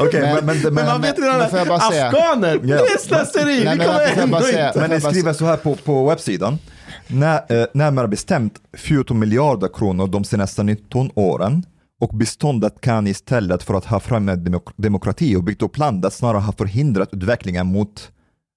[0.00, 2.76] Okej, Men- men, men, men, Men man vet redan att afghaner, det Ja.
[2.76, 3.58] är slöseri.
[3.58, 4.72] Vi men kommer ändå inte.
[4.74, 6.58] Men ni skriver så här på, på webbsidan.
[7.06, 11.64] När, eh, närmare bestämt 14 miljarder kronor de senaste 19 åren
[12.00, 16.40] och beståndet kan istället för att ha främjat demok- demokrati och byggt upp landet snarare
[16.40, 18.12] ha förhindrat utvecklingen mot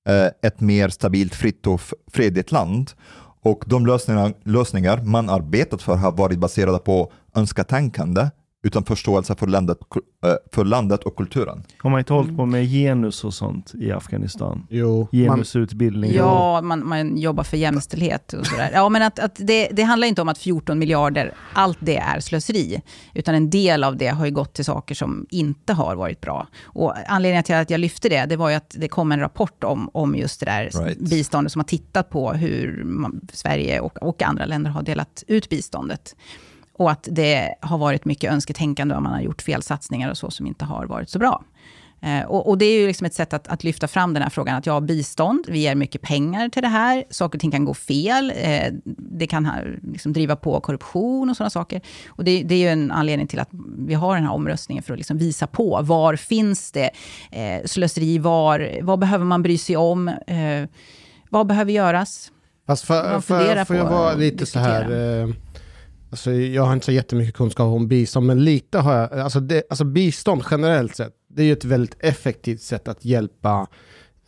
[0.09, 1.81] eh, ett mer stabilt, fritt och
[2.11, 2.91] fredligt land.
[3.43, 8.29] Och de lösningar, lösningar man arbetat för har varit baserade på önsketänkande
[8.63, 9.77] utan förståelse för landet,
[10.25, 11.63] eh, för landet och kulturen.
[11.77, 14.67] Har man inte hållit på med genus och sånt i Afghanistan?
[14.69, 16.11] Jo, Genusutbildning.
[16.13, 18.69] Ja, man, man jobbar för jämställdhet och sådär.
[18.73, 22.19] Ja, men att, att det, det handlar inte om att 14 miljarder, allt det är
[22.19, 22.81] slöseri.
[23.13, 26.47] Utan en del av det har ju gått till saker som inte har varit bra.
[26.63, 29.63] Och anledningen till att jag lyfte det, det var ju att det kom en rapport
[29.63, 30.99] om, om just det där Right.
[30.99, 35.49] biståndet, som har tittat på hur man, Sverige och, och andra länder har delat ut
[35.49, 36.15] biståndet.
[36.81, 40.47] Och att det har varit mycket önsketänkande och man har gjort felsatsningar och så som
[40.47, 41.43] inte har varit så bra.
[42.01, 44.29] Eh, och, och det är ju liksom ett sätt att, att lyfta fram den här
[44.29, 47.65] frågan, att ja, bistånd, vi ger mycket pengar till det här, saker och ting kan
[47.65, 51.81] gå fel, eh, det kan ha, liksom driva på korruption och sådana saker.
[52.07, 54.93] Och det, det är ju en anledning till att vi har den här omröstningen, för
[54.93, 56.89] att liksom visa på, var finns det
[57.31, 60.69] eh, slöseri, var, vad behöver man bry sig om, eh,
[61.29, 62.31] vad behöver göras?
[62.67, 65.33] Fast för, för, funderar får jag vara lite så här...
[66.11, 69.13] alltså jag har inte så jättemycket kunskap om bistånd, men lite har jag...
[69.19, 73.67] Alltså, det, alltså bistånd generellt sett, det är ju ett väldigt effektivt sätt att hjälpa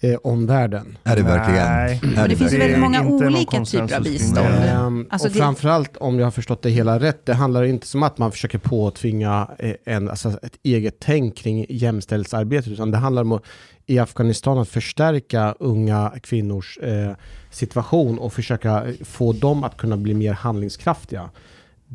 [0.02, 0.98] eh, omvärlden.
[1.04, 1.66] Är det verkligen?
[1.68, 2.00] Nej.
[2.04, 4.48] Är Men det finns ju Det väldigt många olika typer av bistånd.
[4.48, 4.70] det.
[4.70, 7.88] Ehm, Alltså och det- framförallt, om jag har förstått det hela rätt, det handlar inte
[7.88, 12.98] som att man försöker påtvinga eh, en, alltså ett eget tänk kring jämställdhetsarbetet, utan det
[12.98, 13.44] handlar om att,
[13.86, 17.12] i Afghanistan att förstärka unga kvinnors eh,
[17.52, 21.30] situation och försöka få dem att kunna bli mer handlingskraftiga.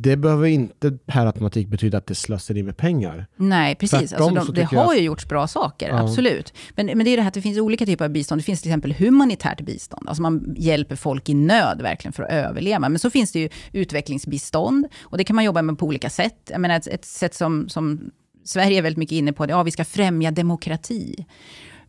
[0.01, 3.26] Det behöver inte per automatik betyda att det slösar med pengar.
[3.36, 4.12] Nej, precis.
[4.12, 6.03] Alltså så de, det har att- ju gjorts bra saker, Ja.
[6.03, 6.53] absolut.
[6.74, 8.40] Men, men det är det här att det finns olika typer av bistånd.
[8.40, 10.09] Det finns till exempel humanitärt bistånd.
[10.09, 12.88] Alltså man hjälper folk i nöd verkligen för att överleva.
[12.88, 14.86] Men så finns det ju utvecklingsbistånd.
[15.03, 16.51] Och det kan man jobba med på olika sätt.
[16.51, 18.11] Jag menar ett, ett sätt som, som
[18.44, 21.26] Sverige är väldigt mycket inne på, det, ja vi ska främja demokrati.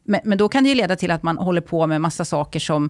[0.04, 2.60] Men, men då kan det ju leda till att man håller på med massa saker
[2.60, 2.90] som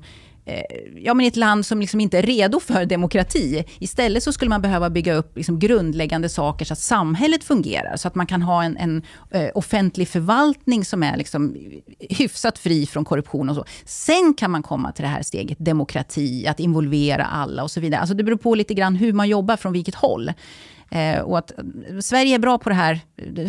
[0.50, 0.64] Eh,
[0.96, 3.66] ja, men i ett land som liksom inte är redo för demokrati.
[3.80, 7.98] Istället så skulle man behöva bygga upp liksom grundläggande saker så att samhället fungerar.
[7.98, 11.56] Så att man kan ha en, en eh, offentlig förvaltning som är liksom
[12.00, 13.66] hyfsat fri från korruption och så.
[13.86, 18.02] Sen kan man komma till det här steget demokrati, att involvera alla och så vidare.
[18.02, 20.32] Alltså det beror på lite grann hur man jobbar från vilket håll.
[20.92, 21.52] Eh, och att
[22.02, 23.00] Sverige är bra på det här.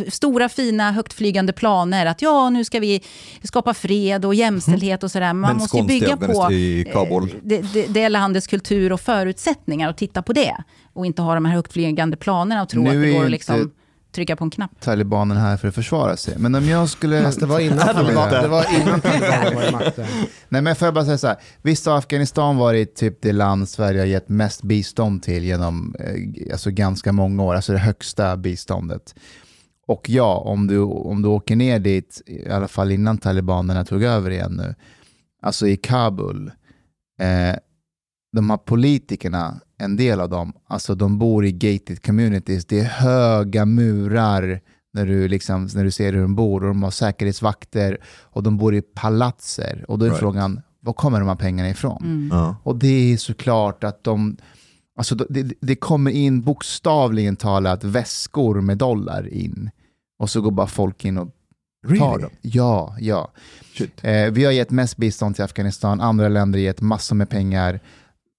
[0.09, 2.07] Stora, fina, högtflygande planer.
[2.07, 3.03] Att ja, nu ska vi
[3.43, 5.26] skapa fred och jämställdhet och sådär.
[5.26, 9.88] Men man Men måste ju bygga på eh, det, det, det landets kultur och förutsättningar
[9.88, 10.57] och titta på det.
[10.93, 13.70] Och inte ha de här högtflygande planerna och tro Nu att det går att liksom
[14.13, 14.81] trycka på en knapp.
[14.81, 16.35] Talibanen här för att försvara sig.
[16.39, 17.23] Men om jag skulle...
[17.23, 20.07] Fast det var innan talibanerna var var i makten.
[20.49, 21.37] Nej men får jag bara säga så här.
[21.63, 26.53] Visst har Afghanistan varit typ det land Sverige har gett mest bistånd till genom eh,
[26.53, 29.15] alltså ganska många år, alltså det högsta biståndet.
[29.87, 34.03] Och ja, om du, om du åker ner dit, i alla fall innan talibanerna tog
[34.03, 34.75] över igen nu,
[35.43, 36.53] alltså i Kabul,
[37.21, 37.57] eh,
[38.33, 42.85] de här politikerna, en del av dem, alltså de bor i gated communities, det är
[42.85, 44.61] höga murar
[44.93, 48.57] när du, liksom, när du ser hur de bor och de har säkerhetsvakter och de
[48.59, 49.85] bor i palatser.
[49.89, 50.20] Och då är Right.
[50.20, 52.03] frågan, var kommer de här pengarna ifrån?
[52.05, 52.28] Mm.
[52.33, 52.57] Ja.
[52.62, 54.37] Och det är såklart att de,
[54.97, 59.70] alltså det, det kommer in bokstavligen talat väskor med dollar in.
[60.18, 61.28] Och så går bara folk in och
[61.89, 62.22] tar Really?
[62.22, 62.31] dem.
[62.41, 63.31] Ja, ja.
[64.03, 67.81] Eh, vi har gett mest bistånd till Afghanistan, andra länder har gett massor med pengar.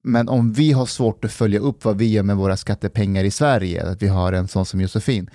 [0.04, 3.32] Men om vi har svårt att följa upp vad vi gör med våra skattepengar i
[3.32, 5.30] Sverige, att vi har en sån som Josefin,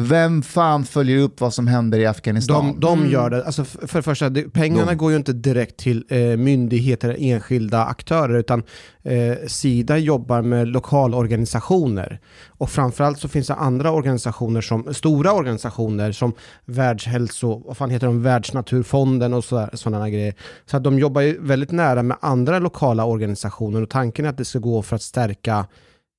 [0.00, 2.66] vem fan följer upp vad som händer i Afghanistan?
[2.66, 3.12] De, de Mm.
[3.12, 3.44] gör det.
[3.46, 7.84] Alltså för, det första, pengarna De- går ju inte direkt till eh, myndigheter eller enskilda
[7.84, 8.62] aktörer, utan
[9.02, 12.20] eh, Sida jobbar med lokalorganisationer.
[12.48, 16.32] Och framförallt så finns det andra organisationer, som stora organisationer som
[16.64, 20.34] Världshälso, vad fan heter de, Världsnaturfonden och sådana grejer.
[20.66, 24.38] Så att de jobbar ju väldigt nära med andra lokala organisationer och tanken är att
[24.38, 25.66] det ska gå för att stärka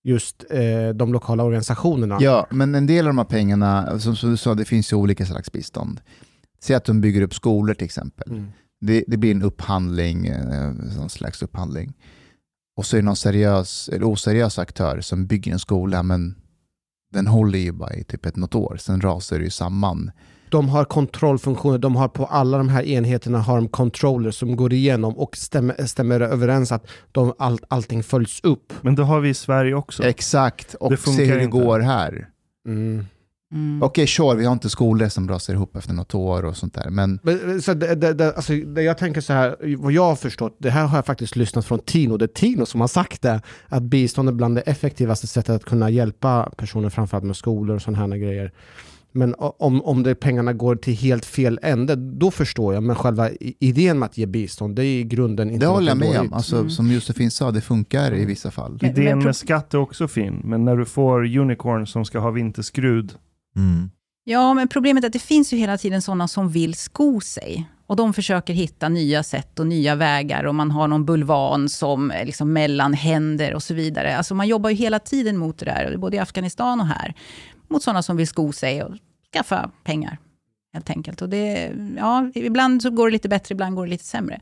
[0.04, 2.18] just eh, de lokala organisationerna.
[2.22, 4.98] Ja, men en del av de här pengarna, som, som du sa, det finns ju
[4.98, 6.02] olika slags bistånd.
[6.62, 8.32] Säg att de bygger upp skolor till exempel.
[8.32, 8.48] Mm.
[8.82, 11.94] Det, det blir en upphandling, eh, någon slags upphandling.
[12.78, 16.36] Och så är det någon seriös eller oseriös aktör som bygger en skola, men
[17.14, 20.12] den håller ju bara i typ ett något år, sen rasar det ju samman.
[20.52, 24.74] De har kontrollfunktioner, de har på alla de här enheterna har de controllers som går
[24.74, 28.74] igenom och stämmer, stämmer överens att de, all, allting följs upp.
[28.82, 30.04] Men det har vi i Sverige också.
[30.04, 31.58] Exakt, Det och se funkar hur det inte.
[31.58, 32.28] går här.
[32.68, 33.06] Mm.
[33.54, 33.84] Mm.
[33.84, 36.90] Okej, sure, vi har inte skolor som rasar ihop efter något år och sånt där,
[36.90, 40.16] men Men, Så det, det, det, alltså, det jag tänker så här, vad jag har
[40.16, 43.22] förstått, det här har jag faktiskt lyssnat från Tino, det är Tino som har sagt
[43.22, 47.76] det, att bistånd är bland det effektivaste sättet att kunna hjälpa personer, framförallt med skolor
[47.76, 48.52] och sådana här grejer.
[49.12, 52.84] Men om, om det pengarna går till helt fel ände, då förstår jag.
[52.84, 53.30] Men själva
[53.60, 56.34] idén med att ge bistånd, det är i grunden inte det håller jag med om.
[56.34, 56.70] Alltså, Mm.
[56.70, 58.80] Som Josefin sa, det funkar i vissa fall.
[58.82, 63.14] Idén med skatt är också fin, men när du får unicorn som ska ha vinterskrud,
[63.56, 63.90] Mm.
[64.24, 67.70] Ja, men problemet är att det finns ju hela tiden sådana som vill sko sig.
[67.88, 72.12] Och de försöker hitta nya sätt och nya vägar och man har någon bulvan som
[72.12, 74.18] är liksom mellan händer och så vidare.
[74.18, 77.14] Alltså man jobbar ju hela tiden mot det där, både i Afghanistan och här.
[77.70, 78.96] Mot sådana som vill sko sig och
[79.34, 80.18] skaffa pengar,
[80.74, 81.22] helt enkelt.
[81.22, 84.42] Och det, ja, ibland så går det lite bättre, ibland går det lite sämre.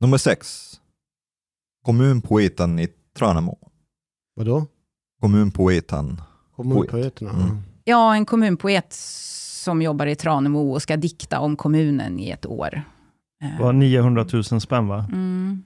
[0.00, 0.70] Nummer sex.
[1.84, 3.58] Kommunpoeten i Tranemo.
[4.36, 4.66] Vadå?
[5.20, 6.20] Kommunpoeten.
[6.56, 7.30] Kommunpoeterna?
[7.30, 7.62] Mm.
[7.84, 8.92] Ja, en kommunpoet
[9.64, 12.82] som jobbar i Tranemo och ska dikta om kommunen i ett år.
[13.42, 15.06] Eh, var 900 000 spänn va?
[15.12, 15.62] Mm.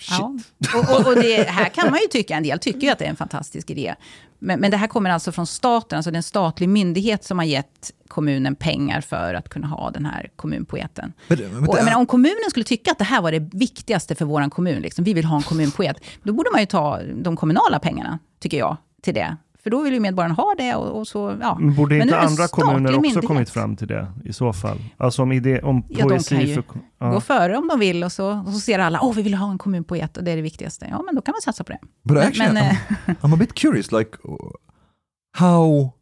[0.00, 0.18] Shit.
[0.18, 0.34] Ja.
[0.74, 3.04] Och, och, och det här kan man ju tycka, en del tycker ju att det
[3.04, 3.94] är en fantastisk idé.
[4.40, 7.38] Men, men det här kommer alltså från staten, alltså det är en statlig myndighet som
[7.38, 11.12] har gett kommunen pengar för att kunna ha den här kommunpoeten.
[11.28, 14.24] Men, men, Och menar, om kommunen skulle tycka att det här var det viktigaste för
[14.24, 17.78] vår kommun, liksom, vi vill ha en kommunpoet, då borde man ju ta de kommunala
[17.78, 19.36] pengarna, tycker jag, till det.
[19.62, 21.58] För då vill ju medborgarna ha det och, och så, ja.
[21.60, 23.26] Men borde Men nu inte andra kommuner också myndighet.
[23.26, 24.78] kommit fram till det i så fall?
[24.96, 26.62] Alltså om, idé, om Ja, de kan ju för...
[26.62, 27.20] Gå Ja.
[27.20, 29.58] före om de vill och så, och så ser alla, åh, vi vill ha en
[29.58, 30.86] kommunpoet och det är det viktigaste.
[30.90, 31.78] Ja, men då kan man satsa på det.
[32.02, 33.92] but Men, actually, men, I'm, eh, I'm a bit curious.
[33.92, 34.10] Like,
[35.38, 35.92] how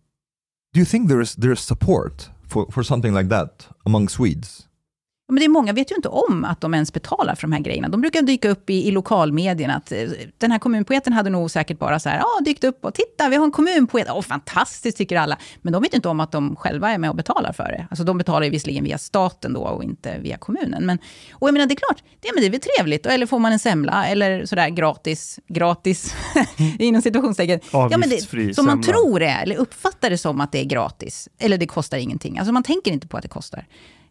[0.74, 4.67] do you think there is there is support for, for something like that among Swedes?
[5.29, 7.61] Men det är många vet ju inte om att de ens betalar för de här
[7.61, 7.89] grejerna.
[7.89, 9.74] De brukar dyka upp i, i lokalmedierna.
[9.74, 10.09] Att, eh,
[10.39, 13.37] den här kommunpoeten hade nog säkert bara så här, ja, dykt upp och titta, vi
[13.37, 14.07] har en kommunpoet.
[14.11, 15.39] Åh, fantastiskt, tycker alla.
[15.62, 17.87] Men de vet inte om att de själva är med och betalar för det.
[17.91, 20.87] Alltså de betalar ju visserligen via staten då och inte via kommunen.
[20.87, 20.99] Men,
[21.33, 23.07] och jag menar, det är klart, det, men det är väl trevligt.
[23.07, 26.14] Eller får man en semla eller sådär gratis, gratis,
[26.79, 27.61] inom situationstecken.
[27.72, 28.20] Ja, men det,
[28.55, 28.83] som man semla.
[28.83, 31.29] tror det, eller uppfattar det som att det är gratis.
[31.39, 32.39] Eller det kostar ingenting.
[32.39, 33.66] Alltså man tänker inte på att det kostar.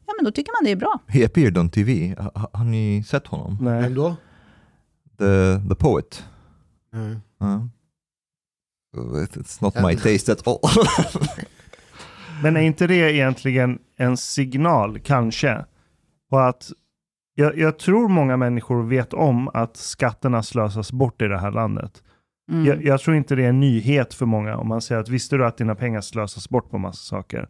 [0.08, 1.00] Ja, men då tycker man det är bra.
[1.08, 2.16] He appeared on TV.
[2.18, 3.58] Ha- Har ni sett honom?
[3.62, 3.82] Nej.
[3.82, 4.16] Vem då?
[5.18, 6.26] The the poet.
[6.94, 7.18] Nej.
[8.98, 10.60] Uh, it's not my taste at all.
[12.44, 15.66] Men är inte det egentligen en signal, kanske,
[16.30, 16.72] på att
[17.36, 22.04] jag, jag tror många människor vet om att skatterna slösas bort i det här landet.
[22.52, 22.66] Mm.
[22.66, 25.36] Jag, jag tror inte det är en nyhet för många om man säger att visste
[25.38, 27.50] du att dina pengar slösas bort på massa saker?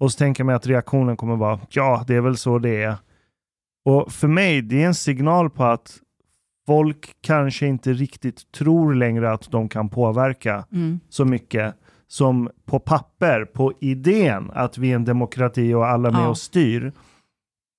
[0.00, 2.94] Och så tänker man att reaktionen kommer vara ja, det är väl så det är.
[3.84, 5.98] Och för mig, det är en signal på att
[6.66, 11.00] folk kanske inte riktigt tror längre att de kan påverka Mm.
[11.08, 11.74] så mycket
[12.06, 16.28] som på papper, på idén att vi är en demokrati och alla är med Ja.
[16.28, 16.92] och styr.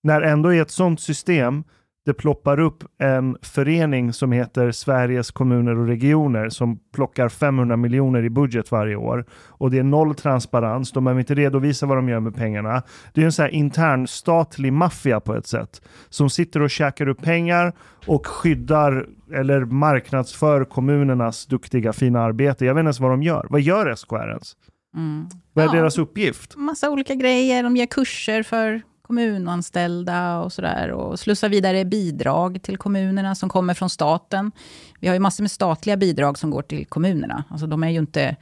[0.03, 1.63] När ändå i ett sådant system
[2.05, 8.23] det ploppar upp en förening som heter Sveriges kommuner och regioner som plockar 500 miljoner
[8.23, 9.25] i budget varje år.
[9.47, 12.83] Och det är noll transparens, de behöver inte redovisa vad de gör med pengarna.
[13.13, 15.81] Det är en sån här intern statlig maffia på ett sätt.
[16.09, 17.73] Som sitter och käkar upp pengar
[18.07, 22.65] och skyddar eller marknadsför kommunernas duktiga fina arbete.
[22.65, 23.47] Jag vet inte ens vad de gör.
[23.49, 24.53] Vad gör SKR ens?
[24.97, 25.25] Mm.
[25.53, 25.75] Vad är Ja.
[25.81, 26.55] deras uppgift?
[26.57, 27.63] massa olika grejer.
[27.63, 28.81] De ger kurser för
[29.11, 30.91] kommunanställda och sådär.
[30.91, 34.51] Och slussar vidare bidrag till kommunerna som kommer från staten.
[34.99, 37.43] Vi har ju massor med statliga bidrag som går till kommunerna.
[37.49, 38.35] Alltså de är ju inte...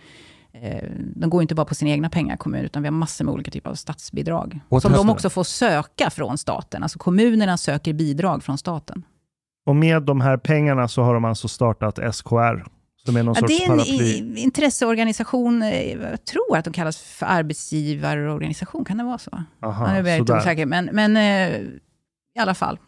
[0.54, 0.84] eh,
[1.16, 3.52] De går inte bara på sina egna pengar, kommuner, utan vi har massor med olika
[3.52, 4.60] typer av statsbidrag.
[4.70, 6.84] What som de också får söka från staten.
[6.84, 9.04] Alltså kommunerna söker bidrag från staten.
[9.66, 12.66] Och med de här pengarna så har de alltså startat SKR.
[13.06, 14.36] Som är någon Ja, sorts det är en paraply.
[14.38, 19.44] intresseorganisation, eh, jag tror att de kallas för arbetsgivarorganisation, kan det vara så?
[19.64, 21.60] Aha, ja, nu blir jag lite osäker, men, men eh,
[22.36, 22.80] i alla fall.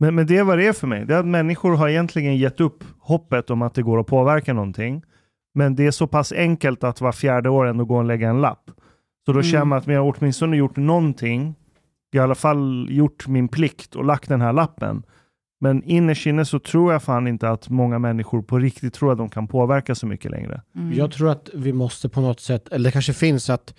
[0.00, 1.04] Men, men det är vad det är för mig.
[1.06, 4.52] Det är att människor har egentligen gett upp hoppet om att det går att påverka
[4.54, 5.02] någonting.
[5.54, 8.40] Men det är så pass enkelt att var fjärde år ändå gå och lägga en
[8.40, 8.70] lapp.
[9.26, 9.42] Så då Mm.
[9.42, 11.54] känner man att men jag har åtminstone gjort någonting.
[12.14, 15.02] I alla fall gjort min plikt och lagt den här lappen.
[15.62, 19.18] Men innerst inne så tror jag fan inte att många människor på riktigt tror att
[19.18, 20.62] de kan påverka så mycket längre.
[20.76, 20.92] Mm.
[20.92, 23.74] Jag tror att vi måste på något sätt, eller det kanske finns att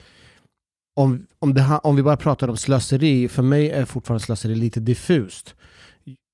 [0.95, 4.55] om, om, det, ha- om vi bara pratar om slöseri, för mig är fortfarande slöseri
[4.55, 5.55] lite diffust.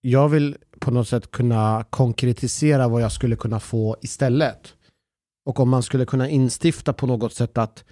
[0.01, 4.73] Jag vill på något sätt kunna konkretisera vad jag skulle kunna få istället.
[5.45, 7.83] Och om man skulle kunna instifta på något sätt att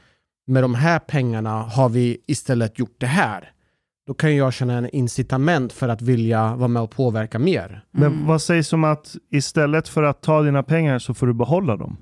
[0.48, 3.52] med de här pengarna har vi istället gjort det här.
[4.08, 7.84] Då kan jag känna en incitament för att vilja vara med och påverka mer.
[7.92, 11.78] Men vad sägs om att istället för att ta dina pengar så får du behålla
[11.78, 11.98] dem?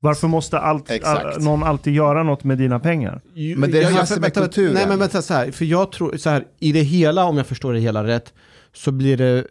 [0.00, 3.20] Varför måste allt, all, någon alltid göra något med dina pengar?
[3.56, 4.74] Men det är det här som är vänta, kulturen.
[4.74, 7.46] Nej men vänta så här, för jag tror så här, i det hela, om jag
[7.46, 8.34] förstår det hela rätt,
[8.72, 9.46] så blir det,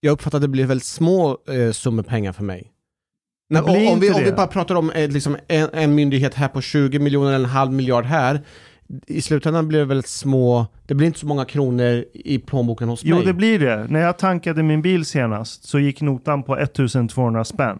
[0.00, 2.72] jag uppfattar att det blir väldigt små eh, summor pengar för mig.
[3.48, 6.60] Nej, om, vi, om vi bara pratar om eh, liksom en, en myndighet här på
[6.60, 8.40] 20 miljoner eller en halv miljard här,
[9.06, 13.04] i slutändan blir det väldigt små, det blir inte så många kronor i plånboken hos
[13.04, 13.24] Jo, mig.
[13.24, 13.86] det blir det.
[13.90, 17.78] När jag tankade min bil senast så gick notan på 1200 spänn.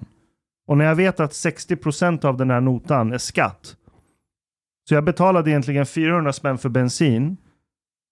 [0.69, 3.77] Och när jag vet att 60% av den här notan är skatt.
[4.89, 7.37] Så jag betalade egentligen 400 spänn för bensin.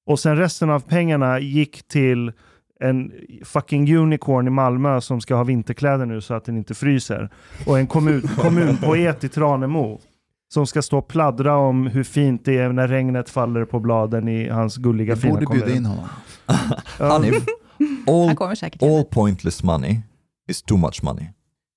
[0.07, 2.33] Och sen resten av pengarna gick till
[2.81, 3.13] en
[3.45, 7.29] fucking unicorn i Malmö som ska ha vinterkläder nu så att den inte fryser.
[7.67, 10.01] Och en kommun, kommunpoet i Tranemo.
[10.55, 14.29] Som ska stå och pladdra om hur fint det är när regnet faller på bladen
[14.29, 16.05] i hans gulliga Vi fina borde bjuda in honom.
[16.99, 17.45] Hanif,
[18.07, 18.37] all,
[18.81, 20.01] all pointless money
[20.49, 21.27] is too much money.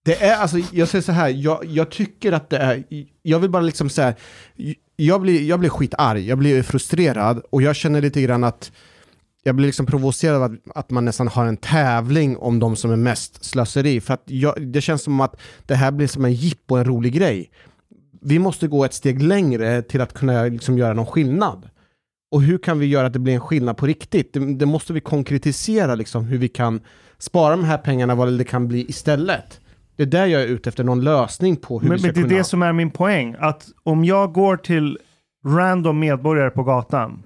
[0.05, 2.83] Det är alltså, jag säger så här, jag, jag tycker att det är,
[3.21, 4.13] jag vill bara liksom säga,
[4.95, 8.71] jag blir, jag blir skitarg, jag blir frustrerad och jag känner lite grann att
[9.43, 12.91] jag blir liksom provocerad av att, att man nästan har en tävling om de som
[12.91, 14.01] är mest slöseri.
[14.01, 17.13] För att jag, det känns som att det här blir som en jippo, en rolig
[17.13, 17.49] grej.
[18.21, 21.69] Vi måste gå ett steg längre till att kunna liksom göra någon skillnad.
[22.31, 24.33] Och hur kan vi göra att det blir en skillnad på riktigt?
[24.33, 26.81] Det, det måste vi konkretisera liksom hur vi kan
[27.17, 29.61] spara de här pengarna, vad det kan bli istället.
[29.95, 32.13] Det är där jag är ute efter någon lösning på hur Men, vi ska men
[32.13, 32.37] det är kunna...
[32.37, 33.35] det som är min poäng.
[33.39, 34.97] Att om jag går till
[35.45, 37.23] random medborgare på gatan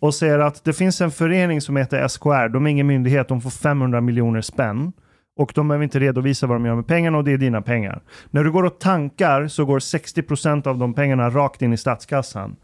[0.00, 3.40] och säger att det finns en förening som heter SKR, de är ingen myndighet, de
[3.40, 4.92] får 500 miljoner spänn.
[5.36, 8.02] Och de behöver inte redovisa vad de gör med pengarna och det är dina pengar.
[8.30, 12.56] När du går och tankar så går 60% av de pengarna rakt in i statskassan.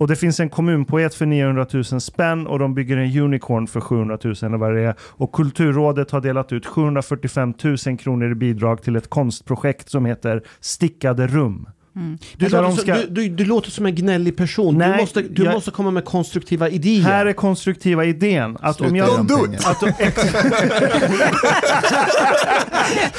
[0.00, 3.80] Och det finns en kommunpoet för 900 000 spänn och de bygger en unicorn för
[3.80, 4.94] 700 000 eller vad det är.
[5.00, 7.54] Och Kulturrådet har delat ut 745
[7.86, 11.66] 000 kronor i bidrag till ett konstprojekt som heter Stickade rum.
[11.96, 14.78] Du, Där låter som, ska- du, du, du låter som en gnällig person.
[14.78, 17.02] Nej, du måste, du jag- måste komma med konstruktiva idéer.
[17.02, 18.56] Här är konstruktiva idén.
[18.60, 19.10] Att om Sluta jag...
[19.10, 19.60] ge dem pengar.
[19.70, 19.82] Att,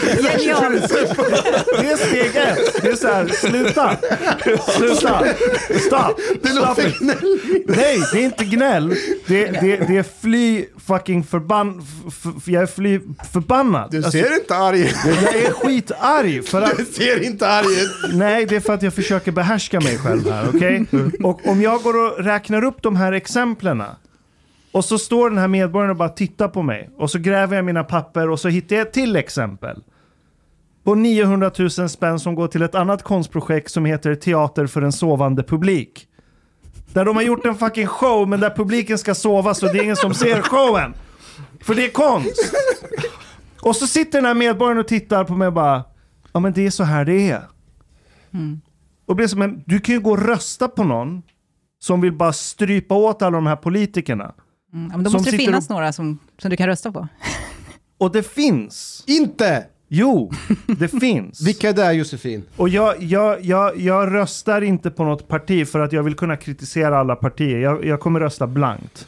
[0.02, 0.90] Genialt!
[1.82, 2.82] det är steg ett.
[2.82, 3.98] Det är så här, sluta.
[4.78, 5.24] Sluta.
[5.88, 6.20] Stopp.
[6.44, 7.70] det låter gnälligt.
[7.70, 8.90] Nej, det är inte gnäll.
[9.28, 11.86] Det, det, det är fly fucking förbann...
[12.46, 13.00] Jag är fly
[13.34, 13.92] förbannad.
[13.92, 14.96] Du Alltså, ser inte arg ut.
[15.06, 16.78] jag är skitarg för att...
[16.78, 18.14] Du ser inte arg ut.
[18.14, 20.86] Nej, det är för att jag försöker behärska mig själv här, okej?
[21.24, 23.84] Och om jag går och räknar upp de här exemplen
[24.72, 27.66] och så står den här medborgaren och bara tittar på mig och så gräver jag
[27.66, 29.84] mina papper och så hittar jag ett till exempel.
[30.84, 34.92] På 900 000 spänn som går till ett annat konstprojekt som heter Teater för en
[34.92, 36.08] sovande publik.
[36.94, 39.84] Där de har gjort en fucking show men där publiken ska sova så det är
[39.84, 40.94] ingen som ser showen.
[41.62, 42.56] För det är konst.
[43.62, 45.84] Och så sitter den här medborgaren och tittar på mig och bara,
[46.34, 47.42] ja men det är så här det är.
[49.06, 51.22] Och blir som en, du kan ju gå och rösta på någon
[51.80, 54.34] som vill bara strypa åt alla de här politikerna.
[54.74, 57.08] Mm, men då måste det finnas och- några som, som du kan rösta på.
[57.98, 59.04] Och det finns.
[59.08, 59.66] Inte!
[59.88, 60.32] Jo,
[60.80, 61.42] det finns.
[61.48, 62.44] Vilka är det Josefin?
[62.58, 66.38] Och jag, jag, jag, jag röstar inte på något parti för att jag vill kunna
[66.38, 67.60] kritisera alla partier.
[67.60, 69.08] Jag, jag kommer rösta blankt.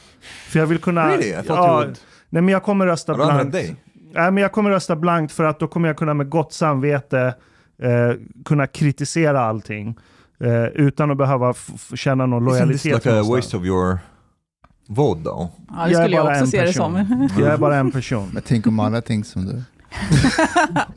[0.49, 1.09] För jag vill kunna...
[1.09, 1.29] Really?
[1.29, 1.95] You ja, would-
[2.29, 3.51] nej men jag kommer rösta blankt.
[3.51, 3.75] dig?
[4.13, 7.35] Nej men jag kommer rösta blankt för att då kommer jag kunna med gott samvete
[7.83, 8.15] eh,
[8.45, 9.97] kunna kritisera allting.
[10.39, 11.53] Eh, utan att behöva
[11.95, 13.05] känna någon Isn't this lojalitet.
[13.05, 13.99] like a waste of your
[14.87, 15.47] vote though?
[15.77, 17.05] Ja, det skulle jag, bara också en se det person.
[17.07, 17.29] som.
[17.43, 18.29] Jag är bara en person.
[18.33, 19.51] Men tänk om alla tänker som du.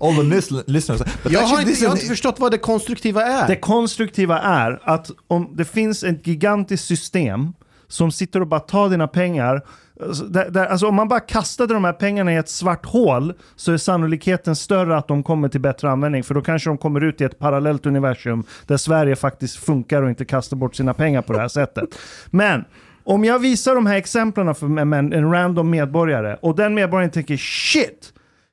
[0.00, 1.00] All the lis- listeners.
[1.22, 3.46] But Jag har, inte, jag har inte förstått vad det konstruktiva är.
[3.48, 7.52] Det konstruktiva är att om det finns ett gigantiskt system
[7.88, 9.62] som sitter och bara tar dina pengar
[10.06, 13.34] alltså, Där, där, alltså om man bara kastade de här pengarna i ett svart hål
[13.56, 16.24] så är sannolikheten större att de kommer till bättre användning.
[16.24, 20.08] För då kanske de kommer ut i ett parallellt universum där Sverige faktiskt funkar och
[20.08, 21.88] inte kastar bort sina pengar på det här sättet.
[22.30, 22.64] Men
[23.04, 27.10] om jag visar de här exemplen för en, en, en random medborgare och den medborgaren
[27.10, 28.12] tänker shit,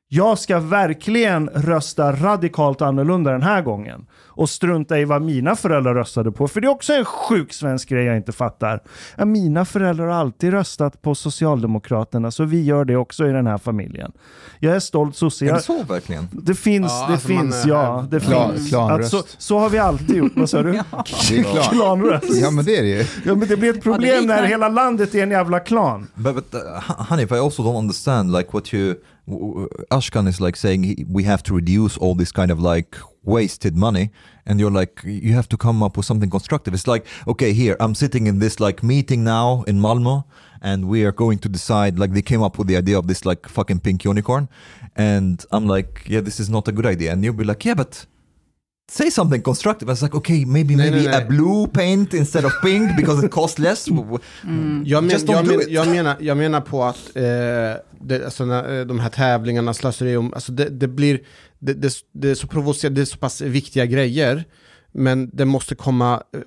[0.09, 4.05] jag ska verkligen rösta radikalt annorlunda den här gången.
[4.27, 6.47] Och strunta i vad mina föräldrar röstade på.
[6.47, 8.83] För det är också en sjuk svensk grej jag inte fattar.
[9.17, 13.47] Ja, mina föräldrar har alltid röstat på Socialdemokraterna, så vi gör det också i den
[13.47, 14.11] här familjen.
[14.59, 15.45] Jag är stolt sosse.
[15.45, 16.27] Är det så verkligen?
[16.31, 18.05] Det finns, Ja, det alltså finns, är- ja.
[18.11, 18.69] Det Klan- finns.
[18.69, 19.13] klanröst.
[19.13, 20.31] Att så, så har vi alltid gjort.
[20.35, 20.71] Vad sa du?
[21.29, 21.71] Det är klart.
[21.71, 22.35] Klanröst.
[22.41, 23.05] Ja men det är det ju.
[23.25, 26.07] Ja, men det blir ett problem när hela landet är en jävla klan.
[26.15, 26.59] But, but uh,
[27.03, 28.95] Hanif, I also don't understand like what you
[29.27, 34.09] Ashkan is like saying we have to reduce all this kind of like wasted money,
[34.45, 36.73] and you're like you have to come up with something constructive.
[36.73, 40.25] It's like okay, here I'm sitting in this like meeting now in Malmo,
[40.61, 41.99] and we are going to decide.
[41.99, 44.47] Like they came up with the idea of this like fucking pink unicorn,
[44.95, 47.73] and I'm like, yeah, this is not a good idea, and you'll be like, yeah,
[47.75, 48.05] but.
[48.91, 49.89] Say something constructive.
[49.89, 51.23] I was like, okay, maybe Nej, maybe nej, nej.
[51.23, 53.87] a blue paint instead of pink because it costs less.
[54.85, 55.67] Jag, men, Just don't jag, do men, it.
[55.69, 57.23] jag, menar, jag menar på att eh,
[58.01, 61.19] det, alltså, när, eh, de här tävlingarna, slöseri, alltså det, det blir,
[61.59, 64.45] det, det, det är så provocerande, det är så pass viktiga grejer,
[64.91, 66.39] men det måste komma, eh,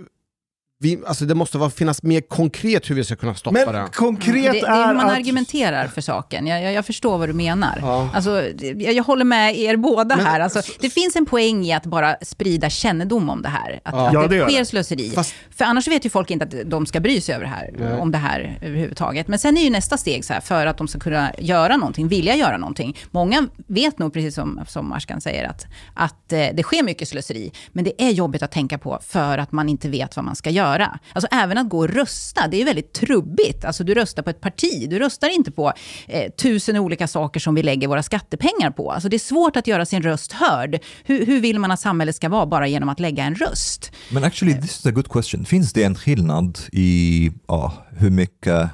[0.82, 3.88] vi, alltså det måste vara, finnas mer konkret hur vi ska kunna stoppa Men det.
[3.94, 5.12] konkret det, det är man att...
[5.16, 6.46] argumenterar för saken.
[6.46, 7.78] Jag, jag, jag förstår vad du menar.
[7.82, 8.08] Ja.
[8.14, 10.40] Alltså, jag, jag håller med er båda Men- här.
[10.40, 13.80] Alltså, det finns en poäng i att bara sprida kännedom om det här.
[13.84, 14.06] Att, Ja.
[14.08, 14.64] att Ja, det, sker det.
[14.64, 15.10] slöseri.
[15.10, 17.74] Fast- För annars vet ju folk inte att de ska bry sig över det här,
[17.78, 17.92] Nej.
[18.00, 19.28] om det här överhuvudtaget.
[19.28, 22.08] Men sen är ju nästa steg så här, för att de ska kunna göra någonting,
[22.08, 22.96] vilja göra någonting.
[23.10, 27.52] Många vet nog, precis som, som Ashkan säger, att, att eh, det sker mycket slöseri.
[27.72, 30.50] Men det är jobbigt att tänka på för att man inte vet vad man ska
[30.50, 30.69] göra.
[31.12, 33.64] Alltså även att gå och rösta, det är väldigt trubbigt.
[33.64, 35.72] Alltså du röstar på ett parti, du röstar inte på
[36.08, 38.92] eh, tusen olika saker som vi lägger våra skattepengar på.
[38.92, 40.78] Alltså det är svårt att göra sin röst hörd.
[41.04, 43.92] Hur, hur vill man att samhället ska vara bara genom att lägga en röst?
[44.10, 45.44] Men actually, this is a good question.
[45.44, 48.70] Finns det en skillnad i oh, hur mycket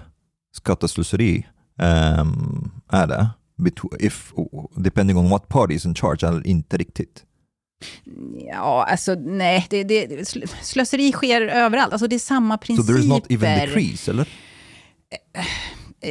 [0.57, 1.47] skatteslöseri
[1.79, 3.29] um, ehm, är det?
[3.59, 4.33] betw- If,
[4.77, 7.25] depending on what party is in charge, eller inte riktigt?
[8.53, 11.93] Ja, alltså nej, det, det, sl- slöseri sker överallt.
[11.93, 12.93] Alltså det är samma So principer.
[12.93, 14.29] there is not even decrease, eller?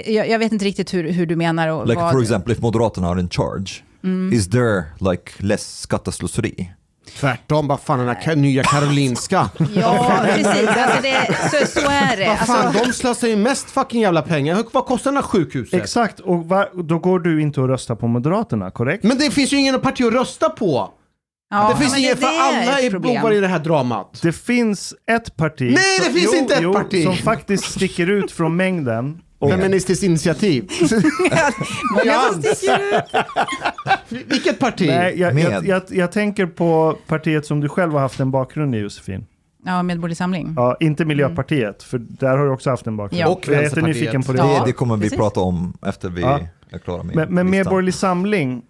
[0.05, 1.67] jag, jag vet inte riktigt hur, hur du menar.
[1.67, 3.71] Och Like vad, for example, if Moderaterna are in charge,
[4.03, 4.33] Mm.
[4.33, 6.71] is there like less skatteslöseri?
[7.19, 9.49] Tvärtom, vad fan den här nya Karolinska.
[9.75, 10.47] Ja, precis.
[10.47, 12.27] Alltså det, så, så är det.
[12.27, 14.55] Vad fan, Alltså, de slösar ju mest fucking jävla pengar.
[14.55, 15.81] Hur- Vad kostar den här sjukhuset?
[15.81, 19.03] Exakt, och va, då går du inte och röstar på Moderaterna, korrekt?
[19.03, 20.93] Men det finns ju ingen parti att rösta på.
[21.49, 23.15] Ja, det finns men ingen, för alla är problem.
[23.15, 24.19] bovar i det här dramat.
[24.21, 25.61] Det finns ett parti...
[25.75, 27.03] Nej, det finns inte ett parti!
[27.03, 29.21] Som faktiskt sticker ut från mängden.
[29.39, 30.69] Och, Feministiskt initiativ.
[31.95, 33.25] Många som sticker ut.
[34.27, 34.87] Vilket parti?
[34.87, 38.75] nej, jag, jag, jag, jag tänker på partiet som du själv har haft en bakgrund
[38.75, 39.25] i, Josefin.
[39.65, 40.53] Ja, Medborgerlig Samling.
[40.57, 43.21] Ja, inte Miljöpartiet, för där har du också haft en bakgrund.
[43.21, 43.27] Ja.
[43.27, 44.25] Och jag är Vänsterpartiet.
[44.27, 44.37] på det.
[44.37, 44.59] Ja.
[44.59, 45.17] Det, det kommer vi precis.
[45.17, 46.39] prata om efter vi Ja.
[46.69, 47.49] är klara med Men, men.
[47.49, 48.61] Medborgerlig Samling,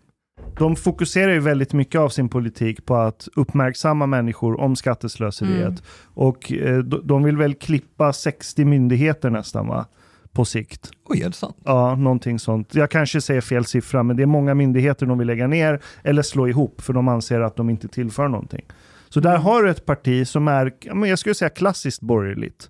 [0.57, 5.67] de fokuserar ju väldigt mycket av sin politik på att uppmärksamma människor om skatteslöseriet.
[5.67, 5.81] Mm.
[6.13, 9.85] Och eh, de, vill väl klippa 60 myndigheter nästan va?
[10.31, 10.91] På sikt.
[11.05, 11.57] Oj, är det sant?
[11.63, 12.75] Ja, någonting sånt.
[12.75, 16.21] Jag kanske säger fel siffra, men det är många myndigheter de vill lägga ner eller
[16.21, 18.65] slå ihop, för de anser att de inte tillför någonting.
[19.09, 20.73] Så där har du ett parti som är,
[21.07, 22.69] jag skulle säga klassiskt borgerligt.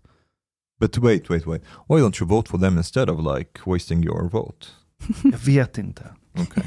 [0.79, 1.63] But wait, wait, wait.
[1.89, 4.67] Why don't you vote for them instead of like wasting your vote?
[5.23, 6.03] Jag vet inte.
[6.33, 6.63] Okay.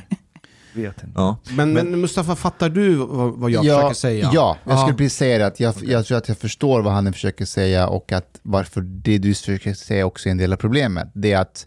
[0.74, 1.12] Vet inte.
[1.14, 1.36] ja.
[1.56, 4.30] Men, men Mustafa, fattar du vad, vad jag försöker säga?
[4.32, 4.78] Ja, jag Ja.
[4.82, 5.46] skulle precis säga det.
[5.46, 9.18] Att jag, jag tror att jag förstår vad han försöker säga och att varför det
[9.18, 11.08] du försöker säga också är en del av problemet.
[11.14, 11.66] Det är att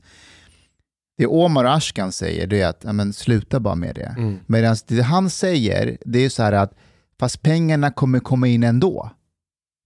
[1.18, 4.16] det Omar Ashkan säger, det är att ja, men, sluta bara med det.
[4.18, 4.40] Mm.
[4.48, 6.74] Medan det han säger, det är så här att
[7.20, 9.12] fast pengarna kommer komma in ändå.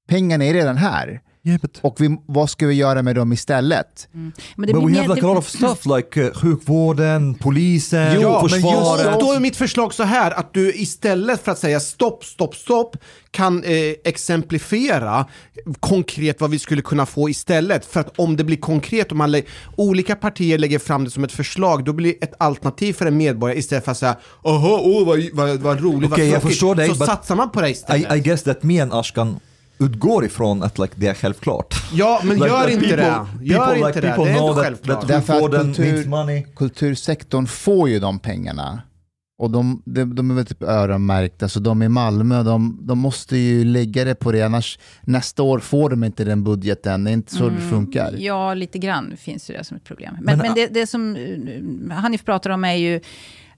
[0.08, 1.22] Pengarna är redan här.
[1.48, 4.08] Yeah, but, Och vi, vad ska vi göra med dem istället?
[4.12, 7.34] Men but det blir we mer- have like a lot of stuff like uh, sjukvården,
[7.36, 9.06] polisen, Ja, men försvaret.
[9.06, 12.56] just då är mitt förslag så här att du istället för att säga stopp, stopp,
[12.56, 12.98] stopp
[13.32, 13.72] kan eh,
[14.04, 15.26] exemplifiera
[15.80, 17.86] konkret vad vi skulle kunna få istället.
[17.86, 19.42] För att om det blir konkret, om man lä-
[19.76, 23.18] olika partier lägger fram det som ett förslag, då blir det ett alternativ för en
[23.18, 26.76] medborgare istället för att säga åh, oh, vad, vad, vad roligt, jag vad tråkigt." förstår
[26.76, 28.14] dig, Så but- satsar man på det istället.
[28.14, 29.40] I, I guess that me and Ashkan
[29.80, 31.76] utgår ifrån att like, det är självklart.
[31.94, 33.46] ja, men Like, gör inte people- det.
[33.46, 34.08] Gör people, inte like, det.
[34.16, 35.04] people Det är inte that- självklart.
[35.04, 38.82] that- Därför att kultur, kultursektorn får ju de pengarna.
[39.38, 43.38] Och de, de, de är väl typ öronmärkta, så de i Malmö, de, de måste
[43.38, 47.04] ju lägga det på det, annars nästa år får de inte den budgeten.
[47.04, 48.16] Det är inte så det funkar.
[48.18, 50.14] Ja, lite grann finns ju det som ett problem.
[50.22, 51.16] Men, Men, men, det, det som
[51.90, 53.00] eh, Hanif pratar om är ju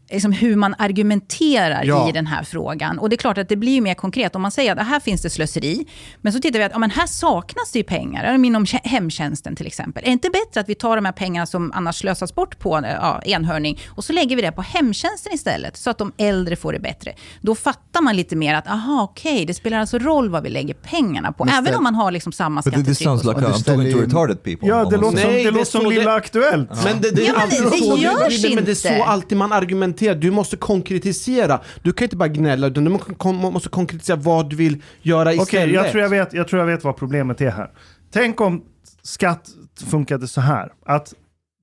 [0.10, 2.10] liksom hur man argumenterar Ja.
[2.10, 3.00] i den här frågan.
[3.00, 4.36] Och det är klart att det blir ju mer konkret.
[4.36, 5.86] Om man säger att här finns det slöseri,
[6.22, 9.68] men så tittar vi att ja, men här saknas det ju pengar, inom hemtjänsten till
[9.68, 10.04] exempel.
[10.04, 12.82] Är det inte bättre att vi tar de här pengarna som annars slösas bort på
[12.84, 16.74] ja, enhörning och så lägger vi det på hemtjänsten istället, så att de äldre får
[16.74, 17.14] det bättre.
[17.42, 20.74] Då fattar man lite mer att, aha, okej, det spelar alltså roll vad vi lägger
[20.74, 22.98] pengarna på, Men även om man har liksom samma But this skattetryck.
[23.08, 24.68] sounds och like I'm talking to ju- retarded people.
[24.68, 26.70] Ja, det låter som, det det låter som Lilla det- Aktuellt.
[26.84, 29.04] Men det, det, är Ja, men det så, görs det, men det är så inte.
[29.04, 29.97] alltid man argumenterar.
[29.98, 31.60] Du måste konkretisera.
[31.82, 32.90] Du kan inte bara gnälla, utan du
[33.34, 35.76] måste konkretisera vad du vill göra Okej, istället.
[35.76, 37.72] jag, tror jag, vet, jag tror jag vet vad problemet är här.
[38.12, 38.64] Tänk om
[39.02, 39.50] skatt
[39.90, 40.72] funkade så här.
[40.86, 41.14] Att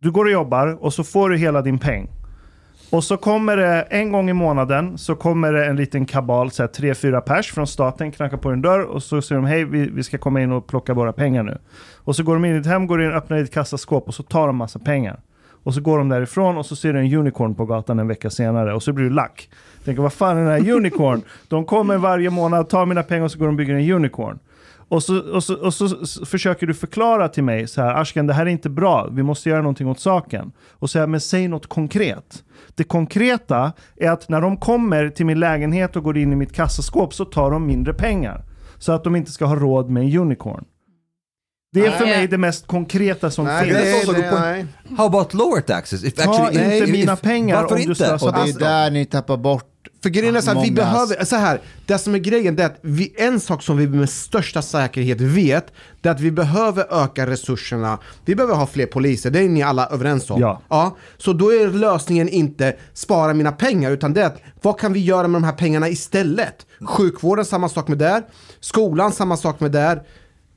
[0.01, 2.09] du går och jobbar och så får du hela din peng.
[2.91, 6.63] Och så kommer det en gång i månaden så kommer det en liten kabal, så
[6.63, 9.65] här, tre, fyra pers från staten, knackar på en dörr och så säger de hej,
[9.65, 11.59] vi, vi ska komma in och plocka våra pengar nu.
[11.95, 14.23] Och så går de in i ett hem, går in, öppnar ett kassaskåp och så
[14.23, 15.21] tar de massa pengar.
[15.65, 18.31] Och så går de därifrån och så ser du en unicorn på gatan en vecka
[18.31, 19.49] senare och så blir du lack.
[19.85, 21.23] Tänker vad fan är den här unicorn?
[21.49, 24.39] De kommer varje månad, tar mina pengar och så går de och bygger en unicorn.
[24.89, 25.89] Och så, och, så, och så
[26.27, 29.49] försöker du förklara till mig så här, Ashkan det här är inte bra, vi måste
[29.49, 30.53] göra någonting åt saken.
[30.71, 32.45] Och säga, men säg något konkret.
[32.75, 36.53] Det konkreta är att när de kommer till min lägenhet och går in i mitt
[36.53, 38.45] kassaskåp så tar de mindre pengar.
[38.79, 40.65] Så att de inte ska ha råd med en unicorn.
[41.75, 43.79] Det är för mig det mest konkreta som Nej, finns.
[43.79, 44.45] Det, also a det, good point.
[44.45, 44.97] nej.
[44.99, 46.05] How about lower taxes?
[46.05, 47.95] If Ta actually, inte if- mina if- pengar Varför om du inte?
[47.95, 49.71] slösar Och det är Alltså, där ni tappar bort
[50.03, 52.63] För grejen är så här, vi Många- behöver, så här, det som är grejen det
[52.63, 56.31] är att vi, en sak som vi med största säkerhet vet, det är att vi
[56.31, 57.99] behöver öka resurserna.
[58.25, 60.41] Vi behöver ha fler poliser, det är ni alla överens om.
[60.41, 60.61] Ja.
[60.69, 60.97] ja.
[61.19, 65.01] Så då är lösningen inte spara mina pengar, utan det är att vad kan vi
[65.01, 66.67] göra med de här pengarna istället?
[66.87, 68.23] Sjukvården, samma sak med där.
[68.61, 70.03] Skolan, samma sak med där.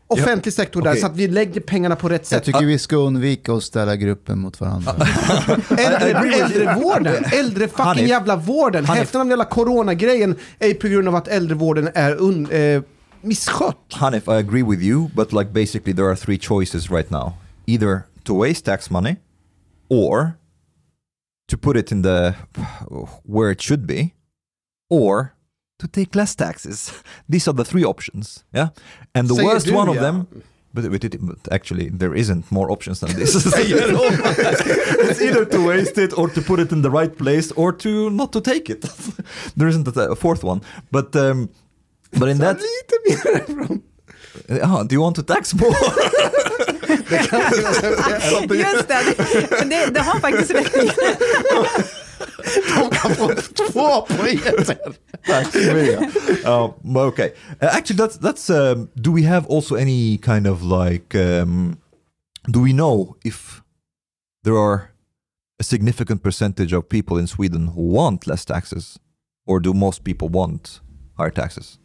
[0.10, 1.02] Offentlig sektor där, okej.
[1.02, 2.44] så att vi lägger pengarna på rätt Jag sätt.
[2.44, 4.92] tycker vi ska undvika att ställa gruppen mot varandra.
[5.78, 8.10] Äldre, äldrevården, äldre fucking Hanif.
[8.10, 8.86] jävla vården.
[8.86, 12.82] Hälften av hela coronagrejen är på grund av att äldrevården är un, eh,
[13.22, 13.78] misskött.
[13.94, 17.32] Hanif, I agree with you, but like basically there are three choices right now.
[17.66, 19.16] Either to waste tax money
[19.90, 20.32] or
[21.52, 22.34] to put it in the
[23.24, 24.10] where it should be
[24.90, 25.28] or
[25.80, 26.92] to take less taxes.
[27.30, 28.44] These are the three options.
[28.54, 28.70] Yeah.
[29.14, 30.28] And the Säger worst du, one of them
[30.78, 33.36] but, but, it, but actually there isn't more options than this.
[33.46, 38.10] it's either to waste it or to put it in the right place or to
[38.10, 38.82] not to take it.
[39.58, 40.62] there isn't a, a fourth one.
[40.92, 41.50] But um,
[42.20, 43.82] but in that Lite mer från...
[44.48, 45.76] Ja, do you want to tax more?
[48.56, 50.92] Just det, det, men det, det har faktiskt rätt i.
[56.46, 57.34] Um, okay.
[57.62, 58.50] Uh, actually, that's that's.
[58.50, 61.16] Um, do we have also any kind of like?
[61.16, 61.80] Um,
[62.50, 63.62] do we know if
[64.44, 64.92] there are
[65.60, 69.00] a significant percentage of people in Sweden who want less taxes,
[69.46, 70.80] or do most people want
[71.18, 71.80] higher taxes?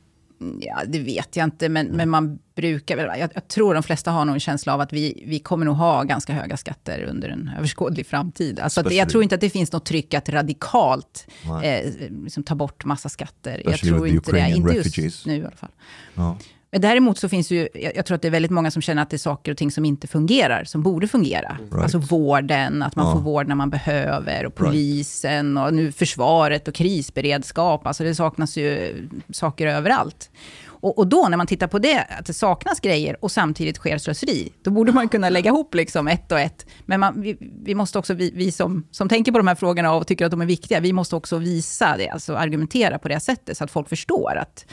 [0.61, 3.21] Ja, det vet jag inte, men, men man brukar väl...
[3.21, 5.77] Jag, jag tror de flesta har nog en känsla av att vi, vi kommer nog
[5.77, 8.61] ha ganska höga skatter under en överskådlig framtid.
[8.61, 11.27] Alltså att, jag tror inte att det finns något tryck att radikalt
[11.63, 11.93] eh,
[12.25, 13.63] liksom ta bort massa skatter.
[13.65, 15.71] Jag Especially tror with the inte det, inte just nu i alla fall.
[16.15, 16.39] Ja.
[16.73, 19.11] Men däremot så finns ju, jag, tror att det är väldigt många som känner att
[19.11, 21.57] det är saker och ting som inte fungerar, som borde fungera.
[21.61, 21.75] Right.
[21.83, 23.13] Alltså vården, att man Ja.
[23.13, 27.87] får vård när man behöver, och polisen, och nu försvaret och krisberedskap.
[27.87, 28.95] Alltså det saknas ju
[29.33, 30.31] saker överallt.
[30.67, 33.99] Och, och då när man tittar på det, att det saknas grejer och samtidigt sker
[33.99, 36.67] slöseri, då borde man kunna lägga ihop liksom ett och ett.
[36.87, 39.95] Men man, vi, vi måste också, vi, vi som, som tänker på de här frågorna
[39.95, 43.21] och tycker att de är viktiga, vi måste också visa det, alltså argumentera på det
[43.21, 44.67] sättet, så att folk förstår att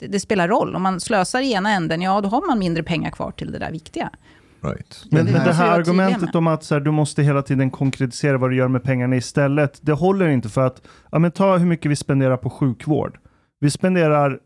[0.00, 0.76] det, det spelar roll.
[0.76, 3.58] Om man slösar i ena änden, ja då har man mindre pengar kvar till det
[3.58, 4.10] där viktiga.
[4.60, 5.04] Right.
[5.10, 8.38] Men, Det men det här argumentet om att så här, du måste hela tiden konkretisera
[8.38, 10.82] vad du gör med pengarna istället, det håller inte för att,
[11.12, 13.18] ja men ta hur mycket vi spenderar på sjukvård.
[13.60, 14.38] Vi spenderar,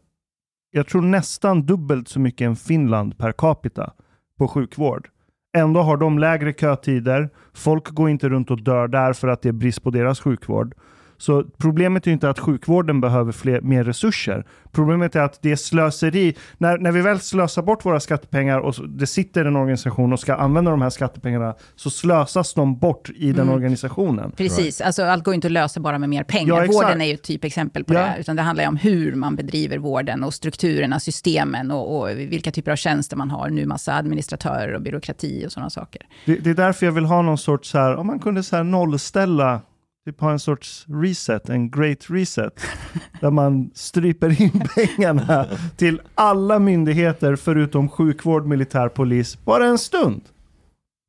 [0.71, 3.93] jag tror nästan dubbelt så mycket än Finland per capita
[4.39, 5.09] på sjukvård.
[5.57, 9.49] Ändå har de lägre kötider, folk går inte runt och dör där för att det
[9.49, 10.75] är brist på deras sjukvård.
[11.21, 14.45] Så problemet är ju inte att sjukvården behöver fler, mer resurser.
[14.73, 16.35] Problemet är att det är slöseri.
[16.59, 20.35] När, när vi väl slösar bort våra skattepengar och det sitter en organisation och ska
[20.35, 24.33] använda de här skattepengarna så slösas de bort i den organisationen.
[24.37, 26.65] Precis, alltså allt går inte att lösa bara med mer pengar.
[26.65, 27.99] Ja, vården är ju ett typexempel på Ja.
[28.01, 32.01] det här, utan det handlar ju om hur man bedriver vården och strukturerna, systemen och,
[32.01, 33.51] och vilka typer av tjänster man har.
[33.51, 36.03] Nu massa administratörer och byråkrati och sådana saker.
[36.27, 38.57] Det, det är därför jag vill ha någon sorts så här, om man kunde så
[38.57, 39.61] här nollställa,
[40.05, 42.61] typ ha en sorts reset, en great reset,
[43.21, 45.47] där man stryper in pengarna
[45.77, 50.23] till alla myndigheter förutom sjukvård, militär, polis, bara en stund.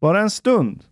[0.02, 0.84] Bara en stund.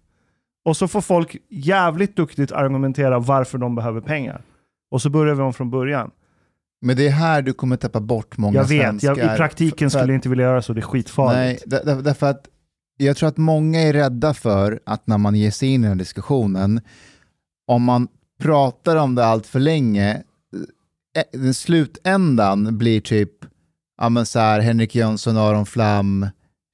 [0.66, 4.42] Och så får folk jävligt duktigt argumentera varför de behöver pengar.
[4.92, 6.12] Och så börjar vi om från början.
[6.82, 9.18] Men det är här du kommer tappa bort många Jag vet, svenskar.
[9.18, 11.36] jag, i praktiken skulle jag inte vilja göra så, det är skitfarligt.
[11.66, 12.48] Nej, där- där- därför att
[12.98, 15.92] jag tror att många är rädda för att när man ger sig in i den
[15.92, 16.82] här diskussionen,
[17.70, 18.08] om man
[18.42, 20.24] pratar om det allt för länge,
[21.18, 23.32] eh, den slutändan blir typ,
[24.02, 26.28] ja men så här, Henrik Jönsson, Aron Flam,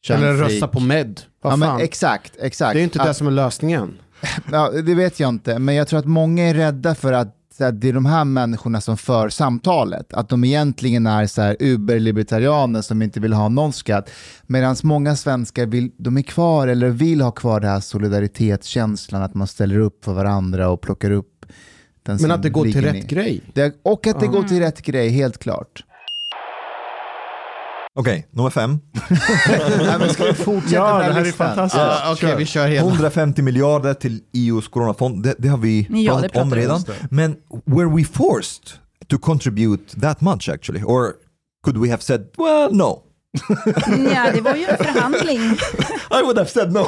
[0.10, 1.22] Eller rösta på med.
[1.44, 2.74] Ja, men exakt, exakt.
[2.74, 3.94] Det är inte Att- det som är lösningen.
[4.52, 7.64] Ja, det vet jag inte, men jag tror att många är rädda för att, så
[7.64, 10.14] att det är de här människorna som för samtalet.
[10.14, 14.10] Att de egentligen är så här uberlibertarianer som inte vill ha någon skatt.
[14.48, 19.34] Medan många svenskar vill, de är kvar eller vill ha kvar den här solidaritetskänslan, att
[19.34, 21.46] man ställer upp för varandra och plockar upp
[22.04, 23.42] Den Men att det går till rätt grej.
[23.54, 24.32] Det, och att det Ja.
[24.32, 25.84] går till rätt grej, helt klart.
[27.98, 28.80] Okej, nummer fem.
[29.80, 31.48] Nej, men ska vi fortsätta Ja, den det här är listan?
[31.48, 31.84] fantastiskt.
[31.84, 32.88] Ja, Okej, vi kör hela.
[32.88, 36.84] 150 miljarder till EUs coronafond, det, det har vi Ja, pratat om redan.
[37.10, 37.36] Men
[37.66, 38.64] were we forced
[39.08, 40.84] to contribute that much actually?
[40.84, 41.14] Or
[41.66, 43.02] could we have said, well no?
[44.14, 45.40] Ja, det var ju en förhandling.
[46.12, 46.88] I would have said no.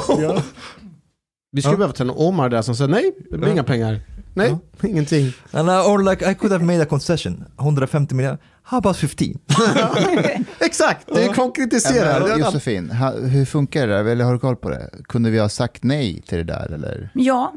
[1.52, 4.00] Vi skulle behöva ta en Omar där som säger nej, det blir inga pengar.
[4.38, 4.56] Nej,
[4.90, 5.32] ingenting.
[5.52, 9.38] And I, or like I could have made a concession, 150 miljarder, how about 15?
[10.60, 12.28] Exakt, det är Ja, konkretiserat.
[12.28, 12.90] men Josefin,
[13.30, 14.04] hur funkar det där?
[14.04, 14.90] Eller har du koll på det?
[15.08, 16.72] Kunde vi ha sagt nej till det där?
[16.72, 17.10] Eller?
[17.14, 17.52] Ja,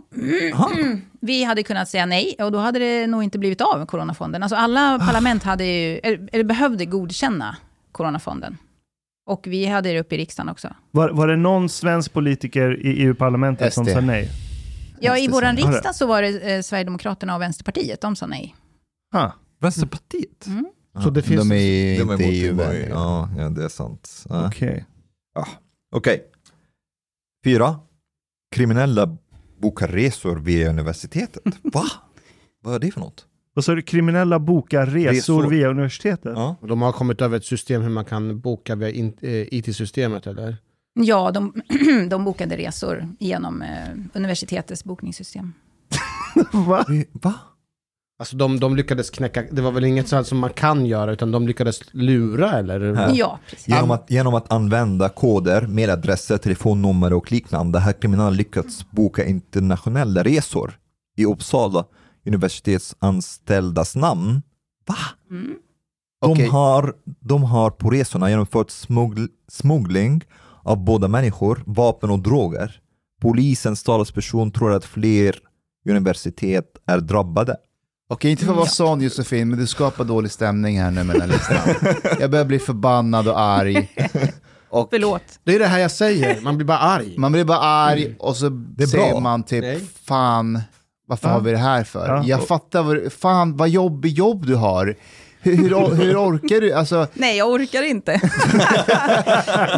[1.22, 4.44] vi hade kunnat säga nej och då hade det nog inte blivit av coronafonden.
[4.44, 7.56] Alltså alla parlament hade ju, eller eller behövde godkänna
[7.92, 8.58] coronafonden.
[9.30, 10.68] Och vi hade det uppe i riksdagen också.
[10.92, 14.30] Var, var det någon svensk politiker i EU-parlamentet som sa nej?
[15.02, 18.56] Ja, i vår riksdag så var det eh, Sverigedemokraterna och Vänsterpartiet, de sa nej.
[19.14, 19.34] Ha.
[19.60, 20.48] Vänsterpartiet?
[21.04, 21.50] Så det finns...
[21.50, 22.74] De är De inte emot EU-vänner.
[22.76, 22.90] EU.
[22.90, 24.26] Ja, ja, det är sant.
[24.30, 24.48] Ja.
[24.48, 24.86] Okej.
[25.96, 26.24] Okej.
[27.46, 27.76] Fyra.
[28.56, 29.18] Kriminella
[29.62, 31.44] bokar resor via universitetet.
[31.62, 31.84] Va?
[32.64, 33.26] Vad är det för något?
[33.56, 35.50] Och så är det kriminella bokar resor, Resor.
[35.50, 36.34] via universitetet.
[36.36, 36.56] Ja.
[36.62, 40.58] De har kommit över ett system hur man kan boka via in- eh, IT-systemet eller?
[40.94, 41.54] Ja, de,
[42.10, 45.54] de bokade resor genom eh, universitetets bokningssystem.
[46.52, 46.86] Va?
[47.12, 47.34] Va?
[48.20, 51.32] Alltså de, de lyckades knäcka, det var väl inget sånt som man kan göra utan
[51.32, 52.80] de lyckades lura eller?
[52.80, 53.12] Ja.
[53.14, 53.68] Ja, precis.
[53.68, 60.24] Genom att, genom att använda koder, mailadresser, telefonnummer och liknande har kriminella lyckats boka internationella
[60.24, 60.80] resor
[61.18, 61.86] i Uppsala
[62.26, 64.42] universitetsanställdas namn.
[64.88, 64.96] Va?
[65.30, 65.56] Mm.
[66.22, 66.48] De, Okej.
[66.48, 70.24] har, de har på resorna genomfört smuggl smuggling
[70.64, 72.80] av båda människor, vapen och droger.
[73.22, 75.36] Polisens talesperson tror att fler
[75.90, 77.56] universitet är drabbade.
[78.10, 81.16] Okej, inte för att vara sån Josefin, men du skapar dålig stämning här nu med
[81.16, 81.92] den här listan.
[82.20, 83.90] Jag börjar bli förbannad och arg.
[84.70, 85.22] Och Förlåt.
[85.44, 87.16] Det är det här jag säger, man blir bara arg.
[87.18, 88.46] man blir bara arg och så
[88.78, 89.20] är säger bra.
[89.20, 89.82] man typ, Nej.
[90.04, 90.62] fan,
[91.08, 91.34] varför Ja.
[91.34, 92.08] har vi det här för?
[92.08, 92.24] Ja.
[92.26, 94.96] Jag fattar, vad, fan vad jobbig jobb du har.
[95.44, 96.74] Hur, hur, hur orkar du?
[96.74, 98.22] Alltså, Nej, jag orkar inte.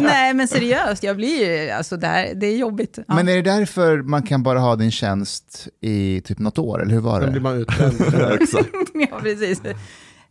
[0.00, 2.98] Nej, men seriöst, jag blir ju, alltså det, här, det är jobbigt.
[3.08, 3.14] Ja.
[3.14, 6.94] Men är det därför man kan bara ha din tjänst i typ något år, eller
[6.94, 7.42] hur var Sen blir det?
[7.42, 7.94] man utbränd.
[9.10, 9.62] ja, precis.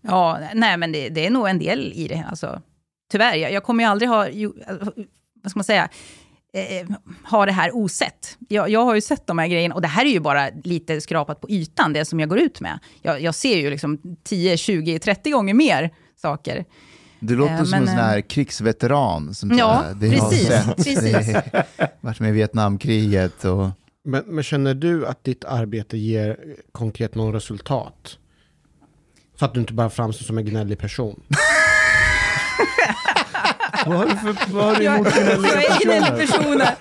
[0.01, 2.25] Ja, nej, men det, det är nog en del i det.
[2.29, 2.61] Alltså,
[3.11, 4.51] tyvärr, jag, jag kommer ju aldrig ha, ju,
[5.43, 5.89] vad ska man säga,
[6.53, 6.87] eh,
[7.23, 8.37] ha det här osett.
[8.47, 11.01] Jag, jag har ju sett de här grejerna, och det här är ju bara lite
[11.01, 12.79] skrapat på ytan, det som jag går ut med.
[13.01, 15.89] Jag, jag ser ju liksom 10, 20, 30 gånger mer
[16.21, 16.65] saker.
[17.19, 20.47] Du låter Eh, som men, en sån här eh, krigsveteran som Ja, det har precis,
[20.47, 21.01] sett, precis.
[21.01, 23.69] det har varit med i Vietnamkriget och...
[24.05, 26.37] Men, men känner du att ditt arbete ger
[26.71, 28.17] konkret någon resultat?
[29.39, 31.23] Så att du inte bara framstår som en gnällig person.
[33.85, 36.17] Vad har du, för, vad har du Jag, emot personer?
[36.17, 36.75] personer.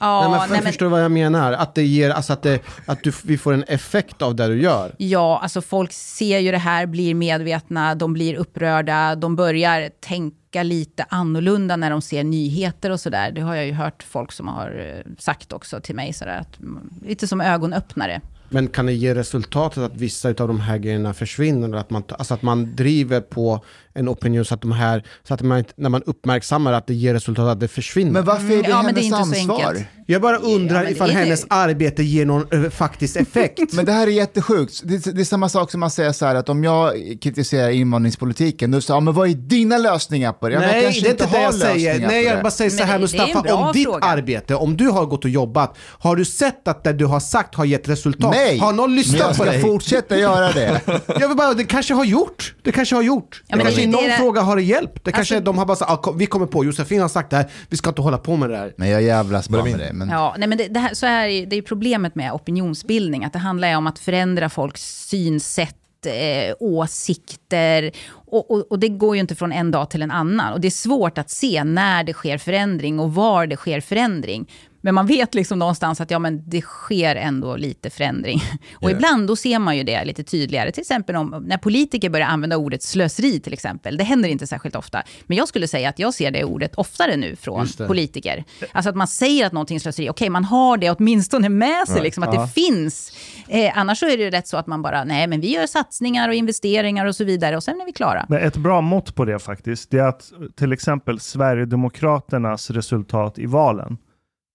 [0.00, 1.52] Ja, nej, men, för, nej, men, Förstår du vad jag menar?
[1.52, 4.62] Att det ger, alltså att, det, att du, vi får en effekt av det du
[4.62, 4.94] gör.
[4.98, 10.62] Ja, alltså folk ser ju det här, blir medvetna, de blir upprörda, de börjar tänka
[10.62, 13.32] lite annorlunda när de ser nyheter och sådär.
[13.32, 16.60] Det har jag ju hört folk som har eh, sagt också till mig, sådär, att,
[16.60, 18.20] mm, lite som ögonöppnare.
[18.50, 21.76] Men kan det ge resultatet att vissa av de här grejerna försvinner?
[21.76, 23.64] Att man, alltså att man driver på
[23.98, 26.94] en opinion så att de här, så att man, inte- när man uppmärksammar att det
[26.94, 28.12] ger resultat att det försvinner.
[28.12, 29.84] Men varför är det Mm, ja, men det är hennes inte ansvar?
[30.06, 31.24] jag bara undrar men ifall det är det.
[31.24, 33.72] hennes arbete ger någon eh, faktisk effekt.
[33.72, 34.80] Men det här är jättesjukt.
[34.84, 36.92] Det, det är samma sak som man säger så här att om jag
[37.22, 40.54] kritiserar invandringspolitiken, då säger jag, men vad är dina lösningar på det?
[40.54, 42.06] Ja, jag Nej, det är inte det har jag säger.
[42.06, 42.42] Nej, jag det.
[42.42, 44.06] bara säger så här det- det Mustafa, om ditt fråga.
[44.06, 47.54] arbete, om du har gått och jobbat, har du sett att det du har sagt
[47.54, 48.30] har gett resultat?
[48.34, 49.60] Nej, Har någon lyssnat jag på ska dig?
[49.60, 50.80] fortsätta göra det.
[51.20, 52.54] Jag vill bara, det kanske har gjort.
[52.62, 53.42] Det kanske har gjort.
[53.48, 55.04] Ja, det kanske det- någon fråga har det hjälpt.
[55.04, 57.36] Det kanske Alltså- de har bara sagt, ah, vi kommer på, Josefin har sagt det
[57.36, 58.72] här, vi ska inte hålla på med det här.
[58.76, 59.92] Nej, jag jävlas bara med det.
[59.92, 60.08] Men...
[60.08, 63.32] Ja, nej, men det, det, här, så här, är- det är problemet med opinionsbildning, att
[63.32, 65.74] det handlar om att förändra folks synsätt,
[66.06, 67.90] eh, åsikter.
[68.30, 70.52] Och, och, och det går ju inte från en dag till en annan.
[70.52, 74.50] Och det är svårt att se när det sker förändring och var det sker förändring.
[74.80, 78.40] Men man vet liksom någonstans att ja, men det sker ändå lite förändring.
[78.74, 78.94] Och Ja.
[78.94, 80.72] ibland då ser man ju det lite tydligare.
[80.72, 83.96] Till exempel om, när politiker börjar använda ordet slöseri till exempel.
[83.96, 85.02] Det händer inte särskilt ofta.
[85.26, 88.44] Men jag skulle säga att jag ser det ordet oftare nu från politiker.
[88.72, 90.08] Alltså att man säger att någonting är slöseri.
[90.10, 92.40] Okej, man har det åtminstone med sig, liksom, att Ja.
[92.42, 93.12] det finns.
[93.48, 96.28] Eh, annars så är det rätt så att man bara, nej men vi gör satsningar
[96.28, 98.26] och investeringar och så vidare och sen är vi klara.
[98.28, 103.46] Men ett bra mått på det faktiskt, det är att till exempel Sverigedemokraternas resultat i
[103.46, 103.96] valen,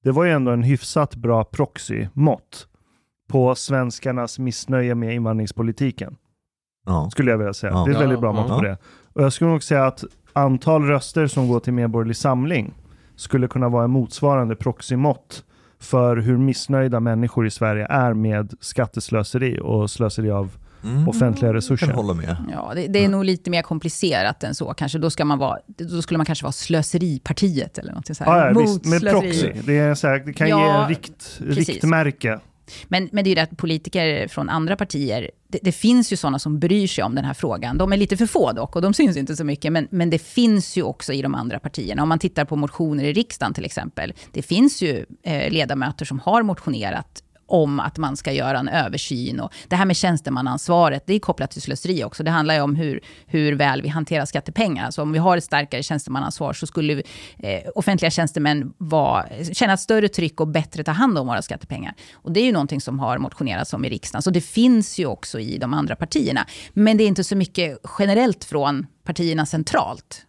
[0.04, 2.68] det var ju ändå en hyfsat bra proxy-mått
[3.30, 6.16] på svenskarnas missnöje med invandringspolitiken.
[6.86, 7.10] Ja.
[7.12, 7.74] Skulle jag vilja säga.
[7.74, 7.84] Ja.
[7.86, 8.56] Det är ett väldigt bra mått ja.
[8.56, 8.78] på det.
[9.14, 10.04] Och jag skulle nog säga att
[10.34, 12.74] antal röster som går till Medborgerlig Samling
[13.16, 15.44] skulle kunna vara en motsvarande proxymått
[15.80, 21.08] för hur missnöjda människor i Sverige är med skatteslöseri och slöseri av Mm.
[21.08, 21.86] offentliga Jag resurser.
[21.88, 22.36] kan hålla med.
[22.52, 24.74] Ja, det, det är nog lite mer komplicerat än så.
[24.74, 25.00] Kanske.
[25.00, 28.38] Då, ska man vara, då skulle man kanske vara slöseripartiet eller något så här.
[28.40, 29.22] Ja, ja, Mot visst, med slöseri.
[29.22, 29.52] proxy.
[29.66, 31.70] Det, är så här, det kan ge Ja, en rikt, precis.
[31.70, 32.40] riktmärke.
[32.88, 36.18] Men, men det är ju det att politiker från andra partier, det, det finns ju
[36.18, 37.78] sådana som bryr sig om den här frågan.
[37.78, 40.20] De är lite för få dock och de syns inte så mycket, men, men det
[40.20, 42.04] finns ju också i de andra partierna.
[42.04, 46.20] Om man tittar på motioner i riksdagen till exempel, det finns ju eh, ledamöter som
[46.20, 49.40] har motionerat om att man ska göra en översyn.
[49.40, 52.24] Och det här med tjänstemannaansvaret, det är kopplat till slöseri också.
[52.24, 54.92] Det handlar ju om hur, hur väl vi hanterar skattepengar.
[54.92, 57.04] Så om vi har ett starkare tjänstemannaansvar så skulle vi,
[57.38, 61.94] eh, offentliga tjänstemän vara, känna ett större tryck och bättre ta hand om våra skattepengar.
[62.14, 64.22] Och det är ju någonting som har motionerats om i riksdagen.
[64.22, 66.48] Så det finns ju också i de andra partierna.
[66.74, 70.26] Men det är inte så mycket generellt från partierna centralt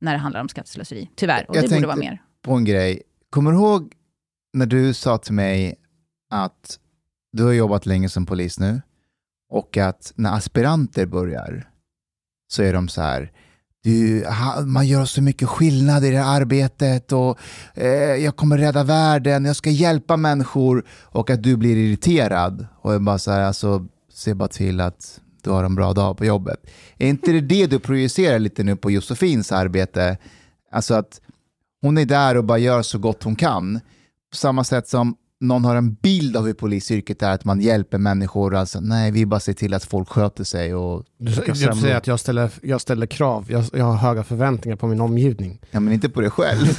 [0.00, 1.10] när det handlar om skatteslöseri.
[1.16, 1.44] Tyvärr.
[1.48, 2.22] Och Jag det borde vara mer.
[2.44, 3.02] på en grej.
[3.30, 3.92] Kommer du ihåg
[4.52, 5.74] när du sa till mig
[6.30, 6.78] att
[7.32, 8.82] du har jobbat länge som polis nu
[9.50, 11.70] och att när aspiranter börjar
[12.48, 13.32] så är de så här,
[13.82, 14.26] du,
[14.66, 17.38] man gör så mycket skillnad i det här arbetet och
[17.74, 22.94] eh, jag kommer rädda världen, jag ska hjälpa människor och att du blir irriterad och
[22.94, 26.24] är bara så här, alltså se bara till att du har en bra dag på
[26.24, 26.70] jobbet.
[26.98, 30.18] Är inte det det du projicerar lite nu på Josefins arbete?
[30.72, 31.20] Alltså att
[31.82, 33.80] hon är där och bara gör så gott hon kan.
[34.30, 37.98] På samma sätt som någon har en bild av hur polisyrket är, att man hjälper
[37.98, 38.54] människor.
[38.54, 40.74] Alltså, nej, vi bara ser till att folk sköter sig.
[40.74, 44.86] Och, Du, säger att jag ställer, jag ställer krav, jag, jag har höga förväntningar på
[44.86, 45.60] min omgivning.
[45.70, 46.78] ja, men inte på dig själv.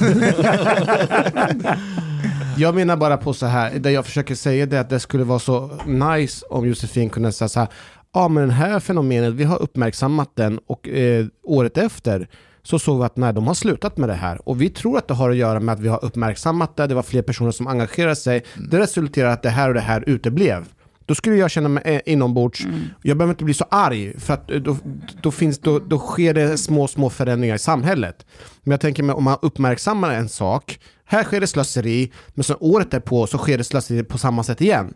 [2.56, 5.24] Jag menar bara på så här, det jag försöker säga det är att det skulle
[5.24, 7.68] vara så nice om Josefin kunde säga så här,
[8.14, 12.28] ja men den här fenomenet, vi har uppmärksammat den och eh, året efter
[12.62, 14.48] så såg vi att nej, de har slutat med det här.
[14.48, 16.94] Och vi tror att det har att göra med att vi har uppmärksammat det, det
[16.94, 18.44] var fler personer som engagerade sig.
[18.70, 20.64] Det resulterar i att det här och det här uteblev.
[21.06, 22.60] Då skulle jag känna mig eh, inombords,
[23.02, 24.76] jag behöver inte bli så arg, för att eh, då,
[25.22, 28.26] då, finns, då, då sker det små, små förändringar i samhället.
[28.62, 32.56] Men jag tänker mig om man uppmärksammar en sak, här sker det slöseri, men sen
[32.60, 34.94] året därpå så sker det slöseri på samma sätt igen.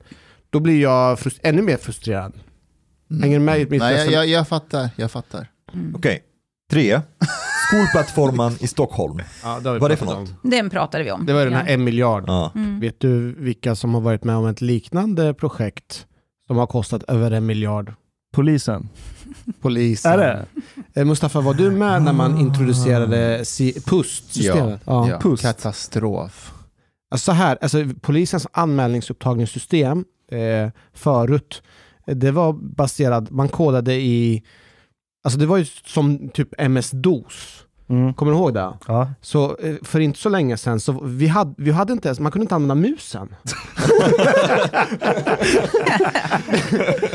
[0.50, 2.32] Då blir jag frust- ännu mer frustrerad.
[3.22, 5.46] Hänger du med i mitt nej, jag, jag, jag fattar, jag fattar.
[5.94, 6.22] Okej.
[6.74, 7.00] Tre.
[7.68, 9.18] Skolplattformen i Stockholm.
[9.42, 10.44] Ja, det har vi Vad är det för pratat något?
[10.44, 10.50] om.
[10.50, 11.26] Den pratade vi om.
[11.26, 12.24] Det var den här en miljard.
[12.26, 12.52] Ja.
[12.80, 16.06] Vet du vilka som har varit med om ett liknande projekt
[16.46, 17.92] som har kostat över en miljard?
[18.32, 18.88] Polisen.
[19.60, 20.12] Polisen.
[20.12, 20.46] Är det?
[21.00, 24.80] Eh, Mustafa, var du med när man introducerade si- PUST-systemet?
[24.84, 25.42] Ja, Pust.
[25.42, 26.52] Katastrof.
[27.10, 31.62] Alltså så här, alltså polisens anmälningsupptagningssystem eh, förut,
[32.06, 34.42] eh, det var baserat, man kodade i,
[35.24, 37.60] alltså det var ju som typ MS-DOS.
[37.88, 38.14] Mm.
[38.14, 38.72] Kommer du ihåg det?
[38.88, 39.10] Ja.
[39.20, 42.32] Så eh, för inte så länge sedan, så vi hade, vi hade inte ens, man
[42.32, 43.34] kunde inte använda musen.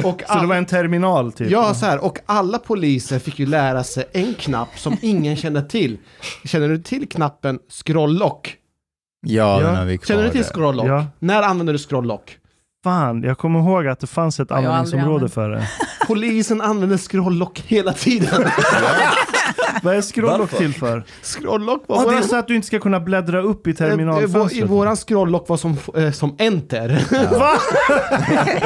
[0.04, 1.50] och Så det var en terminal typ?
[1.52, 5.70] Ja, så här, och alla poliser fick ju lära sig en knapp som ingen kände
[5.70, 5.98] till.
[6.46, 8.56] Känner du till knappen scroll lock?
[9.22, 9.68] Ja, Ja.
[9.68, 10.06] den har vi kvar.
[10.08, 10.88] Känner du till scroll lock?
[10.88, 11.06] Ja.
[11.20, 12.38] När använder du scroll lock?
[12.84, 15.70] Fan, jag kommer ihåg att det fanns ett användningsområde för det.
[16.08, 18.30] Polisen använder scroll lock hela tiden.
[19.84, 21.04] Vad är scrolllock till för?
[21.24, 23.68] scroll lock var Ja, det är våran- så att du inte ska kunna bläddra upp
[23.68, 24.70] i Eh, eh, vår- I terminalfönstret.
[24.70, 27.06] våran scroll lock var som, eh, som enter.
[27.40, 27.52] Va?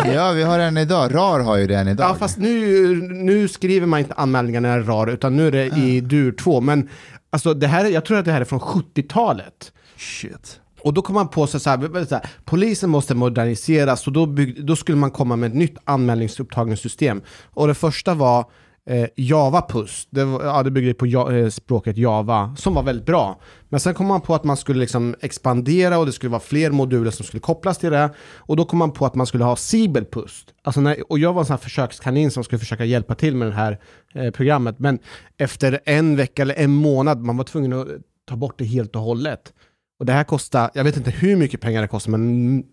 [0.14, 1.15] Ja, vi har den idag.
[1.15, 2.10] RAR har ju den idag.
[2.10, 6.02] ja, fast nu, nu skriver man inte anmälningarna i RAR, utan nu är det i
[6.02, 6.61] dur 2.
[6.61, 6.90] Men
[7.31, 9.72] alltså, det här, jag tror att det här är från 70-talet.
[9.98, 10.60] Shit.
[10.84, 14.26] Och då kom man på sig så här, så här polisen måste moderniseras och då,
[14.26, 17.22] bygg, då skulle man komma med ett nytt anmälningsupptagningssystem.
[17.43, 18.45] Och det första var
[18.85, 19.68] eh, Java
[20.10, 23.39] Det, var, ja, det byggde på ja, eh, språket Java, som var väldigt bra.
[23.69, 26.72] Men sen kom man på att man skulle liksom expandera och det skulle vara fler
[26.72, 28.10] moduler som skulle kopplas till det.
[28.38, 30.53] Och då kom man på att man skulle ha Sibelpust.
[30.64, 33.47] Alltså när, och jag var en sån här försökskanin som skulle försöka hjälpa till med
[33.47, 33.80] det här
[34.14, 34.80] eh, programmet.
[34.80, 34.99] Men
[35.38, 37.88] efter en vecka eller en månad, man var tvungen att
[38.26, 39.53] ta bort det helt och hållet.
[39.99, 42.64] Och det här kostar, jag vet inte hur mycket pengar det kostar, men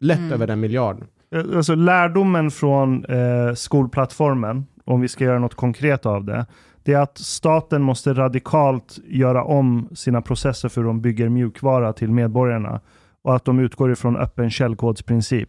[0.00, 1.04] lätt över en miljard.
[1.34, 6.46] Eh, Alltså lärdomen från eh, skolplattformen, om vi ska göra något konkret av det,
[6.82, 11.92] det är att staten måste radikalt göra om sina processer för hur de bygger mjukvara
[11.92, 12.80] till medborgarna.
[13.22, 15.48] Och att de utgår ifrån öppen källkodsprincip.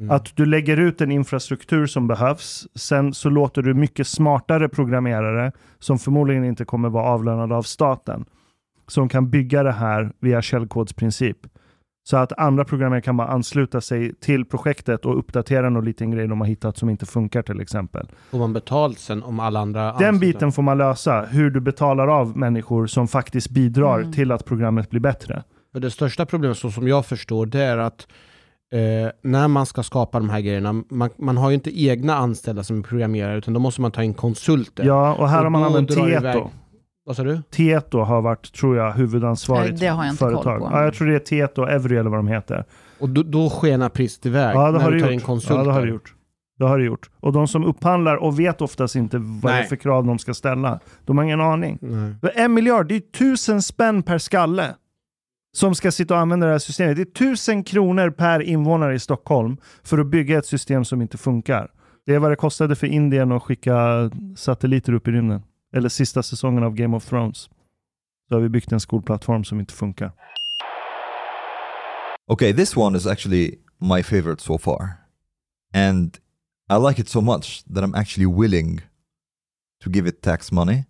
[0.00, 0.10] Mm.
[0.10, 5.52] Att du lägger ut en infrastruktur som behövs, sen så låter du mycket smartare programmerare,
[5.78, 8.24] som förmodligen inte kommer vara avlönade av staten,
[8.86, 11.36] som kan bygga det här via källkodsprincip.
[12.06, 16.26] Så att andra programmerare kan bara ansluta sig till projektet och uppdatera någon liten grej
[16.28, 18.08] de har hittat som inte funkar till exempel.
[18.30, 20.12] Får man betalt sen om alla andra Den ansluter?
[20.20, 24.12] biten får man lösa, hur du betalar av människor som faktiskt bidrar Mm.
[24.12, 25.42] till att programmet blir bättre.
[25.72, 28.06] För det största problemet, så som jag förstår, det är att
[28.72, 28.78] eh,
[29.22, 32.78] när man ska skapa de här grejerna, man, man har ju inte egna anställda som
[32.78, 34.84] är programmerare, utan då måste man ta in konsulter.
[34.84, 36.50] Ja, och här Och har man använt Tieto.
[37.06, 37.42] Vad sa du?
[37.50, 40.60] Tieto har varit, tror jag, huvudansvarigt Nej, det har jag inte koll företag.
[40.60, 40.68] på.
[40.72, 42.64] Ja, jag tror det är Tieto, Every eller vad de heter.
[42.98, 45.22] Och då, då skenar priset iväg Ja, det när har du tar in gjort.
[45.24, 45.56] konsulter.
[45.58, 46.14] Ja, det har det gjort.
[46.58, 47.10] Det har det gjort.
[47.20, 49.68] Och de som upphandlar och vet oftast inte vad det är Nej.
[49.68, 50.80] för krav de ska ställa.
[51.04, 51.78] De har ingen aning.
[51.80, 52.14] Nej.
[52.34, 54.74] En miljard, det är tusen spänn per skalle
[55.56, 56.96] som ska sitta och använda det här systemet.
[56.96, 61.18] Det är tusen kronor per invånare i Stockholm för att bygga ett system som inte
[61.18, 61.70] funkar.
[62.06, 65.42] Det är vad det kostade för Indien att skicka satelliter upp i rymden.
[65.76, 67.50] Eller sista säsongen av Game of Thrones.
[68.28, 70.12] Så har vi byggt en skolplattform som inte funkar.
[72.26, 74.88] Okay, this one is actually my favorite so far.
[75.74, 76.18] And
[76.70, 78.80] I like it so much that I'm actually willing
[79.84, 80.84] to give it tax money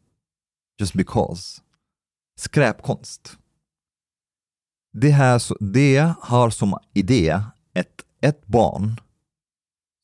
[0.81, 1.63] just because.
[2.37, 3.39] Skräpkonst.
[4.93, 7.41] Det, här, det har som idé
[7.75, 9.01] att ett barn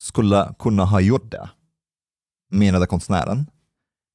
[0.03, 1.51] skulle kunna ha gjort det,
[2.51, 3.51] menade konstnären.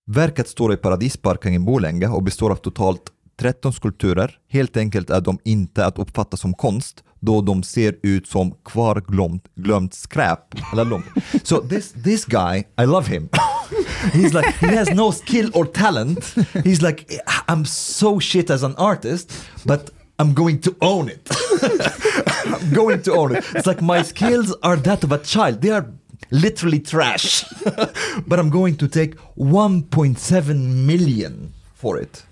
[0.08, 3.02] Verket står i Paradisparken i Borlänge och består av totalt
[3.40, 4.38] 13 skulpturer.
[4.50, 9.44] Helt enkelt är de inte att uppfatta som konst då de ser ut som kvarglömt
[9.56, 10.40] glömt skräp.
[10.74, 11.04] Eller lom.
[11.44, 13.30] So this, this guy, I love him.
[14.14, 16.20] He's like, he has no skill or talent.
[16.54, 17.06] He's like,
[17.48, 19.32] I'm so shit as an artist,
[19.64, 21.30] but I'm going to own it.
[22.46, 23.44] I'm going to own it.
[23.56, 25.62] It's like my skills are that of a child.
[25.62, 25.86] They are
[26.30, 27.46] literally trash.
[28.26, 32.26] but I'm going to take 1.7 million for it.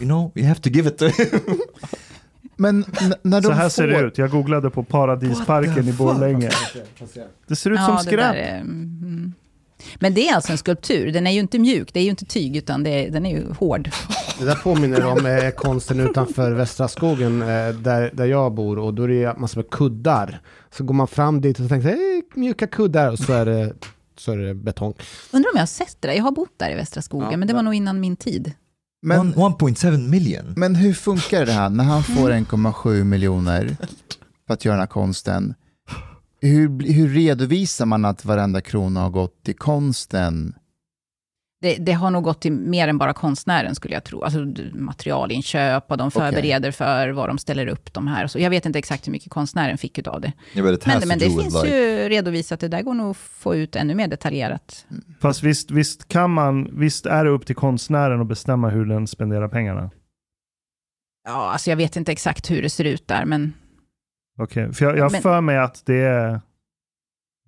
[0.00, 1.40] You know, you have to give it to him.
[2.58, 2.84] Men
[3.22, 3.68] när de Så här får...
[3.68, 4.18] ser det ut.
[4.18, 6.50] Jag googlade på Paradisparken i Borlänge.
[7.46, 8.34] Det ser ut som det skräp.
[8.34, 9.32] är, mm.
[9.98, 11.12] Men det är alltså en skulptur.
[11.12, 13.30] Den är ju inte mjuk, det är ju inte tyg, utan det är, den är
[13.30, 13.90] ju hård.
[14.38, 18.94] Det där påminner om eh, konsten utanför Västra skogen eh, där, där jag bor och
[18.94, 20.40] då är det massor med kuddar.
[20.76, 21.96] Så går man fram dit och så tänker eh,
[22.34, 23.72] mjuka kuddar och så är det,
[24.18, 24.94] så är det betong.
[25.32, 26.14] Undrar om jag har sett det där.
[26.14, 28.52] Jag har bott där i Västra skogen, Ja, men det var nog innan min tid.
[29.02, 30.54] Men, One- 1.7 million.
[30.56, 33.76] men hur funkar det här när han får 1,7 miljoner
[34.46, 35.54] för att göra den här konsten?
[36.40, 40.54] Hur, hur redovisar man att varenda krona har gått till konsten?
[41.66, 44.22] Det, det har nog gått till mer än bara konstnären, skulle jag tro.
[44.22, 44.38] Alltså
[44.72, 48.26] materialinköp och de förbereder för vad de ställer upp de här.
[48.26, 50.32] Så jag vet inte exakt hur mycket konstnären fick utav det.
[50.54, 53.76] Yeah, Men, men det finns like ju redovisat, det där går nog att få ut
[53.76, 54.86] ännu mer detaljerat.
[55.20, 59.06] Fast visst, visst kan man, visst är det upp till konstnären att bestämma hur den
[59.06, 59.90] spenderar pengarna?
[61.28, 63.52] Ja, alltså jag vet inte exakt hur det ser ut där, men
[64.38, 66.40] Okej, för jag, jag Men- för mig att det är,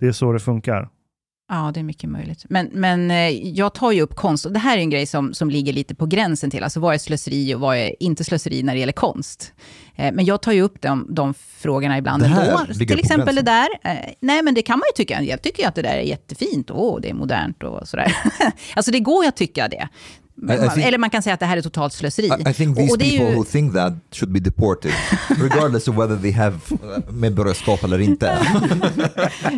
[0.00, 0.88] det är så det funkar.
[1.50, 2.44] Ja, det är mycket möjligt.
[2.48, 5.34] Men, men eh, jag tar ju upp konst, och det här är en grej som,
[5.34, 8.62] som ligger lite på gränsen till, alltså vad är slöseri och vad är inte slöseri
[8.62, 9.52] när det gäller konst?
[9.96, 12.74] Eh, men jag tar ju upp de, de frågorna ibland Det här ändå.
[12.74, 13.68] Till exempel det där.
[13.82, 15.22] Eh, nej, men det kan man ju tycka.
[15.22, 16.70] Jag tycker ju att det där är jättefint.
[16.70, 18.16] Åh, det är modernt och sådär.
[18.74, 19.88] alltså det går ju att tycka det.
[20.42, 22.26] Think- Eller man kan säga att det här är totalt slöseri.
[22.46, 24.92] I, I think these och people ju- who think that should be deported,
[25.28, 28.38] regardless of whether they have uh, medborgarskap eller inte.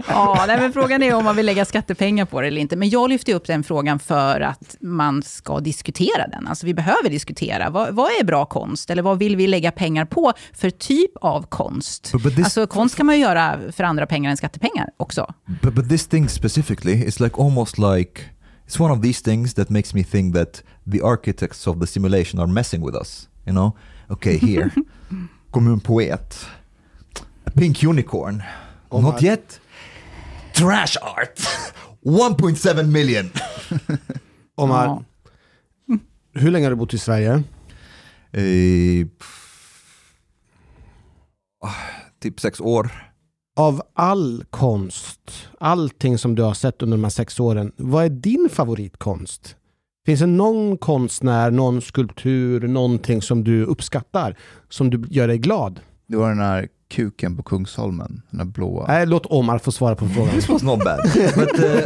[0.09, 2.77] Ja, nej, men frågan är om man vill lägga skattepengar på det eller inte.
[2.77, 6.47] Men jag lyfter upp den frågan för att man ska diskutera den.
[6.48, 7.70] Alltså vi behöver diskutera.
[7.70, 8.90] Vad, vad är bra konst?
[8.90, 12.12] Eller vad vill vi lägga pengar på för typ av konst?
[12.12, 15.35] But- but this- Alltså konst kan man ju göra för andra pengar än skattepengar också.
[15.62, 18.20] But, but this thing specifically is like almost like
[18.70, 22.38] it's one of these things that makes me think that the architects of the simulation
[22.40, 23.28] are messing with us.
[23.47, 23.74] You know,
[24.10, 24.70] okay, here,
[25.52, 26.47] kommunpoet,
[27.47, 28.42] a pink unicorn,
[28.92, 29.59] Oh not my- yet,
[30.52, 31.38] trash art,
[32.05, 33.30] 1.7 million.
[34.56, 35.02] Omar, Ja.
[36.34, 37.42] hur länge har du bott i Sverige?
[38.32, 39.06] Eh,
[41.62, 41.74] ah,
[42.20, 42.90] typ sex år.
[43.61, 48.09] Av all konst, allting som du har sett under de här sex åren, vad är
[48.09, 49.57] din favoritkonst?
[50.07, 54.37] Finns det någon konstnär, någon skulptur, någonting som du uppskattar,
[54.69, 55.81] som du gör dig glad?
[56.07, 58.87] Det var den här kuken på Kungsholmen, den här blåa.
[58.89, 60.31] Nej, låt Omar få svara på frågan.
[60.35, 61.01] This was not bad,
[61.37, 61.85] but uh,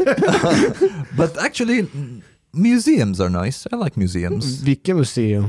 [1.19, 2.23] but actually, mm,
[2.53, 3.69] museums are nice.
[3.73, 4.63] I like museums.
[4.63, 5.45] Vilken museum?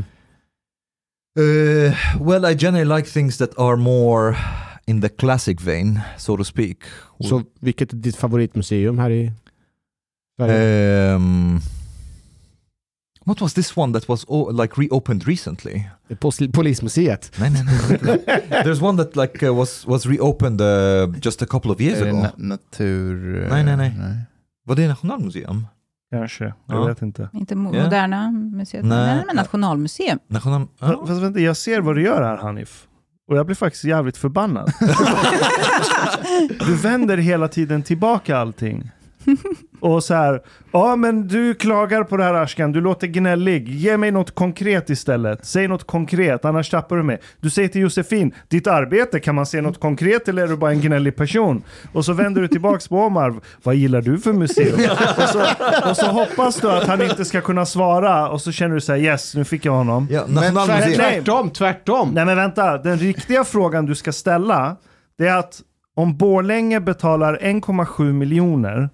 [1.40, 4.38] Uh, well, I generally like things that are more
[4.88, 6.78] in the classic vein, so to speak.
[7.20, 9.32] Så vilket är ditt favoritmuseum här i
[10.38, 11.16] Sverige?
[11.16, 11.62] Um,
[13.28, 15.90] What was this one that was oh, like reopened recently?
[16.54, 17.32] Polismuseet.
[17.40, 18.18] No, no, no.
[18.64, 22.12] There's one that like uh, was was reopened uh, just a couple of years ago.
[22.22, 23.16] na- natur...
[23.50, 23.92] Nej, nej, nej.
[24.66, 25.68] Var det Nationalmuseum?
[26.12, 26.86] Kanske, jag Ja.
[26.86, 27.30] vet inte.
[27.34, 27.56] Inte.
[27.56, 29.16] Moderna museet, Nej.
[29.16, 30.20] nej, men Nationalmuseum.
[30.28, 30.68] National...
[30.80, 31.04] Ja.
[31.08, 32.88] Fast vänta, jag ser vad du gör här Hanif.
[33.28, 34.72] Och jag blir faktiskt jävligt förbannad.
[36.66, 38.92] du vänder hela tiden tillbaka allting.
[39.80, 40.42] Och så här,
[40.72, 43.70] ja men du klagar på det här Ashkan, du låter gnällig.
[43.70, 45.46] Ge mig något konkret istället.
[45.46, 47.20] Säg något konkret, annars tappar du mig.
[47.42, 50.72] Du säger till Josefin, ditt arbete, kan man se något konkret eller är du bara
[50.72, 51.64] en gnällig person?
[51.94, 54.80] Och så vänder du tillbaks på Omar, vad gillar du för museum?
[55.18, 55.42] och, så,
[55.90, 58.92] och så hoppas du att han inte ska kunna svara och så känner du så
[58.92, 60.08] här, yes, nu fick jag honom.
[60.12, 60.56] Ja, Men.
[60.96, 62.12] Tvärtom, tvärtom.
[62.14, 64.78] Nej men vänta, den riktiga frågan du ska ställa
[65.18, 65.62] det är att
[65.96, 68.90] om Borlänge betalar 1,7 miljoner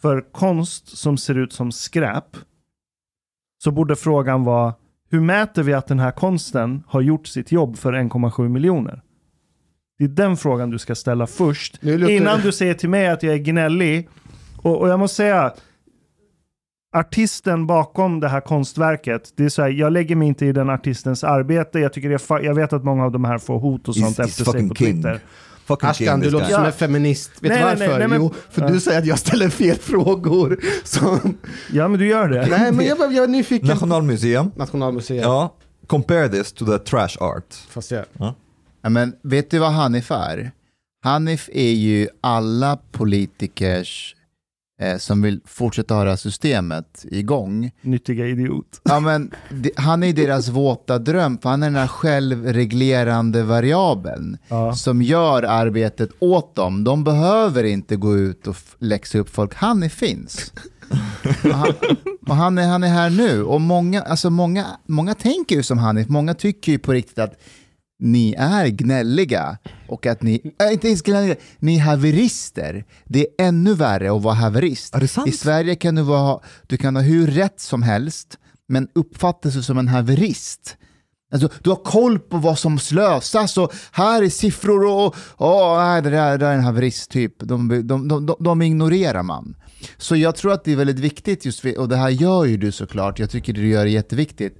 [0.00, 2.36] för konst som ser ut som skräp
[3.58, 4.74] så borde frågan vara
[5.10, 9.02] hur mäter vi att den här konsten har gjort sitt jobb för 1,7 miljoner?
[9.98, 13.34] Det är den frågan du ska ställa först innan du säger till mig att jag
[13.34, 14.08] är gnällig.
[14.56, 15.52] Och, och jag måste säga,
[16.96, 20.70] artisten bakom det här konstverket, det är så här, jag lägger mig inte i den
[20.70, 21.78] artistens arbete.
[21.78, 24.44] Jag, tycker jag vet att många av de här får hot och sånt he's efter
[24.44, 25.04] sig på king.
[25.68, 26.66] Fucking Ashkan, king, du låter som Ja.
[26.66, 27.30] en feminist.
[27.40, 27.78] Vet Nej, du varför?
[27.88, 28.68] nej, nej, men- jo, för Ja.
[28.68, 30.60] du säger att jag ställer fel frågor.
[30.84, 31.38] Som...
[31.72, 32.46] Ja, men du gör det.
[32.46, 33.68] Nej, men jag, jag är nyfiken.
[33.68, 34.50] Nationalmuseum.
[34.56, 35.22] Nationalmuseet.
[35.22, 35.54] Ja.
[35.86, 37.54] Compare this to the trash art.
[37.68, 38.04] Fast jag...
[38.82, 40.50] Ja, men vet du vad Hanif är?
[41.04, 44.14] Hanif är ju alla politikers
[44.98, 47.70] som vill fortsätta ha det här systemet igång.
[47.82, 48.80] Nyttiga idiot.
[48.84, 49.30] Ja, men
[49.76, 54.74] han är deras våta dröm, för han är den här självreglerande variabeln Ja.
[54.74, 56.84] som gör arbetet åt dem.
[56.84, 59.54] De behöver inte gå ut och läxa upp folk.
[59.54, 60.52] Han är finns.
[61.44, 61.72] Och han,
[62.28, 63.42] och han, är, han är här nu.
[63.42, 66.08] Och många, alltså många, många tänker ju som Hanif.
[66.08, 67.34] Många tycker ju på riktigt att
[67.98, 69.58] ni är gnälliga
[69.88, 72.84] och att ni, äh, inte ens gnälliga, ni är haverister.
[73.04, 74.94] Det är ännu värre att vara haverist.
[75.26, 78.38] I Sverige kan du, vara, du kan ha hur rätt som helst,
[78.68, 80.76] men uppfattas du som en haverist.
[81.32, 85.16] Alltså, du har koll på vad som slösas och här är siffror och
[85.78, 87.34] nej, det, där, det där är en haverist typ.
[87.38, 89.56] De, de, de, de, ignorerar man.
[89.96, 92.72] Så jag tror att det är väldigt viktigt, just, och det här gör ju du
[92.72, 94.58] såklart, jag tycker du gör det jätteviktigt,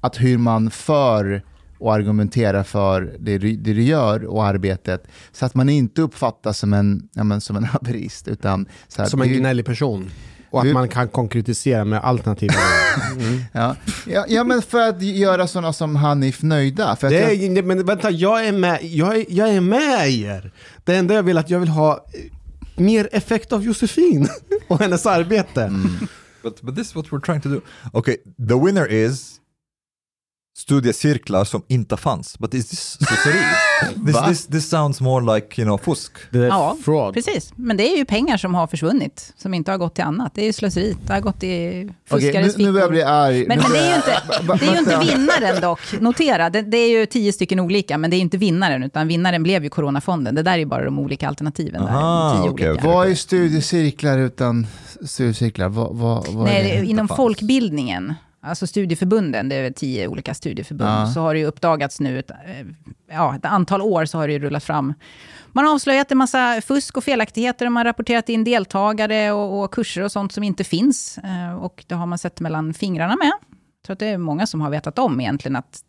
[0.00, 1.42] att hur man för
[1.78, 6.58] och argumenterar för det du, det du gör och arbetet, så att man inte uppfattas
[6.58, 10.10] som en, ja, men, som en haverist, utan så här, Som en gnällig person.
[10.50, 12.54] Och att Du- man kan konkretisera med alternativa...
[13.52, 13.76] Ja.
[14.06, 16.96] Ja, ja, men för att göra sådana som Hanif nöjda.
[16.96, 19.60] För att Det jag, är, nej, men vänta, jag är med, jag är, jag är
[19.60, 20.52] med er.
[20.84, 24.28] Det enda jag vill är att jag vill ha eh, mer effekt av Josefin
[24.68, 25.72] och hennes arbete.
[26.42, 27.60] But, but this is what we're trying to do.
[27.92, 28.16] Okay,
[28.48, 29.37] the winner is
[30.58, 32.38] studiecirklar som inte fanns.
[32.38, 33.42] But is this slöseri?
[34.06, 36.12] this, this, this sounds more like, you know, fusk.
[36.30, 37.14] Det är Ja, fraud.
[37.14, 37.52] precis.
[37.56, 40.32] Men det är ju pengar som har försvunnit, som inte har gått till annat.
[40.34, 40.96] Det är ju slöseri.
[41.06, 43.12] Det har gått i Okej, fuskares nu, nu börjar jag bli fickor.
[43.12, 43.44] arg.
[43.48, 44.22] Men, men det är ju inte,
[44.58, 45.80] det är ju inte vinnaren dock.
[46.00, 49.42] Notera, det, det är ju tio stycken olika, men det är inte vinnaren, utan vinnaren
[49.42, 50.34] blev ju Coronafonden.
[50.34, 51.82] Det där är ju bara de olika alternativen.
[51.82, 52.86] där, Aha, tio okej, olika.
[52.88, 54.66] Vad är studiecirklar utan
[55.04, 55.68] studiecirklar?
[55.68, 57.16] Vad, vad, vad Nej, är det inom fanns.
[57.16, 61.06] folkbildningen, alltså studieförbunden, det är tio olika studieförbund, Ja.
[61.06, 62.66] så har det ju uppdagats nu, ett, eh,
[63.10, 64.94] ja, ett antal år så har det ju rullat fram.
[65.52, 69.62] Man har avslöjat en massa fusk och felaktigheter, och man har rapporterat in deltagare och,
[69.64, 71.18] och kurser och sånt som inte finns.
[71.18, 73.32] Eh, Och det har man sett mellan fingrarna med.
[73.80, 75.82] Jag tror att det är många som har vetat om egentligen att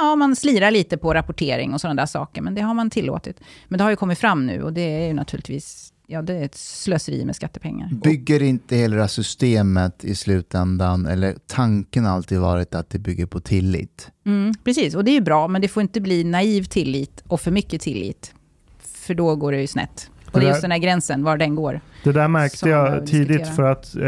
[0.00, 3.40] ja, man slirar lite på rapportering och sådana där saker, men det har man tillåtit.
[3.68, 6.44] Men det har ju kommit fram nu och det är ju naturligtvis ja, det är
[6.44, 7.88] ett slöseri med skattepengar.
[7.92, 13.26] Bygger inte hela det här systemet i slutändan, eller tanken alltid varit att det bygger
[13.26, 14.10] på tillit?
[14.26, 17.40] Mm, precis, och det är ju bra, men det får inte bli naiv tillit och
[17.40, 18.34] för mycket tillit.
[18.78, 20.10] För då går det ju snett.
[20.32, 21.80] Och det är just den här gränsen, var den går.
[22.04, 24.02] Det där märkte jag tidigt för att eh,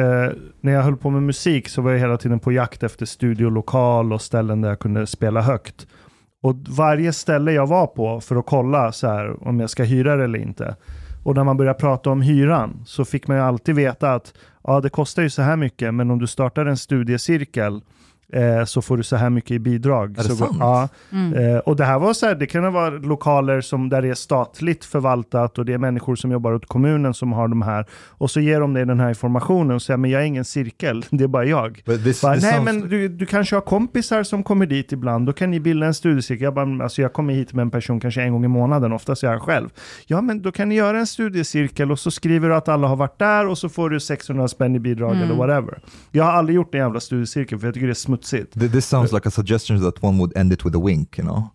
[0.61, 4.13] när jag höll på med musik så var jag hela tiden på jakt efter studiolokal
[4.13, 5.87] och ställen där jag kunde spela högt.
[6.43, 10.17] Och varje ställe jag var på för att kolla så här, om jag ska hyra
[10.17, 10.77] det eller inte.
[11.27, 14.35] Och när man började prata om hyran så fick man ju alltid veta att
[14.65, 17.81] ja, det kostar ju så här mycket, men om du startar en studiecirkel
[18.33, 20.11] eh, så får du så här mycket i bidrag.
[20.11, 20.57] Är det så går- sant?
[20.61, 20.89] Ja.
[21.13, 21.35] Mm.
[21.55, 24.15] Eh, och det här var så här, det kan vara lokaler som, där det är
[24.15, 27.87] statligt förvaltat och det är människor som jobbar åt kommunen som har de här.
[28.09, 31.05] Och så ger de dig den här informationen och säger men jag är ingen cirkel,
[31.11, 31.83] det är bara jag.
[31.85, 35.27] This, Bara, this Nej sounds- men du, du kanske har kompisar som kommer dit ibland,
[35.27, 36.45] då kan ni bilda en studiecirkel.
[36.45, 39.23] Jag, bara, alltså jag kommer hit med en person kanske en gång i månaden, oftast
[39.25, 39.69] är jag själv.
[40.07, 42.97] Ja men då kan ni göra en studiecirkel och så skriver du att alla har
[42.97, 45.23] varit där och så får du 600 spänn i bidrag Mm.
[45.25, 45.79] eller whatever.
[46.13, 48.16] Jag har aldrig gjort en jävla studiecirkel för jag tycker det är smutsigt.
[48.59, 51.25] Th- This sounds like a suggestion that one would end it with a wink, you
[51.25, 51.53] know?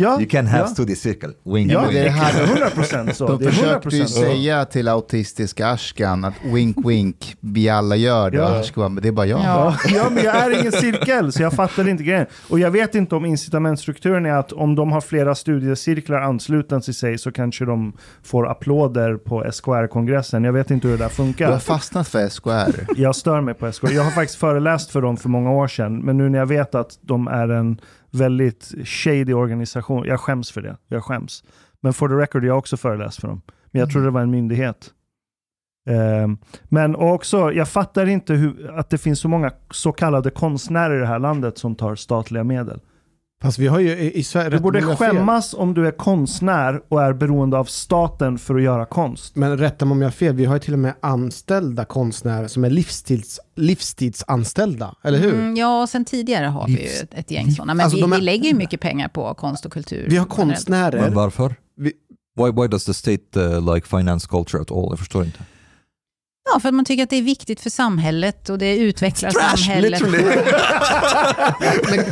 [0.00, 0.66] Ja, You can have ja.
[0.66, 2.04] studiecirkel, wink, Ja, det är wink.
[2.04, 2.46] det här-
[3.06, 3.26] 100% så.
[3.28, 4.20] De det är försökte ju 100% så.
[4.20, 8.36] säga till autistiska Ashkan att wink wink, vi alla gör det.
[8.36, 8.60] Ja.
[8.60, 9.40] Ashkan bara, men det är bara jag.
[9.40, 9.76] Ja.
[9.88, 12.26] Ja, men jag är ingen cirkel, så jag fattar inte grejen.
[12.50, 16.94] Och jag vet inte om incitamentstrukturen är att om de har flera studiecirklar anslutna till
[16.94, 17.92] sig så kanske de
[18.22, 20.44] får applåder på SKR-kongressen.
[20.44, 21.58] Jag vet inte hur det där Du har funkar.
[21.58, 22.86] fastnat för SKR.
[22.96, 23.90] Jag stör mig på SKR.
[23.90, 26.74] Jag har faktiskt föreläst för dem för många år sedan, men nu när jag vet
[26.74, 27.80] att de är en
[28.10, 30.76] väldigt shady organisation, jag skäms för det.
[30.88, 31.44] Jag skäms.
[31.80, 33.42] Men for the record, jag har också föreläst för dem.
[33.70, 34.90] Men jag trodde det var en myndighet.
[35.88, 40.96] Ehm, men också, jag fattar inte hur, att det finns så många så kallade konstnärer
[40.96, 42.80] i det här landet som tar statliga medel.
[43.42, 44.50] Fast vi har ju i, i Sverige...
[44.50, 45.10] Du borde har fel.
[45.16, 49.36] skämmas om du är konstnär och är beroende av staten för att göra konst.
[49.36, 52.48] Men rätta mig om jag har fel, vi har ju till och med anställda konstnärer
[52.48, 55.34] som är livstids, livstidsanställda, eller hur?
[55.34, 57.74] Mm, ja, och sen tidigare har vi ju Livs- ett, ett gäng sådana.
[57.74, 60.06] Men Alltså, vi, är- vi lägger ju mycket pengar på konst och kultur.
[60.10, 61.00] Vi har konstnärer.
[61.00, 61.54] Men varför?
[61.76, 61.92] Vi-
[62.36, 64.86] Why, why does the state uh, like finance culture at all?
[64.90, 65.38] Jag förstår inte.
[66.52, 70.00] Ja, för att man tycker att det är viktigt för samhället och det utvecklar samhället.
[70.02, 70.10] men,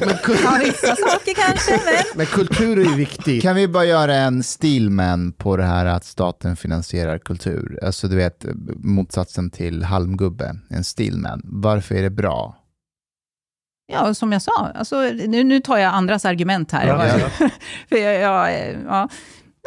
[0.07, 1.95] men, kul- Ja, vissa saker kanske, men...
[2.15, 3.43] men kultur är ju viktigt.
[3.43, 7.79] Kan vi bara göra en stillman på det här att staten finansierar kultur?
[7.83, 8.47] Alltså du vet,
[8.77, 11.41] motsatsen till halmgubbe, en stillman.
[11.45, 12.57] Varför är det bra?
[13.93, 16.87] Ja, som jag sa, alltså, nu, nu tar jag andras argument här.
[16.87, 17.49] Ja, ja.
[17.89, 19.09] För jag, jag, eh, ja.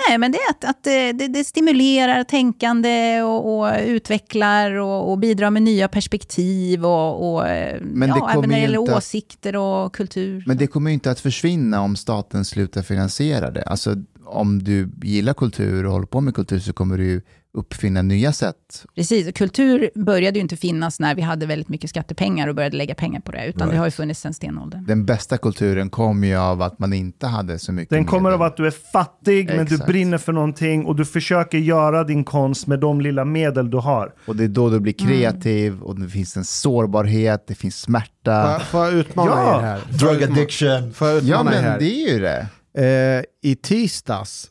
[0.08, 5.12] Nej, men det är att, att det, det- det stimulerar tänkande och, och utvecklar och,
[5.12, 8.78] och bidrar med nya perspektiv och, och eh, Men det ja, även när det gäller
[8.98, 10.44] åsikter och kultur.
[10.48, 13.62] Men det kommer ju inte att försvinna om staten slutar finansiera det.
[13.64, 13.96] Alltså
[14.26, 17.22] om du gillar kultur och håller på med kultur så kommer du
[17.54, 18.86] uppfinna nya sätt.
[18.96, 22.96] Precis, kultur började ju inte finnas när vi hade väldigt mycket skattepengar och började lägga
[22.96, 23.78] pengar på det, utan det Right.
[23.80, 24.86] har ju funnits sedan stenåldern.
[24.86, 28.42] Den bästa kulturen kom ju av att man inte hade så mycket Den kommer medel.
[28.42, 29.86] av att du är fattig, men du Exakt.
[29.88, 34.14] brinner för någonting och du försöker göra din konst med de lilla medel du har.
[34.28, 35.12] Och det är då du blir Mm.
[35.14, 38.60] kreativ och det finns en sårbarhet, det finns smärta.
[38.60, 39.58] Får jag utmana Ja.
[39.60, 39.82] er här?
[40.00, 40.94] Drug addiction.
[40.94, 41.80] Får jag Ja utmana er men här?
[41.80, 42.48] det är ju det.
[42.74, 44.48] Eh, I tisdags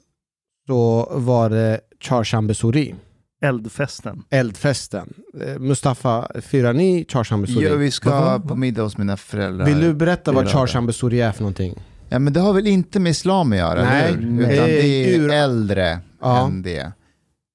[0.67, 2.95] så var det Charsham Besuri,
[3.43, 4.23] Eldfesten.
[4.31, 5.13] eldfesten.
[5.47, 7.65] Eh, Mustafa, firar ni Charsham Besuri?
[7.67, 9.67] Ja, vi ska Vad- på middag hos mina föräldrar.
[9.67, 11.75] Vill du berätta vad Charsham Besuri är för någonting?
[12.09, 14.19] Ja men det har väl inte med islam att göra, Nej, hur?
[14.41, 14.83] Utan det
[15.15, 16.47] är Ur- äldre Ja.
[16.47, 16.93] än det.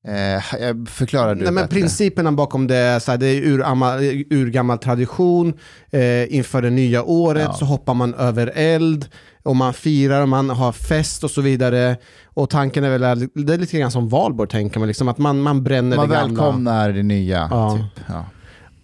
[0.08, 1.80] Eh, jag förklarar du Nej, men bättre.
[1.80, 4.00] principerna bakom det är, så här, det är urgammal,
[4.30, 5.54] urgammal tradition.
[5.92, 7.54] Eh, inför det nya året Ja.
[7.54, 9.06] så hoppar man över eld
[9.44, 11.98] och man firar och man har fest och så vidare.
[12.26, 15.18] Och tanken är väl, att- det är lite grann som valborg tänker man, liksom, att
[15.18, 16.28] man, man bränner Man det gamla.
[16.44, 17.48] välkomnar det nya.
[17.52, 17.78] Ja.
[17.78, 18.04] Typ.
[18.10, 18.26] Ja.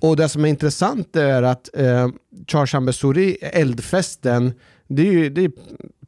[0.02, 4.54] Och det som är intressant är att eh, Besuri, eldfesten,
[4.88, 5.52] det är ju det är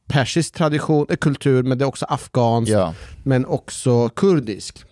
[0.07, 2.93] persisk tradition, eh, kultur, men det är också afghanskt, Ja.
[3.23, 4.83] men också kurdisk.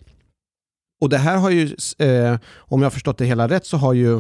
[1.01, 1.63] Och det här har ju,
[1.97, 4.17] eh, om jag har förstått det hela rätt, så har ju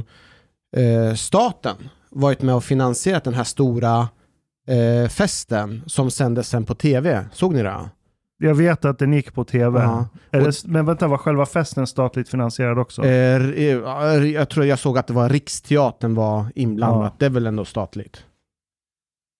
[0.77, 1.75] eh, staten
[2.11, 4.07] varit med och finansierat den här stora
[4.69, 7.25] eh, festen som sändes sen på tv.
[7.31, 7.89] Såg ni det?
[8.41, 9.79] Jag vet att den gick på tv.
[9.81, 10.07] Ja.
[10.31, 13.05] Är Och- det, men vänta, var själva festen statligt finansierad också?
[13.05, 13.63] Eh, eh,
[14.25, 17.11] jag tror jag såg att det var Riksteatern var inblandat.
[17.13, 17.15] Ja.
[17.19, 18.23] Det är väl ändå statligt?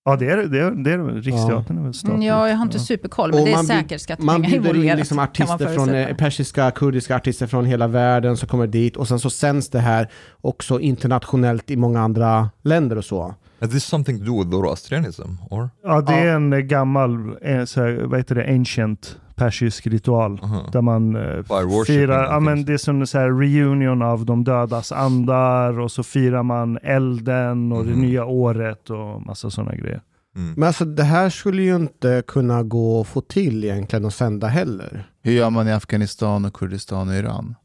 [0.06, 0.60] Ja, det är det.
[0.60, 0.98] är, det är.
[1.22, 2.16] Riksteatern är väl statligt.
[2.16, 2.84] Mm, Ja, jag har inte Ja.
[2.84, 5.90] superkoll, men Och det är man säkert Man skattepengar bjuder in liksom man artister från
[5.90, 9.80] eh, persiska, kurdiska artister från hela världen som kommer dit och sen så sänds det
[9.80, 10.10] här
[10.42, 13.36] också internationellt i många andra länder och så.
[13.62, 15.38] Is this something to do with Zoroastrianism?
[15.50, 15.70] Or?
[15.84, 20.40] Ja, det är en eh, gammal, eh, så här, vad heter det, ancient persisk ritual.
[20.40, 20.72] Uh-huh.
[20.72, 24.44] Där man eh, firar, ja men det är som en så här reunion av de
[24.44, 28.02] dödas andar och så firar man elden och det Mhm.
[28.02, 30.02] nya året och massa sådana grejer.
[30.36, 30.54] Mm.
[30.58, 34.48] Men alltså det här skulle ju inte kunna gå att få till egentligen att sända
[34.48, 35.08] heller.
[35.24, 37.56] Hur gör man i Afghanistan och Kurdistan och Iran?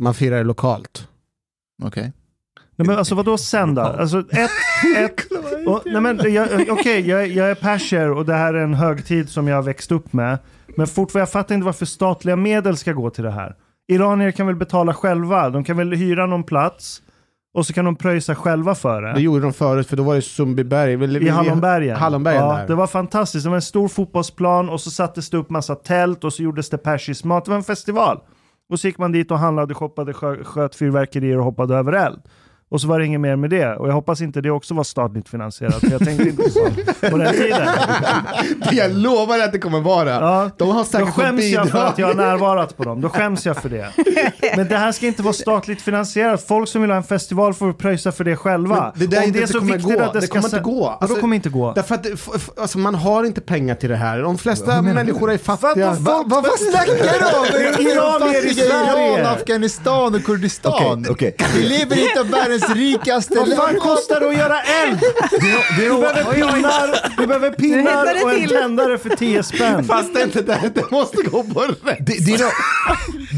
[0.00, 1.08] Man firar lokalt.
[1.82, 2.12] Okej.
[2.80, 3.82] Nej, men alltså vadå sända?
[3.82, 4.50] Alltså ett,
[4.98, 5.20] ett,
[5.66, 9.28] och, nej men jag- okej jag, jag är perser och det här är en högtid
[9.28, 10.38] som jag har växt upp med.
[10.76, 13.54] Men fortfarande, jag fattar inte varför statliga medel ska gå till det här.
[13.92, 17.02] Iranier kan väl betala själva, de kan väl hyra någon plats
[17.54, 19.12] och så kan de pröjsa själva för det.
[19.12, 21.24] Det gjorde de förut, för då var det Sundbyberg.
[21.26, 21.96] I Hallonbergen.
[21.96, 22.66] Hallonbergen ja, där.
[22.66, 23.44] Det var fantastiskt.
[23.44, 26.70] Det var en stor fotbollsplan och så sattes det upp massa tält och så gjordes
[26.70, 27.44] det persisk mat.
[27.44, 28.20] Det var en festival.
[28.70, 32.20] Och så gick man dit och handlade, shoppade, skö- sköt fyrverkerier och hoppade över eld.
[32.72, 33.76] Och så var det inget mer med det.
[33.76, 35.74] Och jag hoppas inte det också var statligt finansierat.
[35.80, 36.68] För jag tänkte inte så
[37.10, 37.68] på den tiden.
[38.72, 40.10] Jag lovar att det kommer vara.
[40.10, 43.00] Ja, De har Då säkert fått skäms jag för att jag har närvarat på dem.
[43.00, 43.88] Då skäms jag för det.
[44.56, 46.42] Men det här ska inte vara statligt finansierat.
[46.48, 48.92] Folk som vill ha en festival får pröjsa för det själva.
[48.96, 50.02] Men det där Om inte det är så kommer viktigt gå.
[50.04, 50.98] att det, Det ska kommer inte gå.
[51.00, 51.72] Alltså, kommer inte gå?
[51.72, 52.16] Därför att det-
[52.60, 54.22] alltså, man har inte pengar till det här.
[54.22, 55.92] De flesta människor är fattiga.
[56.00, 56.86] Va, vad snackar
[57.18, 57.46] du om?
[57.52, 59.18] Det är iranier i Sverige.
[59.20, 61.06] Iran, Afghanistan och Kurdistan.
[61.10, 61.48] Okej, okej.
[61.56, 64.98] Vi lever i ett av världens rikaste Vad fan kostar det att göra eld?
[65.76, 68.48] Du behöver pinnar, du behöver det pinnar och en till.
[68.50, 69.84] tändare för 10 spänn.
[69.84, 70.70] Fast det är inte det.
[70.74, 71.76] Det måste gå på rätt.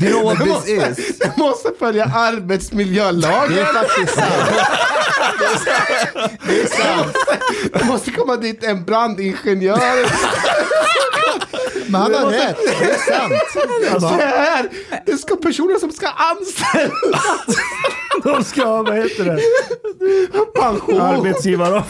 [0.00, 1.18] Know what Det this måste, is?
[1.18, 3.58] det måste följa Det arbetsmiljölagen.
[3.58, 4.32] är faktiskt sant.
[5.38, 6.32] Det är sant.
[6.48, 7.16] Det är sant.
[7.72, 10.06] Det måste komma dit en brandingenjör.
[11.86, 12.56] Men han har rätt.
[12.80, 13.32] Det är sant.
[13.92, 14.68] Alltså, det här,
[15.06, 17.56] det ska personer som ska anställas.
[18.24, 19.40] De ska ha, vad heter det?
[20.60, 21.00] Pension.
[21.00, 21.82] Arbetsgivare.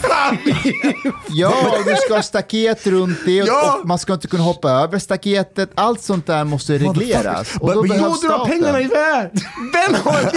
[1.29, 3.77] Ja, och du ska ha staket runt det Ja.
[3.81, 5.69] och man ska inte kunna hoppa över staketet.
[5.75, 7.47] Allt sånt där måste regleras.
[7.59, 8.51] Och då but Jo, dra staten.
[8.51, 9.29] pengarna iväg!
[9.73, 10.31] Vem har,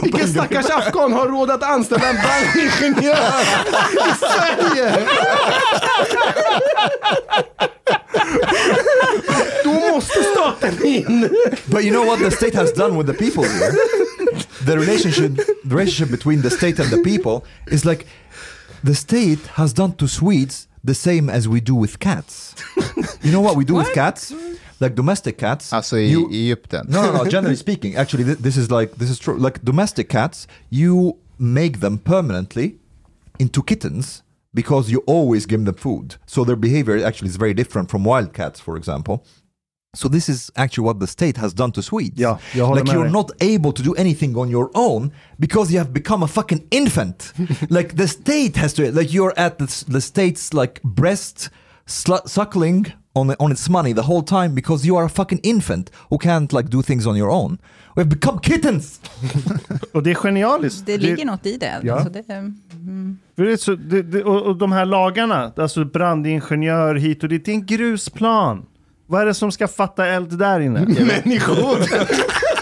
[0.02, 3.16] vilken stackars afghan har råd att anställa en brandingenjör
[3.94, 5.06] i Sverige?
[9.64, 11.20] Då måste staten in!
[11.64, 13.72] But you know what the state has done with the people here?
[14.68, 15.30] The relationship,
[15.64, 17.36] the relationship between the state and the people
[17.76, 18.06] is like
[18.84, 22.54] the state has done to Swedes the same as we do with cats.
[23.22, 24.32] You know what we do with cats?
[24.80, 25.72] Like domestic cats.
[25.72, 26.86] Ah, alltså i, you- i Egypten.
[26.88, 27.24] No, no, no.
[27.36, 29.36] Generally speaking, actually, th- this is like this is true.
[29.46, 32.76] Like domestic cats, you make them permanently
[33.38, 34.22] into kittens
[34.54, 36.16] because you always give them food.
[36.26, 39.24] So their behavior actually is very different from wild cats, for example.
[39.96, 42.18] So this is actually what the state has done to Swedes.
[42.18, 43.12] Ja, jag håller like med you're dig.
[43.12, 47.32] not able to do anything on your own because you have become a fucking infant.
[47.70, 51.50] like the state has to, like you're at the, the state's like breast
[52.26, 56.18] suckling on on its money the whole time because you are a fucking infant who
[56.18, 57.58] can't like do things on your own.
[57.96, 59.00] We have become kittens.
[59.92, 60.86] Och det är genialiskt.
[60.86, 61.80] Det ligger något i det.
[61.82, 61.94] Ja.
[61.94, 67.44] Alltså det så, det, det, och, och de här lagarna, alltså brandingenjör hit och dit,
[67.44, 68.66] det är en grusplan.
[69.10, 70.80] Vad är det som ska fatta eld där inne?
[71.24, 71.78] Människor!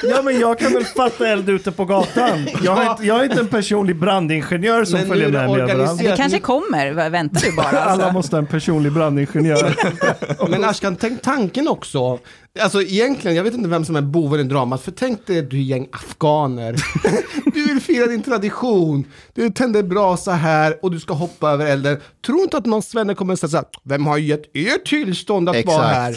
[0.02, 2.46] Ja men jag kan väl fatta eld ute på gatan.
[2.62, 5.50] Jag har inte, jag är inte en personlig brandingenjör som Men följer är det med
[5.50, 5.80] mig överallt.
[5.80, 6.16] organiserat.
[6.16, 7.66] det kanske kommer, V- väntar du bara.
[7.66, 8.12] Alla Alltså.
[8.12, 9.74] måste ha en personlig brandingenjör.
[10.50, 12.18] Men Ashkan, tänk tanken också.
[12.60, 15.56] Alltså egentligen, jag vet inte vem som är boven i dramat, för tänk dig du
[15.56, 16.76] är gäng afghaner.
[17.54, 19.04] Du vill fira din tradition,
[19.34, 22.00] du tänder brasa här och du ska hoppa över elden.
[22.26, 25.86] Tror inte att någon svenne kommer att säga vem har gett er tillstånd att vara
[25.86, 26.16] här?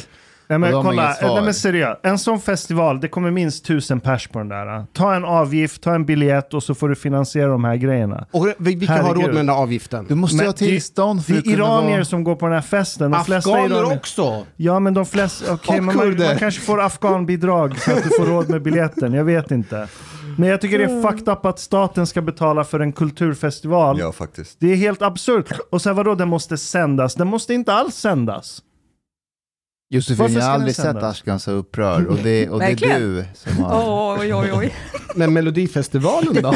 [0.50, 2.00] Nej men har kolla, nej, men seriöst.
[2.04, 4.86] En sån festival, det kommer minst tusen pers på den där.
[4.94, 8.26] Ta en avgift, ta en biljett och så får du finansiera de här grejerna.
[8.32, 9.18] Och vi- vilka har Herregud.
[9.22, 10.06] råd med den där avgiften?
[10.10, 12.06] Du måste Men ha tillstånd för Det att är kunna iranier vara...
[12.06, 13.12] som går på den här festen.
[13.12, 14.46] De flesta Afghaner iranier- också!
[14.56, 18.26] Ja men de flesta, okej men man, man kanske får afghanbidrag så att du får
[18.26, 19.88] råd med biljetten, jag vet inte.
[20.38, 24.00] Men jag tycker det är fucked up att staten ska betala för en kulturfestival.
[24.00, 24.58] Ja, faktiskt.
[24.60, 25.52] Det är helt absurt.
[25.72, 27.16] Och sen vadå, den måste sändas?
[27.16, 28.62] Den måste inte alls sändas.
[29.92, 30.96] Josefin, jag har aldrig sett?
[30.96, 32.08] Ashkan så upprörd.
[32.08, 34.20] Och det, och det är du som har...
[34.20, 34.76] Oj, oj, oj.
[35.16, 36.52] Men Melodifestivalen då?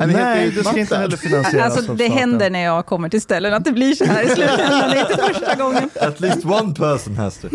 [0.00, 3.54] Helt Nej, det ska inte heller finansieras Alltså det händer när jag kommer till ställen
[3.54, 4.90] att det blir så här i slutändan.
[4.90, 5.90] Det är inte första gången.
[6.00, 7.48] At least one person has to.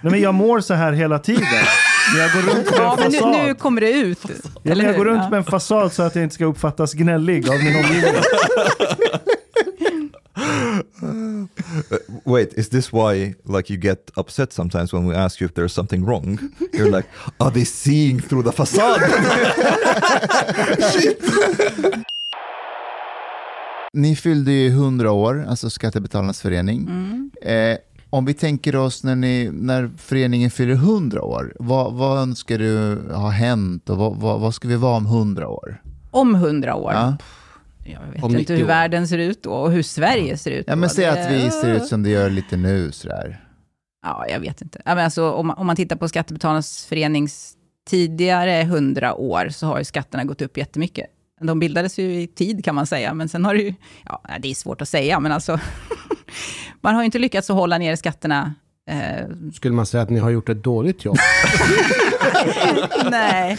[0.00, 1.44] Nej men jag mår så här hela tiden.
[2.16, 3.46] Jag går runt med Ja, en men nu, fasad.
[3.46, 4.18] nu kommer det ut.
[4.62, 7.54] Ja, jag går runt med en fasad så att jag inte ska uppfattas gnällig av
[7.58, 8.12] min omgivning.
[12.24, 15.72] Wait, is this why like you get upset sometimes when we ask you if there's
[15.72, 16.38] something wrong?
[16.72, 17.06] You're like,
[17.40, 19.00] are they seeing through the facade?
[23.92, 26.80] Ni fyllde ju 100 år, alltså Skattebetalarnas förening.
[26.80, 27.30] Mm.
[27.42, 27.78] Eh,
[28.10, 32.98] om vi tänker oss när, ni, när föreningen fyller 100 år, vad, vad önskar du
[33.12, 35.82] ha hänt och vad, vad, vad ska vi vara om 100 år?
[36.10, 36.92] Om hundra år.
[36.92, 37.16] Ja,
[37.92, 38.68] Jag vet Om inte 90 hur år.
[38.68, 40.80] världen ser ut då och hur Sverige ser ut ja då.
[40.80, 43.42] men säg att vi ser ut som det gör lite nu sådär.
[44.02, 44.82] Ja, jag vet inte.
[44.84, 47.52] Ja, men alltså, om, man, om man tittar på Skattebetalarnas förenings
[47.88, 51.06] tidigare hundra år så har ju skatterna gått upp jättemycket.
[51.40, 54.50] De bildades ju i tid kan man säga, men sen har det ju, ja det
[54.50, 55.60] är svårt att säga, men alltså,
[56.80, 58.54] man har ju inte lyckats att hålla ner skatterna.
[58.90, 61.16] Eh, Skulle man säga att ni har gjort ett dåligt jobb?
[63.10, 63.58] nej,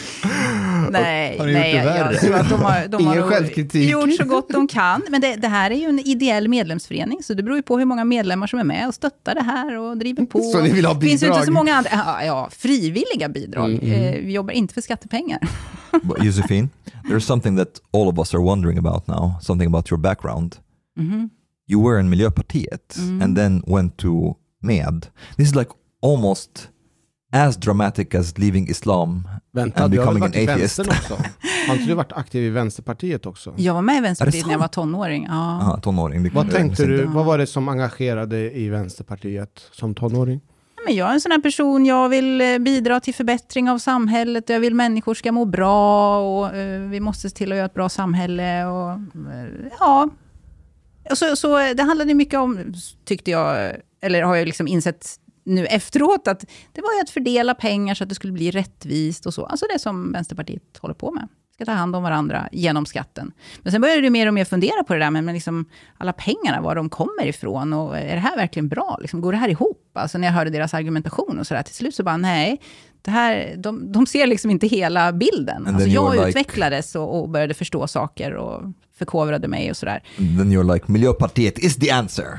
[0.92, 2.12] Nej, Har ni nej gjort det värre?
[2.12, 3.90] jag tror att de har, de Ingen har självkritik.
[3.90, 5.02] gjort så gott de kan.
[5.10, 7.84] Men det, det här är ju en ideell medlemsförening, så det beror ju på hur
[7.84, 10.38] många medlemmar som är med och stöttar det här och driver på.
[10.42, 11.46] Så ni vill ha Det finns ju inte bidrag?
[11.46, 13.70] så många andra, ja, ja frivilliga bidrag.
[13.72, 14.02] Mm, mm.
[14.14, 15.38] Eh, vi jobbar inte för skattepengar.
[16.02, 16.68] But Josephine,
[17.10, 20.56] there's something that all of us are wondering about now, something about your background.
[20.98, 21.30] Mhm.
[21.70, 23.22] You were in Miljöpartiet Mm.
[23.22, 25.06] and then went to MED.
[25.36, 25.70] This is like
[26.02, 26.68] almost
[27.32, 29.28] as dramatic as leaving Islam.
[29.52, 30.78] Vänta, And du har väl becoming varit i an atheist.
[30.78, 31.14] vänstern också?
[31.68, 33.54] Har inte du varit aktiv i Vänsterpartiet också?
[33.56, 35.26] Jag var med i Vänsterpartiet när jag var tonåring.
[35.28, 35.34] Ja.
[35.34, 36.22] Aha, tonåring.
[36.22, 40.40] det- Vad tänkte du, vad var det som engagerade i Vänsterpartiet som tonåring?
[40.86, 44.48] Men jag är en sån här person, jag vill eh, bidra till förbättring av samhället,
[44.48, 47.74] jag vill människor ska må bra och eh, vi måste se till att göra ett
[47.74, 48.64] bra samhälle.
[48.66, 50.08] Och, eh, ja.
[51.10, 52.74] Och så, så det handlade mycket om,
[53.04, 53.72] tyckte jag,
[54.02, 55.06] eller har jag liksom insett
[55.48, 59.26] nu efteråt, att det var ju att fördela pengar så att det skulle bli rättvist
[59.26, 59.46] och så.
[59.46, 61.28] Alltså det som Vänsterpartiet håller på med.
[61.54, 63.32] Ska ta hand om varandra genom skatten.
[63.62, 65.64] Men sen började du mer och mer fundera på det där med, med liksom
[65.98, 68.98] alla pengarna, var de kommer ifrån och är det här verkligen bra?
[69.00, 69.90] Liksom, går det här ihop?
[69.94, 72.60] Alltså när jag hörde deras argumentation och sådär, till slut så bara nej,
[73.02, 75.66] det här, de, de ser liksom inte hela bilden.
[75.66, 78.62] And Alltså jag like- utvecklades och, och började förstå saker och
[78.98, 80.02] förkovrade mig och sådär.
[80.16, 82.38] Then you're like, Miljöpartiet is the answer.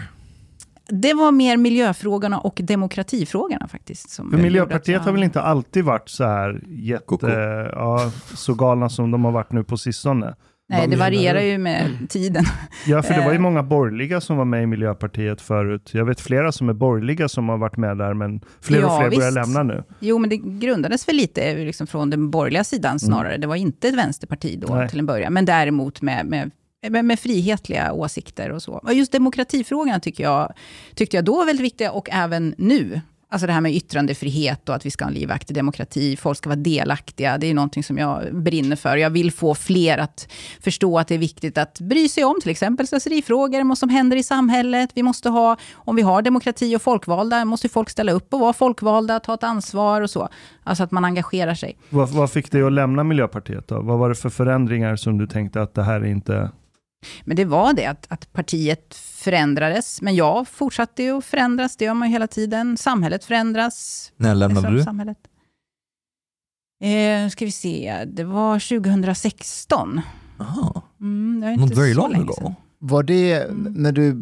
[0.89, 4.09] Det var mer miljöfrågorna och demokratifrågorna faktiskt.
[4.09, 7.27] Som För Miljöpartiet att har väl inte alltid varit så här jätte, Koko.
[7.29, 10.35] ja, så galna som de har varit nu på sistone.
[10.71, 12.43] Nej, det varierar ju med tiden.
[12.87, 13.41] Ja, för det var ju Eh.
[13.41, 15.89] många borgerliga som var med i Miljöpartiet förut.
[15.93, 18.99] Jag vet flera som är borgerliga som har varit med där, men fler och Ja,
[18.99, 19.35] fler börjar visst.
[19.55, 19.83] lämna nu.
[19.99, 23.37] Jo, men det grundades väl lite liksom från den borgerliga sidan snarare.
[23.37, 24.89] Det var inte ett vänsterparti då Nej.
[24.89, 28.73] till en början, men däremot med, med, Eh, med, med frihetliga åsikter och så.
[28.73, 30.53] Och just demokratifrågorna tycker jag,
[30.95, 33.01] tyckte jag då var väldigt viktiga och även nu.
[33.31, 36.49] Alltså det här med yttrandefrihet och att vi ska ha en livaktig demokrati, folk ska
[36.49, 37.37] vara delaktiga.
[37.37, 38.97] Det är någonting som jag brinner för.
[38.97, 40.31] Jag vill få fler att
[40.61, 44.17] förstå att det är viktigt att bry sig om till exempel slöserifrågor, vad som händer
[44.17, 44.89] i samhället.
[44.93, 48.53] Vi måste ha, om vi har demokrati och folkvalda, måste folk ställa upp och vara
[48.53, 50.29] folkvalda, ta ett ansvar och så.
[50.63, 51.77] Alltså att man engagerar sig.
[51.89, 53.81] Vad, vad fick dig att lämna Miljöpartiet då?
[53.81, 56.51] Vad var det för förändringar som du tänkte att det här är inte...
[57.23, 60.01] Men det var det att, att partiet förändrades.
[60.01, 62.77] Men jag fortsatte ju att förändras, det gör man ju hela tiden.
[62.77, 64.11] Samhället förändras.
[64.17, 64.83] När lämnade du?
[64.83, 65.17] Samhället.
[66.83, 70.01] Eh, ska vi se, det var 2016.
[70.39, 70.81] Aha.
[71.01, 72.55] Mm, det är Not inte very long ago.
[72.79, 73.73] Var det, Mm.
[73.73, 74.21] när du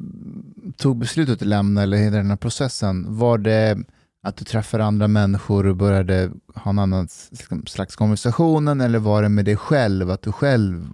[0.78, 3.78] tog beslutet att lämna eller hela den här processen, var det
[4.24, 9.22] att du träffade andra människor och började ha en annan liksom, slags konversation eller var
[9.22, 10.90] det med dig själv, att du själv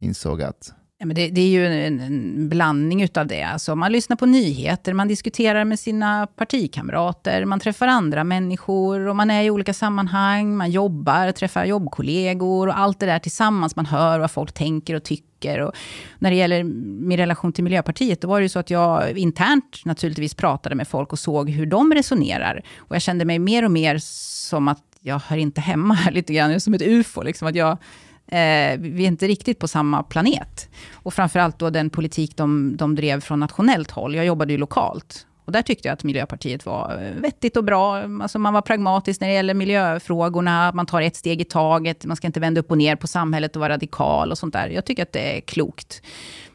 [0.00, 3.42] insåg att Ja, men det, det är ju en, en blandning utav det.
[3.42, 9.16] Alltså man lyssnar på nyheter, man diskuterar med sina partikamrater, man träffar andra människor och
[9.16, 13.76] man är i olika sammanhang, man jobbar, träffar jobbkollegor och allt det där tillsammans.
[13.76, 15.60] Man hör vad folk tänker och tycker.
[15.60, 15.72] Och
[16.18, 19.82] när det gäller min relation till Miljöpartiet, då var det ju så att jag internt
[19.84, 22.62] naturligtvis pratade med folk och såg hur de resonerar.
[22.78, 26.32] Och jag kände mig mer och mer som att jag hör inte hemma här lite
[26.32, 27.22] grann, som ett ufo.
[27.22, 27.78] Liksom, att jag,
[28.26, 30.68] eh, vi är inte riktigt på samma planet.
[30.92, 34.14] Och framförallt då den politik de, de drev från nationellt håll.
[34.14, 35.26] Jag jobbade ju lokalt.
[35.44, 37.96] Och där tyckte jag att Miljöpartiet var eh, vettigt och bra.
[38.22, 40.72] Alltså man var pragmatisk när det gäller miljöfrågorna.
[40.72, 42.04] Man tar ett steg i taget.
[42.04, 44.68] Man ska inte vända upp och ner på samhället och vara radikal och sånt där.
[44.68, 46.02] Jag tycker att det är klokt.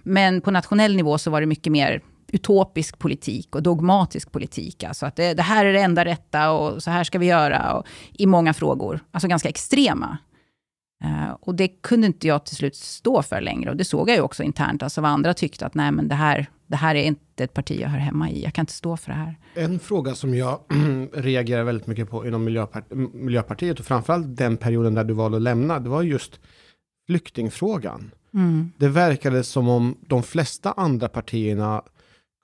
[0.03, 2.01] Men på nationell nivå så var det mycket mer
[2.31, 4.83] utopisk politik och dogmatisk politik.
[4.83, 7.73] Alltså att det, det här är det enda rätta och så här ska vi göra.
[7.73, 8.99] Och, I många frågor.
[9.11, 10.17] Alltså ganska extrema.
[11.03, 13.69] Eh, och det kunde inte jag till slut stå för längre.
[13.69, 16.15] Och det såg jag ju också internt, alltså vad andra tyckte att nej men det
[16.15, 18.43] här, det här är inte ett parti jag hör hemma i.
[18.43, 19.35] Jag kan inte stå för det här.
[19.53, 20.59] En fråga som jag
[21.13, 25.43] reagerar väldigt mycket på inom Miljöpart Miljöpartiet och framförallt den perioden där du valde att
[25.43, 26.39] lämna, det var just
[27.07, 28.11] flyktingfrågan.
[28.33, 28.71] Mm.
[28.77, 31.81] Det verkade som om de flesta andra partierna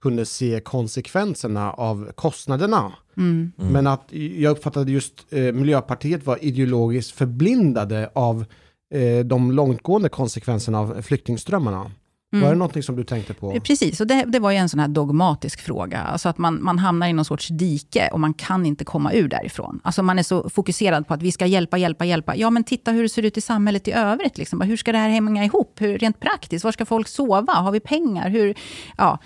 [0.02, 2.94] kunde se konsekvenserna av kostnaderna.
[3.18, 3.52] Mm.
[3.60, 3.74] Mm.
[3.74, 8.46] Men att jag uppfattade just eh, Miljöpartiet var ideologiskt förblindade av
[8.94, 11.92] eh, de långtgående konsekvenserna av flyktingströmmarna.
[12.34, 12.44] Mm.
[12.44, 13.60] Var det någonting som du tänkte på?
[13.60, 16.00] Precis, och det, det var ju en sån här dogmatisk fråga.
[16.00, 19.28] Alltså att man, man hamnar i någon sorts dike och man kan inte komma ur
[19.28, 19.80] därifrån.
[19.84, 22.36] Alltså man är så fokuserad på att vi ska hjälpa, hjälpa, hjälpa.
[22.36, 24.38] Ja, men titta hur det ser ut i samhället i övrigt.
[24.38, 24.62] Liksom.
[24.62, 25.82] Hur ska det här hänga ihop?
[25.82, 27.54] Hur, rent praktiskt, var ska folk sova?
[27.54, 28.30] Har vi pengar?
[28.30, 28.56] Hur,
[28.98, 29.20] ja.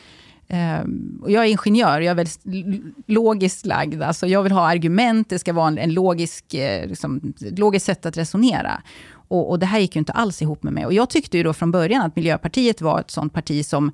[0.47, 2.39] Ehm, och jag är ingenjör, jag är väldigt
[3.07, 4.01] logiskt lagd.
[4.01, 7.85] Alltså jag vill ha argument, det ska vara en, en logisk, eh, liksom, ett logiskt
[7.85, 8.81] sätt att resonera.
[9.27, 10.85] Och, och det här gick ju inte alls ihop med mig.
[10.85, 13.91] Och jag tyckte ju då från början att Miljöpartiet var ett sånt parti som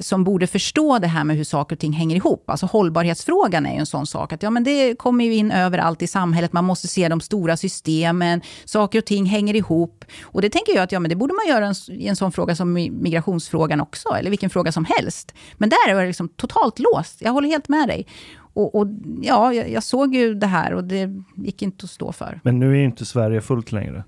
[0.00, 2.50] som borde förstå det här med hur saker och ting hänger ihop.
[2.50, 4.32] Alltså hållbarhetsfrågan är ju en sån sak.
[4.32, 6.52] Att ja, men det kommer ju in överallt i samhället.
[6.52, 8.40] Man måste se de stora systemen.
[8.64, 10.04] Saker och ting hänger ihop.
[10.22, 12.32] Och det tänker jag att ja, men det borde man göra en, i en sån
[12.32, 14.08] fråga som migrationsfrågan också.
[14.08, 15.34] Eller vilken fråga som helst.
[15.54, 17.22] Men där är det liksom totalt låst.
[17.22, 18.06] Jag håller helt med dig.
[18.36, 18.86] Och, och
[19.22, 22.40] ja, jag, jag såg ju det här och det gick inte att stå för.
[22.44, 24.04] Men nu är ju inte Sverige fullt längre.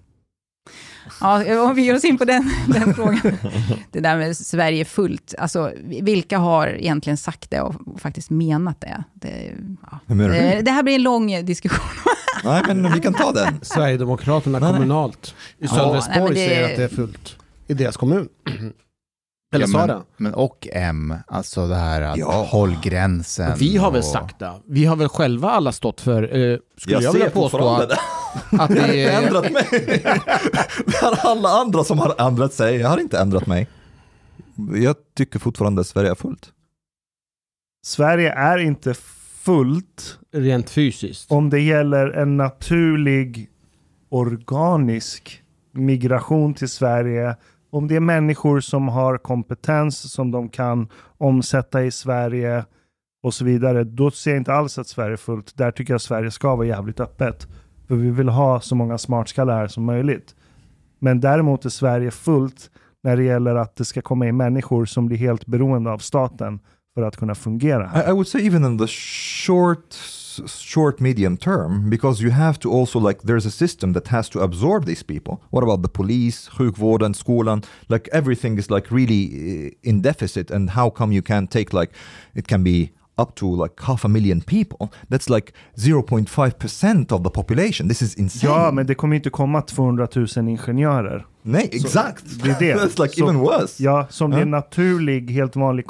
[1.20, 3.20] Ja, om vi ger oss in på den, den frågan.
[3.92, 5.34] Det där med Sverige fullt.
[5.38, 9.04] Alltså, vilka har egentligen sagt det och faktiskt menat det?
[9.14, 9.52] Det,
[9.90, 9.98] ja.
[10.06, 10.34] Menar du?
[10.34, 11.86] det, det här blir en lång diskussion.
[12.44, 13.58] Nej, men vi kan ta den.
[13.62, 17.36] Sverigedemokraterna Nej, kommunalt i Ja, Sölvesborg det- säger att det är fullt
[17.66, 18.28] i deras kommun.
[19.62, 20.02] Eller Ja, men, det?
[20.16, 22.46] men och M, alltså det här att Ja.
[22.50, 23.58] håll gränsen.
[23.58, 24.52] Vi har väl och- sagt det.
[24.66, 27.90] Vi har väl själva alla stått för, eh, skulle jag, Jag vilja ser påstå, att,
[27.92, 27.98] att
[28.50, 29.22] Jag har det inte är...
[29.22, 29.66] ändrat mig.
[30.86, 32.76] Det är alla andra som har ändrat sig.
[32.76, 33.68] Jag har inte ändrat mig.
[34.74, 36.52] Jag tycker fortfarande att Sverige är fullt.
[37.86, 38.94] Sverige är inte
[39.42, 41.32] fullt Rent fysiskt.
[41.32, 43.48] om det gäller en naturlig
[44.08, 45.42] organisk
[45.72, 47.36] migration till Sverige.
[47.70, 50.88] Om det är människor som har kompetens som de kan
[51.18, 52.64] omsätta i Sverige
[53.22, 53.84] och så vidare.
[53.84, 55.56] Då ser jag inte alls att Sverige är fullt.
[55.56, 57.46] Där tycker jag att Sverige ska vara jävligt öppet.
[57.88, 60.34] För vi vill ha så många smartskallar här som möjligt.
[60.98, 62.70] Men däremot är Sverige fullt
[63.02, 66.60] när det gäller att det ska komma in människor som blir helt beroende av staten
[66.94, 67.90] för att kunna fungera.
[67.94, 69.94] I, I would say even in the short,
[70.46, 74.40] short medium term, because you have to also like there's a system that has to
[74.40, 75.36] absorb these people.
[75.50, 77.64] What about the police, sjukvården, skolan?
[77.88, 81.92] Like everything is like really uh, in deficit, and how come you can't take like
[82.34, 84.88] it can be up to like half a million people?
[85.10, 87.88] That's like 0.5 percent of the population.
[87.88, 88.52] This is insane.
[88.52, 91.26] Ja, men det kommer inte komma 200 000 ingenjörer.
[91.42, 92.24] Nej, exakt.
[92.42, 92.74] Det är det.
[92.80, 93.82] That's like Så- even worse.
[93.84, 94.44] Ja, som det är Ja.
[94.46, 95.86] naturlig, helt vanlig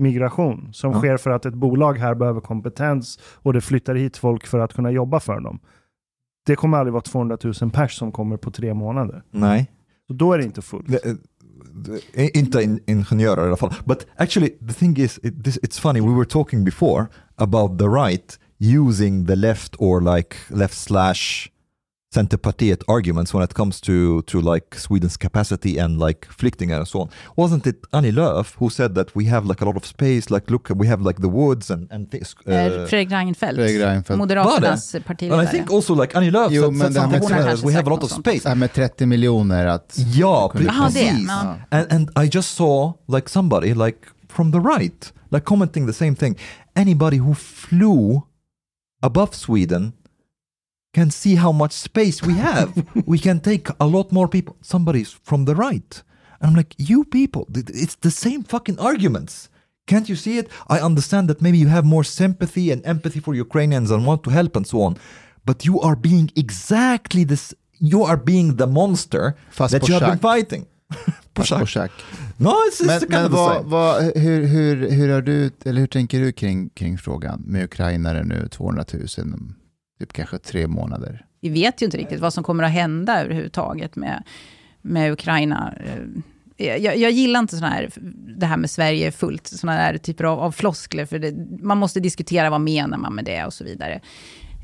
[0.00, 0.98] kompetensmigration som Ja.
[0.98, 4.72] sker för att ett bolag här behöver kompetens och det flyttar hit folk för att
[4.74, 5.58] kunna jobba för dem.
[6.46, 9.22] Det kommer aldrig vara 200 000 pers som kommer på tre månader.
[9.30, 9.70] Nej.
[10.06, 10.86] Så då är det inte fullt.
[10.88, 11.16] The-
[12.14, 13.72] the- inte in, ingenjörer i alla fall.
[13.84, 17.06] But actually the thing is, it, this, it's funny, we were talking before
[17.36, 21.49] about the right using the left or like left slash
[22.12, 27.02] Centerpartiet arguments when it comes to, to like Sweden's capacity and like flyktingar and so
[27.02, 27.08] on.
[27.36, 30.50] Wasn't it Annie Lööf who said that we have like a lot of space, like
[30.50, 32.34] look, we have like the woods and, and things.
[32.46, 34.18] Eh, Uh, Fredrik Reinfeldt, Fredrik Reinfeldt.
[34.18, 35.38] Moderaternas and partiledare.
[35.44, 38.02] I think also like Annie Lööf Jo, said, said something similar, we have a lot
[38.02, 38.42] of space.
[38.42, 39.96] Det här med 30 miljoner att...
[40.14, 40.92] Ja, kunde- Jaha, det.
[41.10, 41.28] precis.
[41.28, 41.56] Ja.
[41.70, 46.14] And, and I just saw like somebody like from the right, like commenting the same
[46.16, 46.36] thing.
[46.74, 48.20] Anybody who flew
[49.02, 49.92] above Sweden
[50.92, 52.72] can see how much space we have.
[53.06, 54.56] we can take a lot more people.
[54.60, 56.02] Somebody's from the right.
[56.40, 59.48] And I'm like, you people, it's the same fucking arguments.
[59.86, 60.48] Can't you see it?
[60.68, 64.30] I understand that maybe you have more sympathy and empathy for Ukrainians and want to
[64.30, 64.96] help and so on.
[65.44, 67.54] But you are being exactly this.
[67.78, 70.66] You are being the monster Fast that you have been fighting.
[71.34, 71.90] på schack.
[72.36, 76.20] No, it's, it's Men, men vad, vad, hur, hur, hur, har du, eller hur tänker
[76.20, 79.54] du kring, kring frågan med ukrainare nu, 200 000, om
[80.00, 81.26] typ kanske tre månader?
[81.40, 84.22] Vi vet ju inte riktigt vad som kommer att hända överhuvudtaget med,
[84.82, 85.74] med Ukraina.
[86.56, 87.90] Eh, jag, jag gillar inte såna här,
[88.38, 92.00] det här med Sverige fullt, sådana här typer av, av floskler, för det, man måste
[92.00, 94.00] diskutera vad menar man med det och så vidare.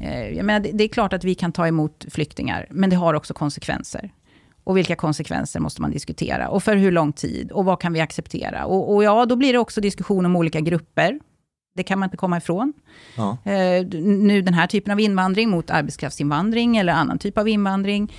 [0.01, 2.97] Eh, jag menar, det, det är klart att vi kan ta emot flyktingar, men det
[2.97, 4.11] har också konsekvenser.
[4.65, 6.49] Och vilka konsekvenser måste man diskutera?
[6.49, 7.53] Och för hur lång tid?
[7.53, 8.65] Och vad kan vi acceptera?
[8.65, 11.21] Och, och ja, då blir det också diskussion om olika grupper.
[11.77, 12.73] Det kan man inte komma ifrån.
[13.17, 13.39] Ja.
[13.53, 18.13] Eh, nu den här typen av invandring mot arbetskraftsinvandring eller annan typ av invandring.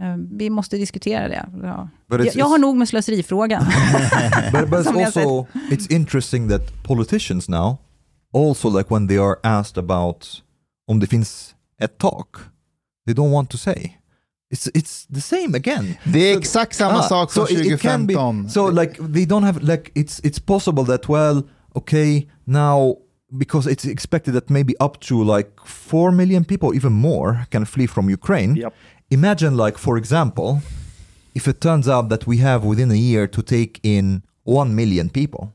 [0.00, 1.46] Eh, vi måste diskutera det.
[1.62, 1.88] Ja.
[2.08, 3.64] Jag, jag har nog med slöserifrågan.
[4.52, 7.76] but, but it's Som jag also it's interesting that politicians now
[8.34, 10.42] also like when they are asked about
[10.86, 12.36] om det finns ett tak
[13.06, 13.96] they don't want to say
[14.54, 17.80] it's it's the same again Det är exakt samma Ah, sak som so it- it
[17.80, 18.50] can be- 2015.
[18.50, 21.42] so like they don't have like it's it's possible that well
[21.76, 22.96] okay now
[23.36, 27.86] because it's expected that maybe up to like 4 million people even more can flee
[27.86, 28.56] from Ukraine.
[28.56, 28.74] Yep.
[29.10, 30.62] imagine like for example
[31.34, 35.10] if it turns out that we have within a year to take in 1 million
[35.10, 35.52] people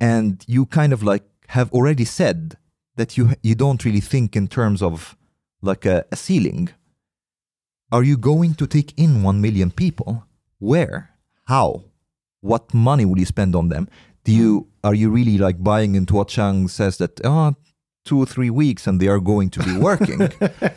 [0.00, 2.56] and you kind of like have already said
[2.96, 5.16] that you you don't really think in terms of
[5.62, 6.70] like a, a ceiling
[7.92, 10.24] are you going to take in 1 million people?
[10.58, 11.10] Where?
[11.46, 11.84] How?
[12.40, 13.88] What money will you spend on them?
[14.24, 17.54] Do you are you really like buying into what chang says that oh
[18.04, 20.18] two or three weeks and they are going to be working?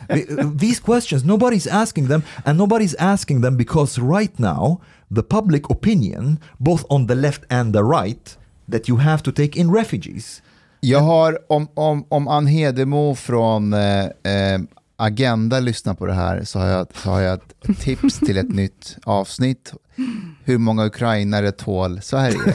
[0.09, 5.69] The- These questions, nobody's asking them, and nobody's asking them because right now, the public
[5.69, 10.41] opinion, both on the left and the right, that you have to take in refugees.
[10.81, 14.59] Jag har, om, om, om Ann Hedemo från eh, eh,
[14.97, 18.49] Agenda lyssnar på det här så har, jag, så har jag ett tips till ett
[18.49, 19.73] nytt avsnitt.
[20.45, 22.39] Hur många ukrainare tål Sverige?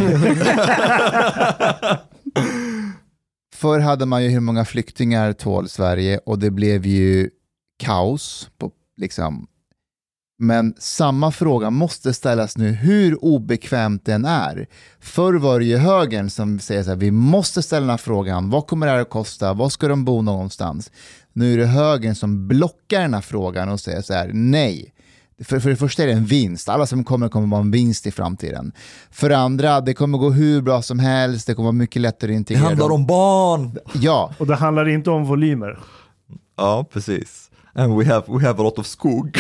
[3.55, 7.31] Förr hade man ju hur många flyktingar tål Sverige och det blev ju
[7.79, 8.51] kaos.
[8.59, 9.47] På, liksom.
[10.39, 14.67] Men samma fråga måste ställas nu, hur obekvämt den är.
[15.01, 18.51] Förr var det ju högern som säger så här, vi måste ställa den här frågan,
[18.51, 20.91] vad kommer det här att kosta, var ska de bo någonstans?
[21.33, 24.93] Nu är det högern som blockar den här frågan och säger så här, nej.
[25.45, 28.07] För, för det första är det en vinst, alla som kommer kommer vara en vinst
[28.07, 28.73] i framtiden.
[29.11, 32.31] För det andra, det kommer gå hur bra som helst, det kommer vara mycket lättare
[32.31, 33.01] att Det integrera handlar dem.
[33.01, 33.79] om barn.
[33.95, 35.79] Ja, Och det handlar inte om volymer.
[36.57, 37.45] Ja, precis.
[37.75, 39.39] And we have, we have a lot of skog.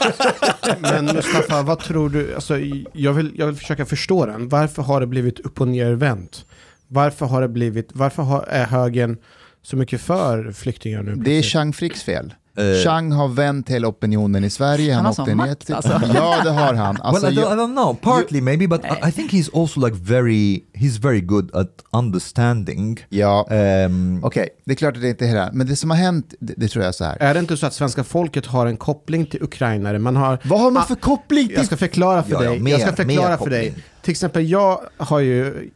[0.80, 2.34] Men Mustafa, vad tror du?
[2.34, 2.58] Alltså,
[2.92, 4.48] jag, vill, jag vill försöka förstå den.
[4.48, 6.44] Varför har det blivit upp och nervänt?
[6.88, 9.16] Varför har det blivit, varför har, är högern
[9.62, 11.14] så mycket för flyktingar nu?
[11.14, 11.42] det är?
[11.42, 12.34] Chang Fricks fel.
[12.56, 12.84] Eh.
[12.84, 14.94] Chang har vänt hela opinionen i Sverige.
[14.94, 16.00] Han har åkte sån makt, till- alltså.
[16.14, 16.96] Ja, det har han.
[17.02, 17.94] Alltså, well, I, don't, jag, I don't know.
[17.94, 23.06] Partly maybe, but I, I think he's also like very, he's very good at understanding.
[23.08, 23.46] ja,
[23.86, 25.50] Um, okej, det är klart att det inte är hela.
[25.52, 27.16] Men det som har hänt, det, det tror jag är så här.
[27.20, 29.98] Är det inte så att svenska folket har en koppling till ukrainare?
[29.98, 31.56] Man har, Vad har man för koppling till?
[31.56, 32.60] jag ska förklara för Ja, ja, dig.
[32.60, 33.74] mer- jag ska förklara för dig.
[34.02, 35.70] Till exempel, jag har ju,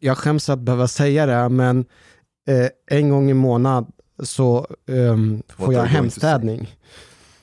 [0.00, 1.78] jag skäms att behöva säga det, men
[2.48, 3.86] eh, en gång i månad
[4.22, 6.74] så What får jag hemstädning.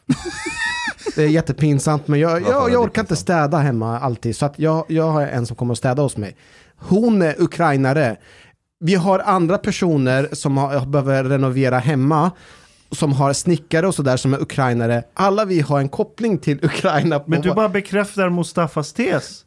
[1.16, 4.36] det är jättepinsamt, men jag, jag, jag orkar inte städa hemma alltid.
[4.36, 6.36] Så att jag, jag har en som kommer att städa hos mig.
[6.76, 8.18] Hon är ukrainare.
[8.80, 12.32] Vi har andra personer som har, behöver renovera hemma
[12.92, 15.04] som har snickare och sådär som är ukrainare.
[15.14, 17.20] Alla vi har en koppling till Ukraina.
[17.20, 19.46] På Men du bara bekräftar Mustafas tes.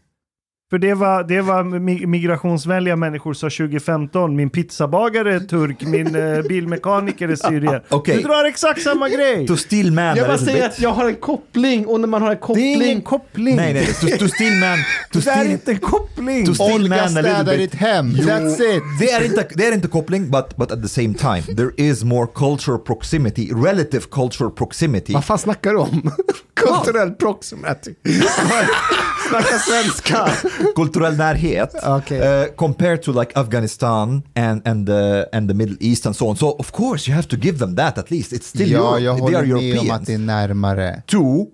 [0.72, 4.36] För det var, det var mi- migrationsvänliga människor sa 2015.
[4.36, 7.82] Min pizzabagare är turk, min eh, bilmekaniker är syrier.
[7.88, 8.16] Okej.
[8.16, 9.46] Du drar exakt samma grej!
[9.46, 12.30] to still man Jag bara säger att jag har en koppling och när man har
[12.30, 12.82] en Det är koppling...
[12.82, 13.56] ingen koppling!
[13.56, 14.78] Nej, nej, to, to still man,
[15.12, 16.46] to Det är inte en koppling!
[16.46, 18.82] to still Olga man städar ditt hem, that's it.
[19.00, 22.04] Det är, inte, det är inte koppling, but, but at the same time, there is
[22.04, 25.12] more cultural proximity, relative cultural proximity.
[25.12, 26.10] Vad fan snackar du om?
[26.54, 27.94] Kulturell proximity.
[29.28, 30.28] Snacka svenska.
[30.74, 31.74] Kulturell närhet.
[31.84, 32.20] Okej.
[32.42, 36.36] Uh, compared to like Afghanistan and, and, the, and the Middle East and so on.
[36.36, 38.32] So of course you have to give them that at least.
[38.32, 39.02] It's still Ja, Europe.
[39.04, 39.90] jag They are håller med om Europeans.
[40.00, 41.02] att det är närmare.
[41.06, 41.46] Two,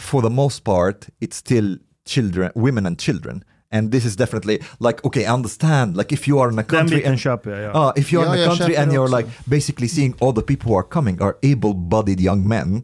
[0.00, 1.78] for the most part, it's still
[2.08, 3.42] children, women and children.
[3.74, 5.96] And this is definitely like, okay, I understand.
[5.96, 7.88] Like if you are in a country and köper jag, ja.
[7.88, 10.70] Uh, if you're Ja, in a country and you're like basically seeing all the people
[10.70, 12.82] who are coming are able-bodied young men,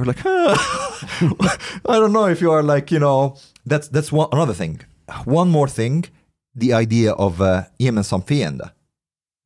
[0.00, 0.22] you're like,
[1.86, 3.36] I don't know if you are like, you know,
[3.66, 4.80] that's that's one another thing.
[5.24, 6.04] One more thing,
[6.54, 8.70] the idea of uh, gemensam fiende.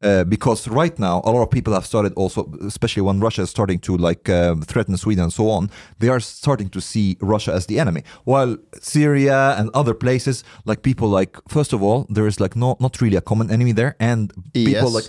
[0.03, 3.49] Uh, because right now a lot of people have started also especially when russia is
[3.49, 7.55] starting to like uh, threaten sweden and so on they are starting to see russia
[7.55, 12.27] as the enemy while syria and other places like people like first of all there
[12.27, 14.95] is like no not really a common enemy there and people IS.
[14.95, 15.09] like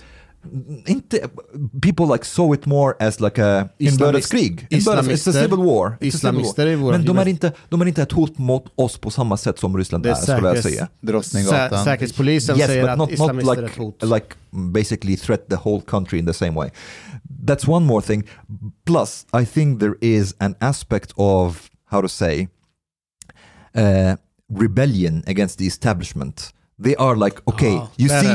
[0.86, 1.28] inte,
[1.82, 4.66] people like saw it more as like a inbördeskrig.
[4.70, 5.96] Inbördes- It's a civil war.
[6.00, 6.40] It's a civil war.
[6.40, 9.10] Islamister är våra Men de är, inte, de är inte ett hot mot oss på
[9.10, 10.88] samma sätt som Ryssland Det är, är skulle jag säga.
[11.00, 11.78] Drottninggatan.
[11.78, 14.02] Sä säkerhetspolisen Yes, säger but att not, not islamister är ett like, hot.
[14.02, 16.70] like basically threat the whole country in the same way.
[17.46, 18.22] That's one more thing.
[18.84, 22.48] Plus, I think there is an aspect of, how to say,
[23.76, 24.16] uh,
[24.60, 26.52] rebellion against the establishment.
[26.82, 28.28] They are like, okay, Ja, you see.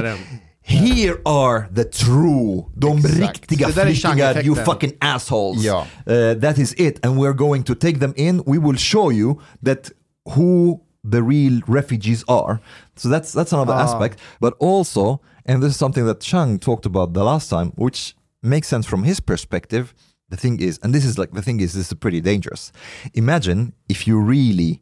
[0.63, 3.47] Here are the true, de Exakt.
[3.49, 5.63] riktiga flyktingar, you fucking assholes.
[5.63, 5.85] Ja.
[6.07, 6.99] Uh, that is it.
[7.03, 8.43] And we're going to take them in.
[8.45, 9.91] We will show you that
[10.35, 12.59] who the real refugees are.
[12.95, 13.83] So that's that's another Ah.
[13.83, 14.19] aspect.
[14.39, 18.67] But also, and this is something that Chang talked about the last time, which makes
[18.67, 19.93] sense from his perspective.
[20.29, 22.71] The thing is, and this is like the thing is, this is pretty dangerous.
[23.15, 24.81] Imagine if you really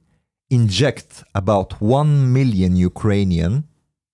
[0.50, 3.64] inject about one million Ukrainian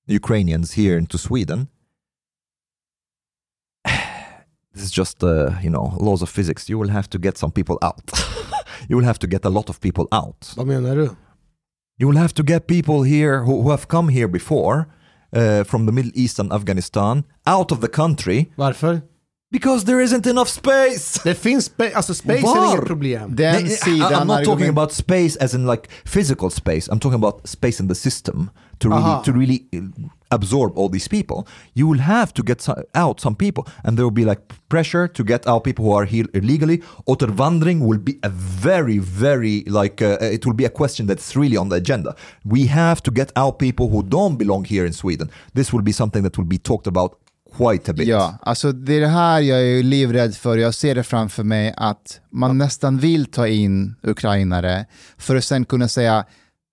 [0.08, 1.68] Ukrainians here into Sweden.
[4.74, 6.70] This is just uh, you know laws of physics.
[6.70, 8.12] You will have to get some people out.
[8.90, 10.54] you will have to get a lot of people out.
[10.58, 11.16] Vad menar du?
[11.98, 14.88] You will have to get people here who, who have come here before
[15.34, 19.02] uh, from the Middle East and Afghanistan out of the country Varför?
[19.50, 21.20] because there isn't enough space.
[21.24, 22.58] Det finns spa- alltså space Var?
[22.58, 23.36] är inget problem.
[23.36, 26.90] Den I- sidan I'm not talking argument- about space as in like physical space.
[26.92, 28.50] I'm talking about space in the system
[28.80, 29.22] to really Aha.
[29.22, 29.68] to really
[30.32, 34.12] absorb all these people, you will have to get out some people, and there will
[34.12, 36.82] be like pressure to get out people who are here illegally.
[37.08, 41.58] Återvandring will be a very, very like uh, it will be a question that's really
[41.58, 42.16] on the agenda.
[42.44, 45.30] We have to get out people who don't belong here in Sweden.
[45.54, 47.12] This will be something that will be talked about
[47.58, 48.08] quite a bit.
[48.08, 50.58] Ja, alltså det är det här jag är livrädd för.
[50.58, 54.86] Jag ser det framför mig att man nästan vill ta in ukrainare
[55.18, 56.26] för att sen kunna säga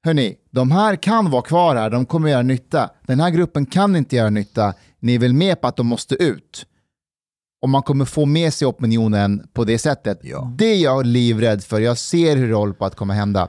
[0.04, 2.90] Hörni, de här kan vara kvar här, de kommer göra nytta.
[3.06, 4.74] Den här gruppen kan inte göra nytta.
[5.00, 6.66] Ni är väl med på att de måste ut?
[7.62, 10.20] Och man kommer få med sig opinionen på det sättet.
[10.22, 10.52] Ja.
[10.58, 11.80] Det är jag livrädd för.
[11.80, 13.48] Jag ser hur det håller på att komma hända.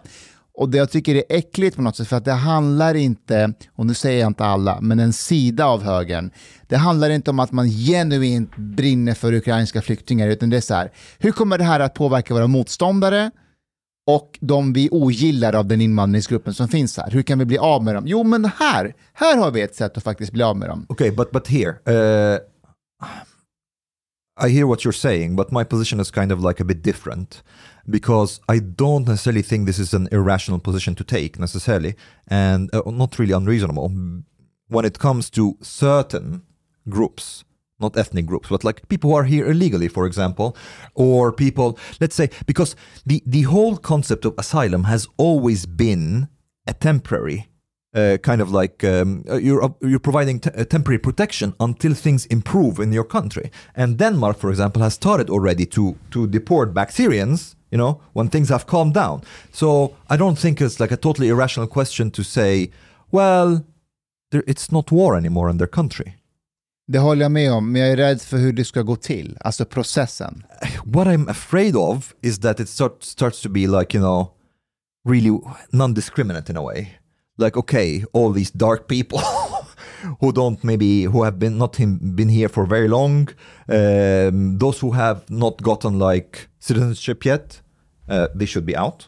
[0.53, 3.85] Och det jag tycker är äckligt på något sätt, för att det handlar inte, och
[3.85, 6.31] nu säger jag inte alla, men en sida av högern.
[6.67, 10.73] Det handlar inte om att man genuint brinner för ukrainska flyktingar, utan det är så
[10.73, 13.31] här, hur kommer det här att påverka våra motståndare
[14.07, 17.11] och de vi ogillar av den invandringsgruppen som finns här?
[17.11, 18.03] Hur kan vi bli av med dem?
[18.07, 20.85] Jo, men här, här har vi ett sätt att faktiskt bli av med dem.
[20.89, 22.39] Okej, Okay, but but here, uh,
[24.45, 27.43] I hear what you're saying, but my position is kind of like a bit different
[27.85, 31.95] because I don't necessarily think this is an irrational position to take necessarily,
[32.27, 33.91] and uh, not really unreasonable
[34.67, 36.41] when it comes to certain
[36.89, 37.43] groups.
[37.83, 40.47] Not ethnic groups, but like people who are here illegally, for example,
[40.95, 46.27] or people, let's say, because the, the whole concept of asylum has always been
[46.65, 47.39] a temporary
[47.93, 52.79] uh, kind of like um, uh, you're you're providing uh, temporary protection until things improve
[52.79, 53.51] in your country.
[53.75, 57.55] And Denmark, for example, has started already to to deport back Syrians.
[57.71, 59.23] You know, when things have calmed down.
[59.51, 62.69] So I don't think it's like a totally irrational question to say,
[63.11, 63.65] well,
[64.29, 66.15] there, it's not war anymore in their country.
[66.87, 69.37] Det håller jag med om, men jag är rädd för hur det ska gå till,
[69.39, 70.43] alltså processen.
[70.85, 74.33] What I'm afraid of is that it start, starts to be like you know,
[75.09, 75.39] really
[75.71, 76.99] non-discriminate in a way.
[77.37, 79.19] Like okay, all these dark people
[80.19, 83.29] who don't maybe who have been not him, been here for very long,
[83.69, 87.61] um, those who have not gotten like citizenship yet,
[88.09, 89.07] uh, they should be out.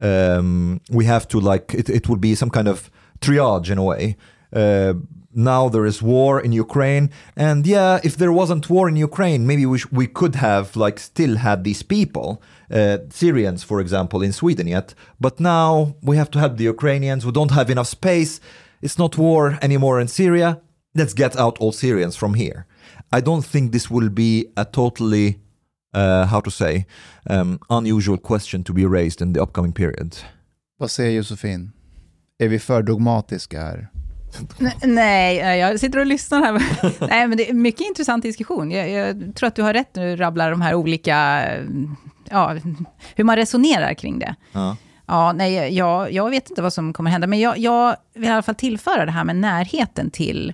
[0.00, 2.90] Um, we have to like it, it would be some kind of
[3.20, 4.16] triage in a way.
[4.52, 4.94] Uh,
[5.36, 9.66] now there is war in Ukraine, and yeah, if there wasn't war in Ukraine, maybe
[9.66, 14.32] we sh- we could have like still had these people, uh, Syrians, for example, in
[14.32, 14.94] Sweden yet.
[15.20, 18.40] But now we have to help the Ukrainians who don't have enough space.
[18.80, 20.60] It's not war anymore in Syria.
[20.94, 22.66] Let's get out all Syrians from here.
[23.12, 25.38] I don't think this will be a totally,
[25.94, 26.86] uh, how to say,
[27.28, 30.16] um, unusual question to be raised in the upcoming period.
[30.78, 31.72] Vad säger Josefin?
[32.38, 33.88] Är vi för dogmatiska här?
[34.82, 36.52] Nej, eh, jag sitter och lyssnar här.
[37.08, 38.70] Nej, men det är mycket intressant diskussion.
[38.70, 41.62] Jag, jag tror att du har rätt när du rabblar de här olika, eh,
[42.30, 42.56] ja,
[43.14, 44.34] hur man resonerar kring det.
[44.52, 44.76] Ja.
[45.08, 48.32] Ja, nej, jag, jag vet inte vad som kommer hända, men jag, jag vill i
[48.32, 50.52] alla fall tillföra det här med närheten till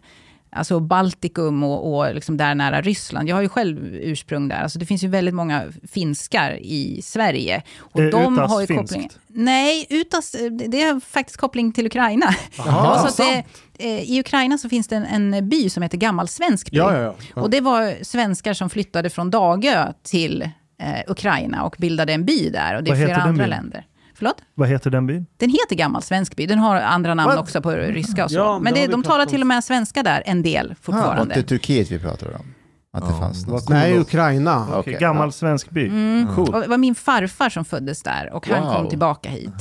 [0.52, 3.28] alltså Baltikum och, och liksom där nära Ryssland.
[3.28, 4.62] Jag har ju själv ursprung där.
[4.62, 7.62] Alltså det finns ju väldigt många finskar i Sverige.
[7.78, 8.92] Och Eh, de utas har ju finskt?
[8.92, 9.10] koppling...
[9.28, 12.26] Nej, utas, det- det är faktiskt koppling till Ukraina.
[12.56, 13.46] Det var så att sant.
[13.78, 16.76] det, eh, I Ukraina så finns det en, en by som heter Gammalsvenskby.
[16.76, 17.14] Ja, ja, ja.
[17.34, 17.42] ja.
[17.42, 20.42] Och det var svenskar som flyttade från Dagö till
[20.82, 22.76] eh, Ukraina och bildade en by där.
[22.76, 23.84] Och det är Vad heter flera andra länder.
[24.22, 24.42] Förlåt?
[24.54, 25.26] Vad heter den byn?
[25.36, 26.46] Den heter Gammal Svenskby.
[26.46, 27.38] Den har andra namn What?
[27.40, 28.36] också på ryska och så.
[28.36, 31.22] Ja, men det det, de talar till och med svenska där, en del Var fortfarande.
[31.34, 32.54] inte Turkiet vi pratade om?
[32.94, 33.18] Att det Ja.
[33.20, 33.68] fanns något.
[33.68, 34.62] Nej, Ukraina.
[34.68, 35.86] Okej, Okej, gammal svensk by.
[35.88, 36.34] Mm.
[36.34, 36.54] Cool.
[36.54, 38.74] Och det var min farfar som föddes där och han Wow.
[38.74, 39.52] kom tillbaka hit.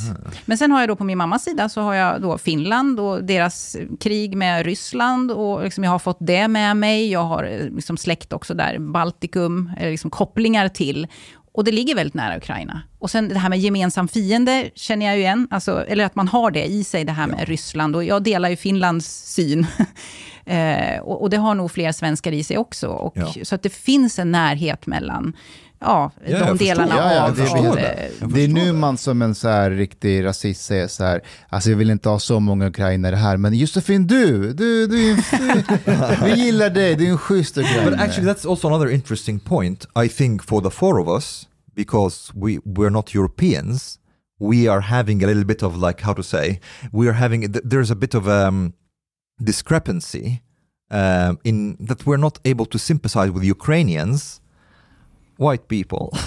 [0.45, 3.23] Men sen har jag då på min mammas sida så har jag då Finland och
[3.23, 7.11] deras krig med Ryssland och liksom jag har fått det med mig.
[7.11, 11.07] Jag har eh, liksom släkt också där, Baltikum, eller liksom kopplingar till.
[11.53, 12.81] Och det ligger väldigt nära Ukraina.
[12.99, 16.27] Och sen det här med gemensam fiende känner jag ju igen, alltså, eller att man
[16.27, 17.95] har det i sig, det här med Ryssland.
[17.95, 19.67] Och jag delar ju Finlands syn.
[20.45, 22.87] eh, och, och det har nog fler svenskar i sig också.
[22.87, 23.33] Och, Ja.
[23.43, 25.33] Så att det finns en närhet mellan
[25.81, 26.95] ja, Ja, de delarna.
[26.95, 27.35] Ja, ja, av...
[27.35, 28.09] det av det.
[28.33, 31.77] Det är nu man som en så här riktig rasist säger så här, alltså jag
[31.77, 35.17] vill inte ha så många ukrainare här, men Josefin du, du, du, är
[35.85, 37.95] en- vi gillar dig, du är en schysst But ukrainare.
[38.01, 39.85] actually, that's also another interesting point.
[40.05, 43.99] I think for the four of us, because we we're not Europeans,
[44.39, 46.59] we are having a little bit of like how to say
[46.91, 48.73] we are having th- there's a bit of um,
[49.45, 50.41] discrepancy
[50.91, 54.41] um, in that we're not able to sympathize with Ukrainians,
[55.37, 56.17] white people,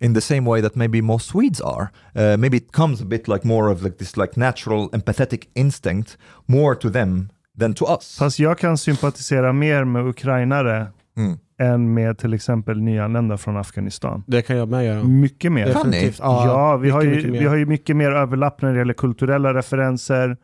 [0.00, 1.88] in the same way that maybe most Swedes are.
[2.14, 6.18] Uh, maybe it comes a bit like more of like this like natural empathetic instinct
[6.46, 7.28] more to them
[7.60, 8.18] than to us.
[8.18, 10.86] Fast jag kan sympatisera mer med ukrainare
[11.18, 11.38] Mm.
[11.60, 14.24] än med till exempel nyanlända från Afghanistan.
[14.26, 15.02] Det kan jag med göra.
[15.04, 15.66] Mycket mer.
[15.66, 16.18] Definitivt.
[16.18, 17.40] Ja, vi, har mycket, ju, mycket mer.
[17.40, 20.36] vi har ju mycket mer överlapp när det gäller kulturella referenser.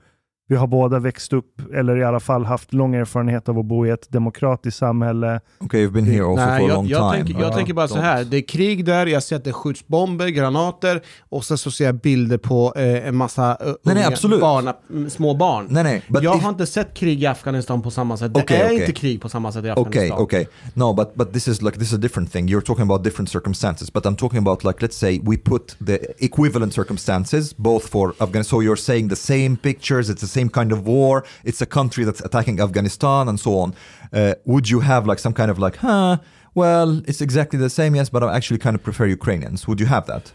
[0.52, 3.86] Vi har båda växt upp, eller i alla fall haft lång erfarenhet av att bo
[3.86, 5.40] i ett demokratiskt samhälle.
[5.60, 7.24] Okay, you've been here also Nej, for a jag, long jag, time.
[7.24, 8.24] tänker, jag Ja, tänker bara så här.
[8.24, 11.84] Det är krig där, jag ser att det skjuts bomber, granater och sen så ser
[11.84, 14.42] jag bilder på eh, en massa eh, Nej, nej, absolut.
[14.90, 15.66] mm, små barn.
[15.70, 18.30] Nej, nej, but jag if- har inte sett krig i Afghanistan på samma sätt.
[18.34, 18.80] Okej, det är okej.
[18.80, 20.18] inte krig på samma sätt i Okay, Afghanistan.
[20.22, 20.44] okay.
[20.74, 22.48] No, but but this is like this is a different thing.
[22.48, 25.98] You're talking about different circumstances, but I'm talking about like let's say we put the
[26.24, 28.44] equivalent circumstances both for Afghanistan.
[28.44, 32.04] So you're saying the same pictures, it's the same kind of war, it's a country
[32.04, 33.74] that's attacking Afghanistan and so on.
[34.12, 36.16] Uh, would you have like some kind of like, huh?
[36.54, 39.66] Well, it's exactly the same, yes, but I actually kind of prefer Ukrainians.
[39.66, 40.32] Would you have that?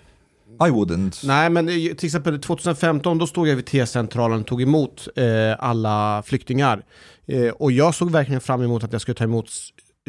[0.59, 1.23] I wouldn't.
[1.23, 5.25] Nej, men eh, till exempel 2015 då stod jag vid T-centralen och tog emot eh,
[5.59, 6.84] alla flyktingar.
[7.27, 9.49] Eh, och jag såg verkligen fram emot att jag skulle ta emot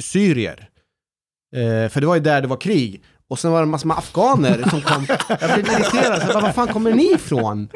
[0.00, 0.68] syrier.
[1.56, 3.02] Eh, för det var ju där det var krig.
[3.28, 5.06] Och sen var det en massa afghaner som kom.
[5.28, 6.20] Jag blev irriterad.
[6.20, 7.68] Så jag bara, var fan kommer ni ifrån?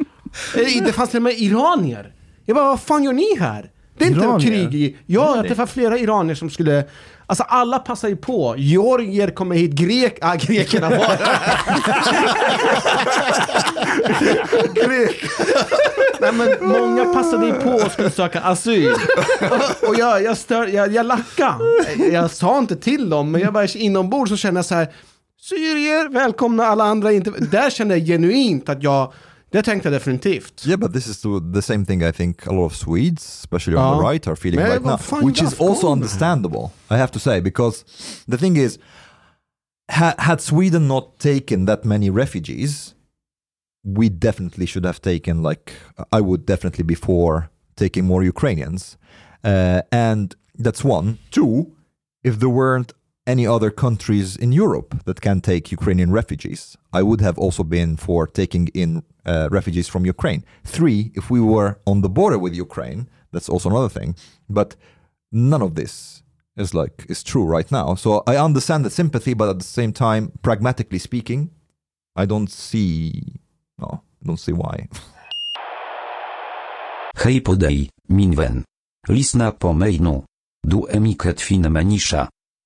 [0.56, 2.12] Eh, det fanns till och med iranier.
[2.46, 3.70] Jag bara, vad fan gör ni här?
[3.98, 4.48] Det är inte Iranier?
[4.48, 4.96] krig i...
[5.06, 6.84] Ja, jag träffade flera iranier som skulle...
[7.26, 8.54] Alltså alla passar ju på.
[8.58, 10.18] Georgier kommer hit, grek...
[10.20, 11.16] Ah, grekerna var
[14.74, 15.24] Grek.
[16.20, 18.92] Nej men många passade ju på och skulle söka asyl.
[19.88, 21.64] Och, jag, jag, stör, jag, jag lackade.
[22.12, 24.88] Jag sa inte till dem, men jag bara inombords så kände jag så här.
[25.40, 27.30] Syrier, välkomna alla andra inte.
[27.30, 29.12] Där kände jag genuint att jag,
[29.52, 30.66] det tänkte jag definitivt.
[30.66, 33.76] Yeah, but this is the, the same thing I think a lot of Swedes, especially
[33.76, 36.70] on the right, are feeling Men right now, which is also understandable.
[36.90, 37.84] I have to say because
[38.28, 38.78] the thing is,
[39.90, 42.94] ha- had Sweden not taken that many refugees,
[43.84, 45.72] we definitely should have taken like
[46.12, 48.96] I would definitely be for taking more Ukrainians,
[49.44, 51.18] uh, and that's one.
[51.30, 51.72] Two,
[52.22, 52.92] if there weren't
[53.26, 57.96] any other countries in Europe that can take Ukrainian refugees, I would have also been
[57.96, 60.44] for taking in uh, refugees from Ukraine.
[60.64, 64.16] Three, if we were on the border with Ukraine, that's also another thing.
[64.48, 64.76] But
[65.30, 66.22] none of this
[66.56, 67.94] is like is true right now.
[67.94, 71.50] So I understand the sympathy, but at the same time, pragmatically speaking,
[72.16, 73.40] I don't see.
[73.78, 74.88] No, don't see why.
[77.16, 78.64] Hej podej, minwen.
[79.08, 80.24] Lisna po mainu.
[80.66, 81.62] Du emiket fin.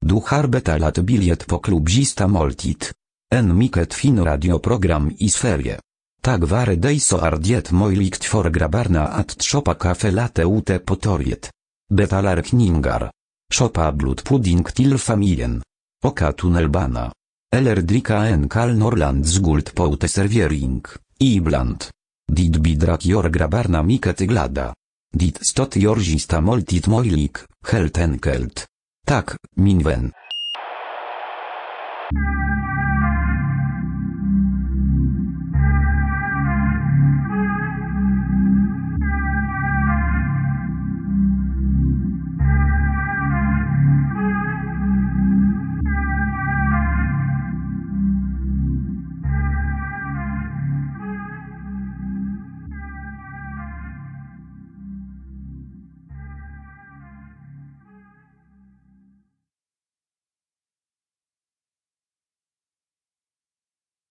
[0.01, 2.93] Du har betalat bilet på klubbista moltit.
[3.35, 5.81] En mycket fin radioprogram i Sverige.
[6.23, 11.51] Tag vare dig så är det möjligt för grabbarna att köpa kaffe ute på torget.
[11.95, 13.11] Betalar kningar.
[13.55, 15.63] Shoppa blodpudding till familjen.
[16.05, 17.13] Oka tunnelbana.
[17.55, 20.83] Eller dricka en kall Norrlandsguld på uteservering,
[21.19, 21.85] ibland.
[22.33, 24.75] Dit bidrak jor grabarna mycket glada.
[25.13, 28.67] Dit stot jorzista moltit mojlik, helt enkelt.
[29.07, 30.11] Tak, minwen.